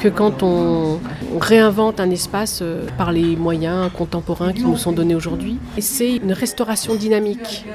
que 0.00 0.08
quand 0.08 0.42
on, 0.42 0.98
réinvente 1.38 2.00
un 2.00 2.10
espace 2.10 2.60
euh, 2.62 2.86
par 2.96 3.12
les 3.12 3.36
moyens 3.36 3.90
contemporains 3.92 4.54
qui 4.54 4.62
nous 4.62 4.78
sont 4.78 4.92
donnés 4.92 5.14
aujourd'hui. 5.14 5.58
C'est 5.78 6.16
une 6.16 6.32
restauration 6.32 6.94
dynamique. 6.94 7.66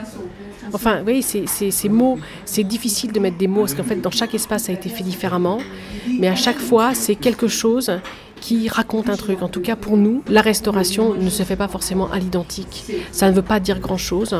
Enfin, 0.74 0.98
vous 0.98 1.04
voyez, 1.04 1.22
ces 1.22 1.90
mots, 1.90 2.18
c'est 2.46 2.64
difficile 2.64 3.12
de 3.12 3.20
mettre 3.20 3.38
des 3.38 3.48
mots 3.48 3.62
parce 3.62 3.76
qu'en 3.76 3.84
fait, 3.84 4.02
dans 4.02 4.10
chaque 4.22 4.34
espace, 4.34 4.64
ça 4.64 4.72
a 4.72 4.76
été 4.76 4.90
fait 4.90 5.04
différemment. 5.04 5.60
Mais 6.20 6.30
à 6.30 6.36
chaque 6.46 6.62
fois, 6.70 6.96
c'est 6.96 7.14
quelque 7.14 7.48
chose 7.48 7.92
qui 8.42 8.68
raconte 8.68 9.10
un 9.10 9.16
truc. 9.16 9.42
En 9.42 9.48
tout 9.48 9.62
cas, 9.62 9.78
pour 9.78 9.96
nous, 9.96 10.24
la 10.28 10.42
restauration 10.42 11.14
ne 11.14 11.30
se 11.30 11.44
fait 11.44 11.56
pas 11.56 11.70
forcément 11.70 12.12
à 12.12 12.20
l'identique. 12.20 12.86
Ça 13.14 13.30
ne 13.30 13.36
veut 13.36 13.42
pas 13.44 13.62
dire 13.62 13.80
grand-chose, 13.80 14.36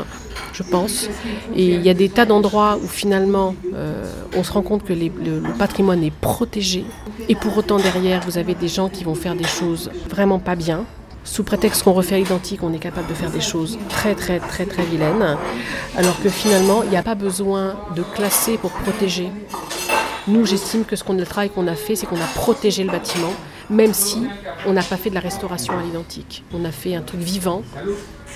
je 0.52 0.64
pense. 0.64 1.08
Et 1.56 1.76
il 1.76 1.82
y 1.82 1.90
a 1.90 1.94
des 1.94 2.10
tas 2.10 2.26
d'endroits 2.26 2.78
où 2.84 2.88
finalement, 2.88 3.56
euh, 3.74 4.12
on 4.36 4.44
se 4.44 4.52
rend 4.52 4.64
compte 4.64 4.84
que 4.84 4.92
le, 4.92 5.10
patrimoine 5.58 6.04
est 6.04 6.14
protégé. 6.14 6.84
Et 7.30 7.36
pour 7.36 7.56
autant, 7.58 7.78
derrière, 7.78 8.22
vous 8.26 8.38
avez 8.38 8.56
des 8.56 8.68
gens 8.68 8.90
qui 8.90 9.04
vont 9.04 9.16
faire 9.16 9.36
des 9.36 9.48
choses 9.48 9.92
vraiment 10.10 10.40
pas 10.40 10.56
bien. 10.56 10.84
Sous 11.24 11.44
prétexte 11.44 11.84
qu'on 11.84 11.94
refait 11.94 12.16
à 12.16 12.18
l'identique, 12.18 12.64
on 12.64 12.74
est 12.74 12.80
capable 12.80 13.08
de 13.08 13.14
faire 13.14 13.30
des 13.30 13.42
choses 13.42 13.78
très 13.90 14.16
très 14.16 14.40
très 14.40 14.66
très 14.66 14.84
vilaines. 14.84 15.38
Alors 15.96 16.20
que 16.24 16.30
finalement, 16.30 16.82
il 16.82 16.90
n'y 16.90 16.98
a 16.98 17.04
pas 17.04 17.14
besoin 17.14 17.76
de 17.96 18.02
classer 18.02 18.58
pour 18.58 18.72
protéger. 18.72 19.30
Nous, 20.28 20.46
j'estime 20.48 20.84
que 20.84 20.96
ce 20.96 21.04
qu'on 21.04 21.14
le 21.14 21.26
travail 21.26 21.50
qu'on 21.50 21.68
a 21.68 21.76
fait, 21.76 21.96
c'est 21.96 22.08
qu'on 22.08 22.16
a 22.16 22.32
protégé 22.36 22.84
le 22.84 22.92
bâtiment, 22.92 23.34
même 23.72 23.94
si 23.94 24.28
on 24.68 24.74
n'a 24.74 24.84
pas 24.84 24.98
fait 24.98 25.10
de 25.10 25.16
la 25.16 25.22
restauration 25.22 25.78
à 25.78 25.82
l'identique. 25.82 26.44
On 26.54 26.66
a 26.66 26.72
fait 26.72 26.94
un 26.94 27.02
truc 27.02 27.22
vivant, 27.22 27.64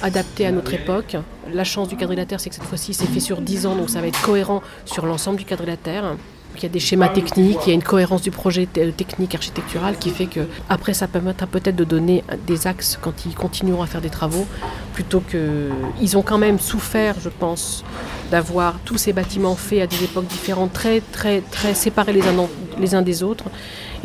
adapté 0.02 0.46
à 0.46 0.52
notre 0.52 0.74
époque. 0.74 1.18
La 1.54 1.64
chance 1.64 1.88
du 1.90 1.98
quadrilatère, 1.98 2.40
c'est 2.40 2.50
que 2.50 2.56
cette 2.56 2.64
fois-ci, 2.64 2.94
c'est 2.94 3.06
fait 3.06 3.20
sur 3.20 3.42
10 3.42 3.66
ans, 3.68 3.76
donc 3.76 3.90
ça 3.90 4.02
va 4.02 4.08
être 4.08 4.22
cohérent 4.22 4.64
sur 4.86 5.06
l'ensemble 5.06 5.38
du 5.38 5.46
quadrilatère. 5.46 6.16
Il 6.58 6.64
y 6.64 6.66
a 6.68 6.70
des 6.70 6.80
schémas 6.80 7.10
techniques, 7.10 7.60
il 7.66 7.70
y 7.70 7.72
a 7.72 7.74
une 7.74 7.84
cohérence 7.84 8.22
du 8.22 8.32
projet 8.32 8.66
technique 8.66 9.36
architectural 9.36 9.98
qui 9.98 10.10
fait 10.10 10.28
que 10.28 10.40
après 10.70 10.94
ça 10.94 11.06
permettra 11.06 11.48
peut-être 11.48 11.76
de 11.76 11.84
donner 11.84 12.24
des 12.48 12.66
axes 12.66 12.98
quand 13.02 13.26
ils 13.26 13.36
continueront 13.36 13.82
à 13.82 13.88
faire 13.88 14.00
des 14.00 14.10
travaux, 14.10 14.48
plutôt 14.94 15.20
que 15.20 15.70
ils 16.02 16.16
ont 16.16 16.22
quand 16.22 16.38
même 16.38 16.58
souffert, 16.58 17.16
je 17.20 17.28
pense, 17.28 17.84
d'avoir 18.32 18.80
tous 18.86 18.98
ces 18.98 19.12
bâtiments 19.12 19.56
faits 19.56 19.82
à 19.82 19.88
des 19.88 20.06
époques 20.06 20.28
différentes, 20.28 20.72
très 20.72 21.02
très 21.02 21.42
très 21.42 21.74
séparés 21.74 22.14
les 22.80 22.96
uns 22.96 23.02
des 23.02 23.22
autres. 23.22 23.46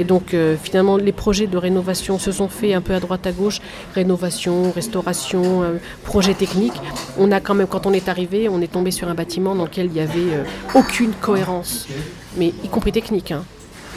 Et 0.01 0.05
donc 0.05 0.33
euh, 0.33 0.57
finalement, 0.61 0.97
les 0.97 1.13
projets 1.13 1.47
de 1.47 1.59
rénovation 1.59 2.19
se 2.19 2.33
sont 2.33 2.49
faits 2.49 2.73
un 2.73 2.81
peu 2.81 2.95
à 2.95 3.01
droite 3.01 3.27
à 3.27 3.33
gauche, 3.33 3.61
rénovation, 3.95 4.73
restauration, 4.73 5.63
euh, 5.63 5.77
projet 6.05 6.33
technique. 6.33 6.73
On 7.19 7.31
a 7.31 7.39
quand 7.41 7.55
même, 7.55 7.67
quand 7.67 7.87
on 7.87 7.93
est 7.93 8.09
arrivé, 8.09 8.49
on 8.49 8.63
est 8.63 8.73
tombé 8.73 8.93
sur 8.93 9.09
un 9.09 9.15
bâtiment 9.15 9.55
dans 9.55 9.65
lequel 9.65 9.87
il 9.87 9.93
n'y 9.93 10.01
avait 10.01 10.33
euh, 10.33 10.45
aucune 10.75 11.13
cohérence, 11.13 11.87
mais 12.39 12.55
y 12.65 12.69
compris 12.69 12.93
technique. 12.93 13.31
Hein. 13.31 13.45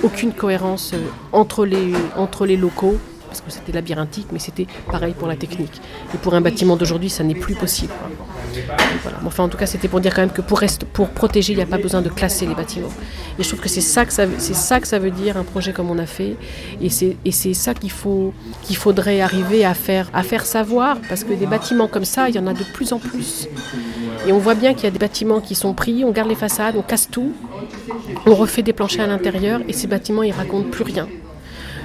aucune 0.04 0.34
cohérence 0.34 0.94
entre, 1.32 1.66
les, 1.66 1.94
entre 2.18 2.46
les 2.46 2.58
locaux, 2.58 2.98
parce 3.34 3.42
que 3.42 3.52
c'était 3.52 3.72
labyrinthique, 3.72 4.28
mais 4.32 4.38
c'était 4.38 4.68
pareil 4.92 5.16
pour 5.18 5.28
la 5.28 5.36
technique. 5.36 5.82
Et 6.14 6.18
pour 6.18 6.36
un 6.36 6.42
bâtiment 6.42 6.76
d'aujourd'hui, 6.76 7.10
ça 7.10 7.24
n'est 7.24 7.34
plus 7.34 7.56
possible. 7.56 7.92
Enfin, 9.26 9.46
en 9.46 9.50
tout 9.50 9.58
cas, 9.58 9.66
c'était 9.66 9.88
pour 9.88 10.02
dire 10.02 10.14
quand 10.14 10.22
même 10.22 10.32
que 10.32 10.42
pour, 10.42 10.62
pour 10.94 11.10
protéger, 11.10 11.54
il 11.54 11.56
n'y 11.56 11.64
a 11.64 11.66
pas 11.66 11.80
besoin 11.80 12.04
de 12.04 12.10
classer 12.10 12.46
les 12.46 12.54
bâtiments. 12.54 12.92
Et 13.40 13.44
je 13.44 13.48
trouve 13.48 13.60
que 13.60 13.70
c'est 13.70 13.82
ça 13.82 14.06
que 14.06 14.14
ça, 14.14 15.00
veut 15.00 15.10
dire 15.10 15.36
un 15.38 15.44
projet 15.44 15.74
comme 15.74 15.90
on 15.90 15.98
a 15.98 16.06
fait. 16.06 16.36
Et 16.80 16.90
c'est, 16.90 17.18
et 17.26 17.32
c'est 17.32 17.56
ça 17.56 17.74
qu'il 17.74 17.90
faut, 17.90 18.36
qu'il 18.62 18.76
faudrait 18.76 19.22
arriver 19.22 19.66
à 19.66 19.74
faire, 19.74 20.12
à 20.14 20.22
faire 20.22 20.46
savoir, 20.46 20.98
parce 21.10 21.24
que 21.24 21.34
des 21.34 21.48
bâtiments 21.48 21.88
comme 21.88 22.06
ça, 22.06 22.30
il 22.30 22.36
y 22.36 22.40
en 22.40 22.46
a 22.46 22.54
de 22.54 22.64
plus 22.64 22.94
en 22.94 23.00
plus. 23.00 23.48
Et 24.28 24.32
on 24.32 24.38
voit 24.38 24.56
bien 24.56 24.76
qu'il 24.76 24.84
y 24.84 24.88
a 24.88 24.92
des 24.92 25.00
bâtiments 25.00 25.42
qui 25.42 25.56
sont 25.56 25.74
pris, 25.74 26.06
on 26.06 26.12
garde 26.12 26.30
les 26.30 26.36
façades, 26.36 26.76
on 26.78 26.84
casse 26.84 27.10
tout, 27.10 27.34
on 28.28 28.36
refait 28.36 28.62
des 28.62 28.74
planchers 28.74 29.06
à 29.06 29.08
l'intérieur, 29.08 29.62
et 29.68 29.74
ces 29.74 29.88
bâtiments, 29.88 30.22
ils 30.22 30.32
racontent 30.32 30.70
plus 30.70 30.84
rien. 30.84 31.08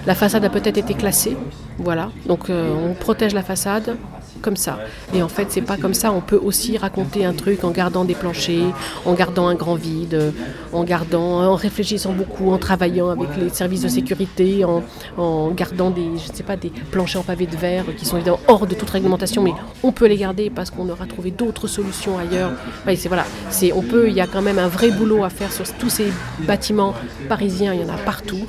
La 0.09 0.15
façade 0.15 0.43
a 0.43 0.49
peut-être 0.49 0.79
été 0.79 0.95
classée, 0.95 1.37
voilà. 1.77 2.09
Donc 2.25 2.49
euh, 2.49 2.75
on 2.75 2.95
protège 2.95 3.35
la 3.35 3.43
façade, 3.43 3.99
comme 4.39 4.57
ça. 4.57 4.79
Et 5.15 5.23
en 5.23 5.29
fait, 5.29 5.47
c'est 5.51 5.63
pas 5.63 5.77
comme 5.77 5.95
ça. 5.95 6.13
On 6.13 6.21
peut 6.21 6.41
aussi 6.43 6.77
raconter 6.79 7.25
un 7.25 7.33
truc 7.33 7.65
en 7.65 7.71
gardant 7.71 8.05
des 8.05 8.15
planchers, 8.15 8.73
en 9.05 9.15
gardant 9.15 9.49
un 9.49 9.55
grand 9.55 9.75
vide, 9.75 10.33
en 10.73 10.85
gardant, 10.85 11.43
en 11.43 11.55
réfléchissant 11.55 12.13
beaucoup, 12.13 12.51
en 12.51 12.59
travaillant 12.59 13.11
avec 13.11 13.29
les 13.37 13.49
services 13.51 13.83
de 13.83 13.89
sécurité, 13.89 14.65
en, 14.65 15.51
gardant 15.51 15.91
des, 15.91 16.07
je 16.17 16.33
sais 16.33 16.43
pas, 16.43 16.57
des 16.57 16.71
planchers 16.91 17.21
en 17.21 17.25
pavé 17.25 17.47
de 17.47 17.57
verre 17.57 17.85
qui 17.97 18.05
sont 18.05 18.17
évidemment 18.17 18.41
hors 18.49 18.67
de 18.67 18.75
toute 18.75 18.91
réglementation, 18.91 19.43
mais 19.43 19.55
on 19.83 19.93
peut 19.93 20.07
les 20.07 20.17
garder 20.17 20.51
parce 20.51 20.71
qu'on 20.71 20.89
aura 20.89 21.07
trouvé 21.07 21.31
d'autres 21.31 21.67
solutions 21.67 22.19
ailleurs. 22.19 22.53
c'est 22.87 23.09
voilà, 23.09 23.25
c'est, 23.51 23.73
on 23.73 23.83
peut, 23.83 24.09
il 24.09 24.15
y 24.15 24.21
a 24.21 24.27
quand 24.27 24.43
même 24.43 24.59
un 24.59 24.69
vrai 24.69 24.91
boulot 24.91 25.25
à 25.25 25.31
faire 25.31 25.53
sur 25.53 25.65
tous 25.79 25.91
ces 25.91 26.13
bâtiments 26.41 26.95
parisiens. 27.29 27.75
Il 27.75 27.81
y 27.81 27.85
en 27.85 27.93
a 27.93 27.99
partout. 27.99 28.47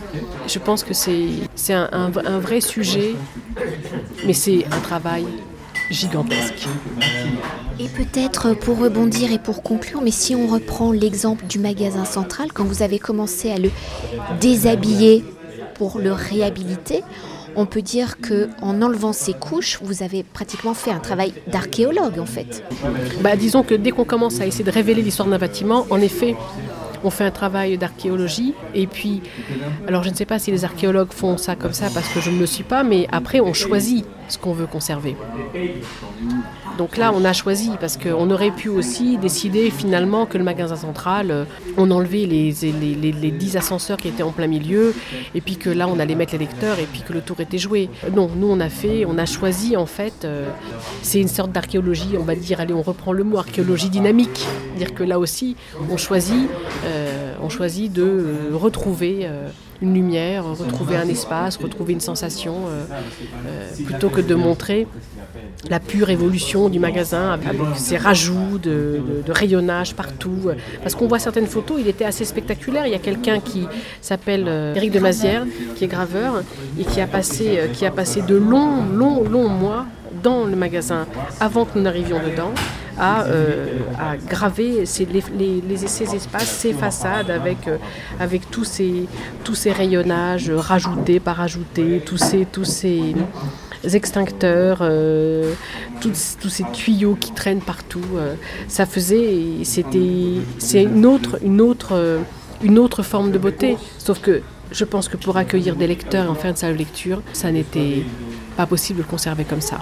Je 0.48 0.60
pense 0.60 0.84
que 0.84 0.94
c'est, 0.94 1.28
c'est 1.56 1.74
un 1.74 2.10
vrai 2.40 2.62
sujet, 2.62 3.16
mais 4.26 4.34
c'est 4.34 4.66
un 4.72 4.80
travail 4.80 5.26
gigantesque. 5.90 6.68
Et 7.80 7.88
peut-être 7.88 8.54
pour 8.54 8.80
rebondir 8.80 9.32
et 9.32 9.40
pour 9.40 9.64
conclure, 9.64 10.02
mais 10.02 10.12
si 10.12 10.36
on 10.36 10.48
reprend 10.48 10.92
l'exemple 10.92 11.46
du 11.46 11.60
magasin 11.60 12.06
central, 12.06 12.52
quand 12.54 12.66
vous 12.66 12.84
avez 12.84 13.00
commencé 13.00 13.52
à 13.52 13.58
le 13.58 13.72
déshabiller 14.40 15.24
pour 15.76 16.00
le 16.00 16.12
réhabiliter, 16.12 17.04
on 17.56 17.66
peut 17.66 17.82
dire 17.82 18.20
que 18.20 18.50
en 18.62 18.82
enlevant 18.82 19.14
ces 19.14 19.34
couches, 19.34 19.80
vous 19.82 20.04
avez 20.04 20.24
pratiquement 20.24 20.74
fait 20.74 20.92
un 20.92 21.00
travail 21.00 21.34
d'archéologue 21.48 22.20
en 22.20 22.26
fait. 22.26 22.64
Bah, 23.22 23.36
disons 23.36 23.64
que 23.64 23.76
dès 23.76 23.92
qu'on 23.92 24.06
commence 24.06 24.40
à 24.40 24.46
essayer 24.46 24.64
de 24.64 24.72
révéler 24.72 25.02
l'histoire 25.02 25.28
d'un 25.28 25.38
bâtiment, 25.38 25.86
en 25.90 26.00
effet, 26.00 26.36
on 27.04 27.10
fait 27.10 27.24
un 27.24 27.32
travail 27.32 27.78
d'archéologie. 27.78 28.54
Et 28.74 28.88
puis, 28.88 29.22
alors 29.88 30.04
je 30.04 30.10
ne 30.10 30.16
sais 30.16 30.26
pas 30.26 30.40
si 30.40 30.52
les 30.52 30.66
archéologues 30.66 31.12
font 31.12 31.38
ça 31.38 31.56
comme 31.56 31.74
ça 31.74 31.88
parce 31.94 32.08
que 32.10 32.22
je 32.22 32.30
ne 32.30 32.40
le 32.40 32.46
suis 32.46 32.64
pas, 32.64 32.84
mais 32.84 33.08
après 33.12 33.40
on 33.40 33.54
choisit 33.54 34.06
ce 34.28 34.38
qu'on 34.38 34.54
veut 34.54 34.68
conserver. 34.68 35.16
Donc 36.80 36.96
là, 36.96 37.12
on 37.14 37.26
a 37.26 37.34
choisi 37.34 37.72
parce 37.78 37.98
qu'on 37.98 38.32
aurait 38.32 38.52
pu 38.52 38.70
aussi 38.70 39.18
décider 39.18 39.70
finalement 39.70 40.26
que 40.26 40.38
le 40.38 40.46
magasin 40.46 40.78
central, 40.78 41.30
euh, 41.30 41.44
on 41.76 41.92
enlevait 41.92 42.26
les, 42.26 42.56
les, 42.62 43.12
les, 43.12 43.32
10 43.32 43.58
ascenseurs 43.58 43.98
qui 43.98 44.08
étaient 44.08 44.24
en 44.24 44.32
plein 44.32 44.48
milieu, 44.48 44.96
et 45.36 45.42
puis 45.42 45.58
que 45.58 45.70
là, 45.70 45.90
on 45.90 46.00
allait 46.00 46.16
mettre 46.16 46.32
les 46.32 46.38
lecteurs, 46.38 46.80
et 46.80 46.86
puis 46.86 47.02
que 47.02 47.12
le 47.12 47.20
tour 47.20 47.42
était 47.42 47.58
joué. 47.58 47.90
Non, 48.16 48.30
nous, 48.34 48.48
on 48.48 48.62
a 48.62 48.70
fait, 48.70 49.04
on 49.06 49.18
a 49.18 49.26
choisi 49.26 49.76
en 49.76 49.86
fait, 49.86 50.24
euh, 50.24 50.48
c'est 51.02 51.20
une 51.20 51.28
sorte 51.28 51.52
d'archéologie, 51.52 52.16
on 52.18 52.24
va 52.24 52.36
dire, 52.36 52.62
allez, 52.62 52.74
on 52.74 52.82
reprend 52.82 53.12
le 53.12 53.26
mot 53.26 53.40
archéologie 53.40 53.90
dynamique, 53.90 54.48
dire 54.78 54.94
que 54.94 55.04
là 55.04 55.20
aussi, 55.20 55.58
on 55.92 55.98
choisit, 55.98 56.48
euh, 56.90 57.36
on 57.42 57.50
choisit 57.50 57.92
de 57.92 58.52
retrouver 58.54 59.30
une 59.82 59.94
lumière, 59.94 60.46
retrouver 60.46 60.98
un 60.98 61.08
espace, 61.08 61.58
retrouver 61.58 61.94
une 61.94 62.02
sensation, 62.02 62.56
plutôt 63.86 64.10
que 64.10 64.22
de 64.22 64.36
montrer 64.36 64.88
la 65.70 65.80
pure 65.80 66.10
évolution 66.10 66.70
du 66.70 66.80
magasin 66.80 67.32
avec 67.32 67.60
ses 67.76 67.98
rajouts 67.98 68.58
de, 68.58 69.02
rayonnage 69.30 69.96
partout. 69.96 70.50
Parce 70.82 70.96
qu'on 70.96 71.08
voit 71.08 71.20
certaines 71.20 71.48
photos, 71.48 71.78
il 71.80 71.88
était 71.88 72.06
assez 72.06 72.26
spectaculaire. 72.26 72.88
Il 72.88 72.92
y 72.92 72.96
a 72.96 73.00
quelqu'un 73.00 73.40
qui 73.40 73.68
s'appelle 74.02 74.46
euh, 74.48 74.74
de 74.74 75.00
Mazière, 75.00 75.46
qui 75.76 75.84
est 75.84 75.88
graveur, 75.88 76.44
et 76.80 76.84
qui 76.84 77.00
a 77.02 77.08
passé, 77.08 77.60
euh, 77.60 77.68
qui 77.68 77.86
a 77.86 77.92
passé 77.92 78.22
de 78.22 78.36
longs, 78.36 78.86
longs, 78.92 79.24
longs 79.24 79.50
mois 79.50 79.86
dans 80.24 80.46
le 80.46 80.56
magasin 80.56 81.06
avant 81.40 81.66
que 81.66 81.78
nous 81.78 81.84
n'arrivions 81.84 82.20
dedans 82.20 82.52
à, 83.00 83.24
euh, 83.24 83.68
graver 84.28 84.86
ces, 84.86 85.06
les, 85.06 85.78
ces 85.88 86.16
espaces, 86.16 86.50
ces 86.50 86.74
façades 86.74 87.32
avec, 87.32 87.58
avec 88.20 88.50
tous, 88.52 88.64
ces, 88.66 89.72
rayonnages 89.72 90.52
rajoutés 90.52 91.20
par 91.20 91.42
ajoutés, 91.42 92.02
tous 92.06 92.18
ces, 92.18 93.16
extincteurs, 93.94 94.80
euh, 94.82 95.54
tous, 96.02 96.14
ces 96.50 96.64
tuyaux 96.74 97.16
qui 97.20 97.32
traînent 97.32 97.62
partout. 97.62 98.04
Euh, 98.16 98.36
ça 98.68 98.86
faisait, 98.86 99.64
c'est 99.64 100.84
une 100.84 101.06
autre, 101.06 101.40
euh, 101.92 102.20
une 102.62 102.80
autre 102.80 103.04
forme 103.04 103.32
de 103.32 103.38
beauté. 103.38 103.78
Sauf 103.98 104.20
que 104.20 104.42
je 104.72 104.86
pense 104.86 105.08
que 105.08 105.18
pour 105.18 105.38
accueillir 105.38 105.76
des 105.76 105.88
lecteurs 105.88 106.26
et 106.26 106.28
en 106.28 106.36
faire 106.36 106.52
une 106.52 106.58
salle 106.58 106.74
de 106.74 106.78
lecture, 106.78 107.22
ça 107.34 107.52
n'était 107.52 108.04
pas 108.56 108.66
possible 108.66 109.00
de 109.00 109.04
le 109.04 109.10
conserver 109.10 109.44
comme 109.44 109.62
ça. 109.62 109.80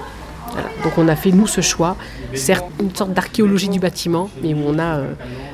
Donc 0.83 0.97
on 0.97 1.07
a 1.07 1.15
fait 1.15 1.31
nous 1.31 1.47
ce 1.47 1.61
choix, 1.61 1.97
certes 2.33 2.65
une 2.79 2.95
sorte 2.95 3.13
d'archéologie 3.13 3.69
du 3.69 3.79
bâtiment, 3.79 4.29
mais 4.41 4.53
on 4.53 4.77
a 4.79 5.01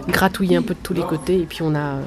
gratouillé 0.07 0.57
un 0.57 0.61
peu 0.61 0.73
de 0.73 0.79
tous 0.81 0.93
les 0.93 1.01
côtés 1.01 1.39
et 1.39 1.45
puis 1.45 1.61
on 1.61 1.75
a 1.75 1.99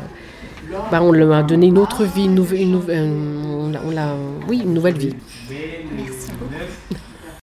bah, 0.91 1.01
lui 1.13 1.33
a 1.33 1.43
donné 1.43 1.67
une 1.67 1.79
autre 1.79 2.05
vie, 2.05 2.25
une, 2.25 2.35
nouvelle, 2.35 2.61
une, 2.61 3.79
on, 3.85 4.49
oui, 4.49 4.63
une 4.65 4.75
nouvelle 4.75 4.99
vie. 4.99 5.15